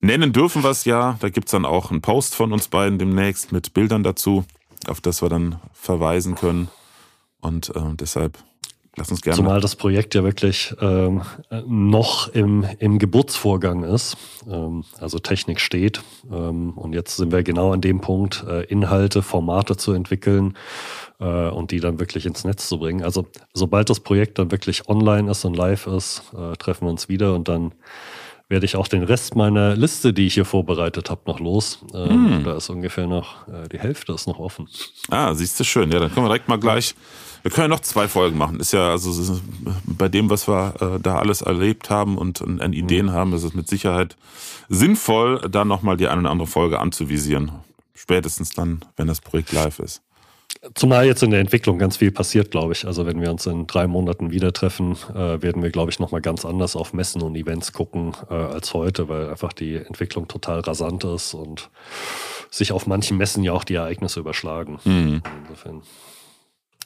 nennen 0.01 0.33
dürfen 0.33 0.63
wir 0.63 0.71
es 0.71 0.85
ja. 0.85 1.17
Da 1.21 1.29
gibt's 1.29 1.51
dann 1.51 1.65
auch 1.65 1.91
einen 1.91 2.01
Post 2.01 2.35
von 2.35 2.53
uns 2.53 2.69
beiden 2.69 2.99
demnächst 2.99 3.53
mit 3.53 3.75
Bildern 3.75 4.03
dazu, 4.03 4.45
auf 4.87 5.01
das 5.01 5.21
wir 5.23 5.29
dann 5.29 5.61
verweisen 5.75 6.35
können. 6.35 6.69
Und 7.41 7.75
äh, 7.75 7.81
deshalb 7.95 8.39
Lass 8.99 9.11
uns 9.13 9.23
gerne. 9.23 9.37
Zumal 9.37 9.61
das 9.61 9.77
Projekt 9.77 10.15
ja 10.15 10.25
wirklich 10.25 10.75
ähm, 10.81 11.23
noch 11.67 12.29
im, 12.29 12.67
im 12.81 12.99
Geburtsvorgang 12.99 13.85
ist. 13.85 14.17
Ähm, 14.51 14.85
also 14.99 15.19
Technik 15.21 15.61
steht. 15.61 16.03
Ähm, 16.31 16.71
und 16.71 16.95
jetzt 16.95 17.17
sind 17.17 17.31
wir 17.31 17.43
genau 17.45 17.73
an 17.73 17.81
dem 17.81 18.01
Punkt, 18.01 18.45
äh, 18.49 18.65
Inhalte, 18.65 19.23
Formate 19.23 19.77
zu 19.77 19.93
entwickeln 19.93 20.57
äh, 21.21 21.49
und 21.49 21.71
die 21.71 21.81
dann 21.81 22.01
wirklich 22.01 22.27
ins 22.27 22.45
Netz 22.45 22.69
zu 22.69 22.79
bringen. 22.79 23.05
Also 23.05 23.27
sobald 23.55 23.89
das 23.89 24.01
Projekt 24.01 24.39
dann 24.39 24.51
wirklich 24.51 24.89
online 24.89 25.31
ist 25.31 25.45
und 25.45 25.57
live 25.57 25.87
ist, 25.87 26.23
äh, 26.37 26.57
treffen 26.57 26.87
wir 26.87 26.91
uns 26.91 27.09
wieder 27.09 27.35
und 27.35 27.47
dann 27.47 27.73
werde 28.49 28.65
ich 28.65 28.77
auch 28.77 28.89
den 28.89 29.03
Rest 29.03 29.37
meiner 29.37 29.77
Liste, 29.77 30.13
die 30.13 30.27
ich 30.27 30.35
hier 30.35 30.45
vorbereitet 30.45 31.11
habe, 31.11 31.21
noch 31.27 31.41
los. 31.41 31.81
Ähm, 31.95 32.37
hm. 32.37 32.45
Da 32.45 32.57
ist 32.57 32.71
ungefähr 32.71 33.07
noch, 33.07 33.47
äh, 33.49 33.69
die 33.69 33.79
Hälfte 33.79 34.13
ist 34.13 34.27
noch 34.27 34.39
offen. 34.39 34.69
Ah, 35.11 35.35
siehst 35.35 35.61
du 35.61 35.65
schön. 35.65 35.93
Ja, 35.93 36.01
dann 36.01 36.13
können 36.13 36.25
wir 36.25 36.31
direkt 36.31 36.49
mal 36.49 36.59
gleich 36.59 36.95
wir 37.43 37.51
können 37.51 37.71
ja 37.71 37.77
noch 37.77 37.81
zwei 37.81 38.09
Folgen 38.09 38.37
machen. 38.37 38.61
Ist 38.61 38.73
ja 38.73 38.91
also 38.91 39.41
bei 39.85 40.09
dem, 40.09 40.31
was 40.31 40.49
wir 40.49 40.75
äh, 40.81 41.01
da 41.01 41.19
alles 41.19 41.43
erlebt 41.43 41.91
haben 41.91 42.19
und 42.19 42.43
an 42.43 42.73
Ideen 42.73 43.07
mhm. 43.07 43.13
haben, 43.13 43.33
ist 43.33 43.43
es 43.43 43.55
mit 43.55 43.69
Sicherheit 43.69 44.17
sinnvoll, 44.69 45.41
da 45.51 45.65
nochmal 45.65 45.97
die 45.97 46.09
eine 46.09 46.21
oder 46.23 46.31
andere 46.31 46.49
Folge 46.49 46.79
anzuvisieren. 46.79 47.53
Spätestens 47.95 48.51
dann, 48.51 48.81
wenn 48.97 49.07
das 49.07 49.21
Projekt 49.21 49.53
live 49.53 49.79
ist. 49.79 50.03
Zumal 50.75 51.07
jetzt 51.07 51.23
in 51.23 51.31
der 51.31 51.41
Entwicklung 51.41 51.79
ganz 51.79 51.99
viel 51.99 52.11
passiert, 52.11 52.51
glaube 52.51 52.73
ich. 52.73 52.85
Also 52.85 53.07
wenn 53.07 53.21
wir 53.21 53.31
uns 53.31 53.47
in 53.47 53.67
drei 53.67 53.87
Monaten 53.87 54.31
wieder 54.31 54.53
treffen, 54.53 54.97
äh, 55.15 55.41
werden 55.41 55.63
wir, 55.63 55.71
glaube 55.71 55.91
ich, 55.91 56.01
nochmal 56.01 56.21
ganz 56.21 56.45
anders 56.45 56.75
auf 56.75 56.93
Messen 56.93 57.23
und 57.23 57.37
Events 57.37 57.73
gucken 57.73 58.15
äh, 58.29 58.35
als 58.35 58.75
heute, 58.75 59.09
weil 59.09 59.31
einfach 59.31 59.53
die 59.53 59.77
Entwicklung 59.77 60.27
total 60.27 60.61
rasant 60.61 61.05
ist 61.05 61.35
und 61.35 61.71
sich 62.51 62.73
auf 62.73 62.87
manchen 62.87 63.17
Messen 63.19 63.45
ja 63.45 63.53
auch 63.53 63.65
die 63.65 63.75
Ereignisse 63.75 64.21
überschlagen. 64.21 64.81
Mhm. 64.85 65.23
Insofern. 65.43 65.83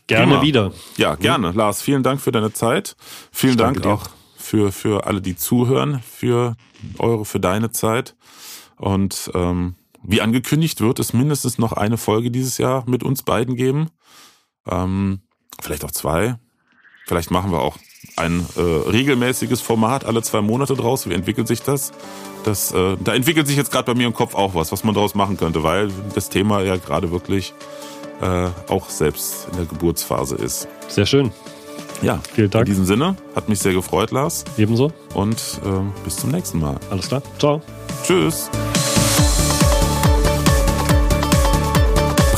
Gerne 0.06 0.32
Prima. 0.32 0.42
wieder. 0.42 0.72
Ja, 0.96 1.14
gerne. 1.14 1.52
Lars, 1.52 1.80
vielen 1.80 2.02
Dank 2.02 2.20
für 2.20 2.32
deine 2.32 2.52
Zeit. 2.52 2.96
Vielen 3.30 3.56
Dank 3.56 3.86
auch 3.86 4.10
für, 4.36 4.72
für 4.72 5.06
alle, 5.06 5.22
die 5.22 5.36
zuhören, 5.36 6.02
für 6.02 6.56
eure, 6.98 7.24
für 7.24 7.40
deine 7.40 7.70
Zeit. 7.70 8.16
Und 8.76 9.30
ähm, 9.34 9.76
wie 10.02 10.20
angekündigt 10.20 10.80
wird 10.80 10.98
es 10.98 11.12
mindestens 11.12 11.58
noch 11.58 11.72
eine 11.72 11.96
Folge 11.96 12.30
dieses 12.30 12.58
Jahr 12.58 12.84
mit 12.88 13.02
uns 13.02 13.22
beiden 13.22 13.56
geben. 13.56 13.88
Ähm, 14.66 15.20
vielleicht 15.60 15.84
auch 15.84 15.90
zwei. 15.90 16.36
Vielleicht 17.06 17.30
machen 17.30 17.50
wir 17.52 17.60
auch 17.60 17.78
ein 18.16 18.46
äh, 18.56 18.60
regelmäßiges 18.60 19.60
Format 19.60 20.04
alle 20.04 20.22
zwei 20.22 20.40
Monate 20.40 20.74
draus. 20.74 21.08
Wie 21.08 21.14
entwickelt 21.14 21.48
sich 21.48 21.62
das? 21.62 21.92
das 22.44 22.72
äh, 22.72 22.96
da 23.02 23.14
entwickelt 23.14 23.46
sich 23.46 23.56
jetzt 23.56 23.70
gerade 23.70 23.84
bei 23.84 23.94
mir 23.94 24.06
im 24.06 24.14
Kopf 24.14 24.34
auch 24.34 24.54
was, 24.54 24.72
was 24.72 24.84
man 24.84 24.94
daraus 24.94 25.14
machen 25.14 25.36
könnte, 25.36 25.62
weil 25.62 25.90
das 26.14 26.28
Thema 26.28 26.62
ja 26.62 26.76
gerade 26.76 27.10
wirklich 27.10 27.54
äh, 28.20 28.48
auch 28.68 28.88
selbst 28.88 29.48
in 29.50 29.56
der 29.56 29.66
Geburtsphase 29.66 30.36
ist. 30.36 30.68
Sehr 30.88 31.06
schön. 31.06 31.32
Ja, 32.02 32.20
vielen 32.34 32.50
Dank. 32.50 32.66
In 32.66 32.72
diesem 32.72 32.84
Sinne, 32.84 33.16
hat 33.34 33.48
mich 33.48 33.60
sehr 33.60 33.72
gefreut, 33.72 34.10
Lars. 34.10 34.44
Ebenso. 34.58 34.92
Und 35.14 35.60
äh, 35.64 36.04
bis 36.04 36.16
zum 36.16 36.30
nächsten 36.30 36.58
Mal. 36.58 36.76
Alles 36.90 37.08
klar. 37.08 37.22
Ciao. 37.38 37.62
Tschüss. 38.04 38.50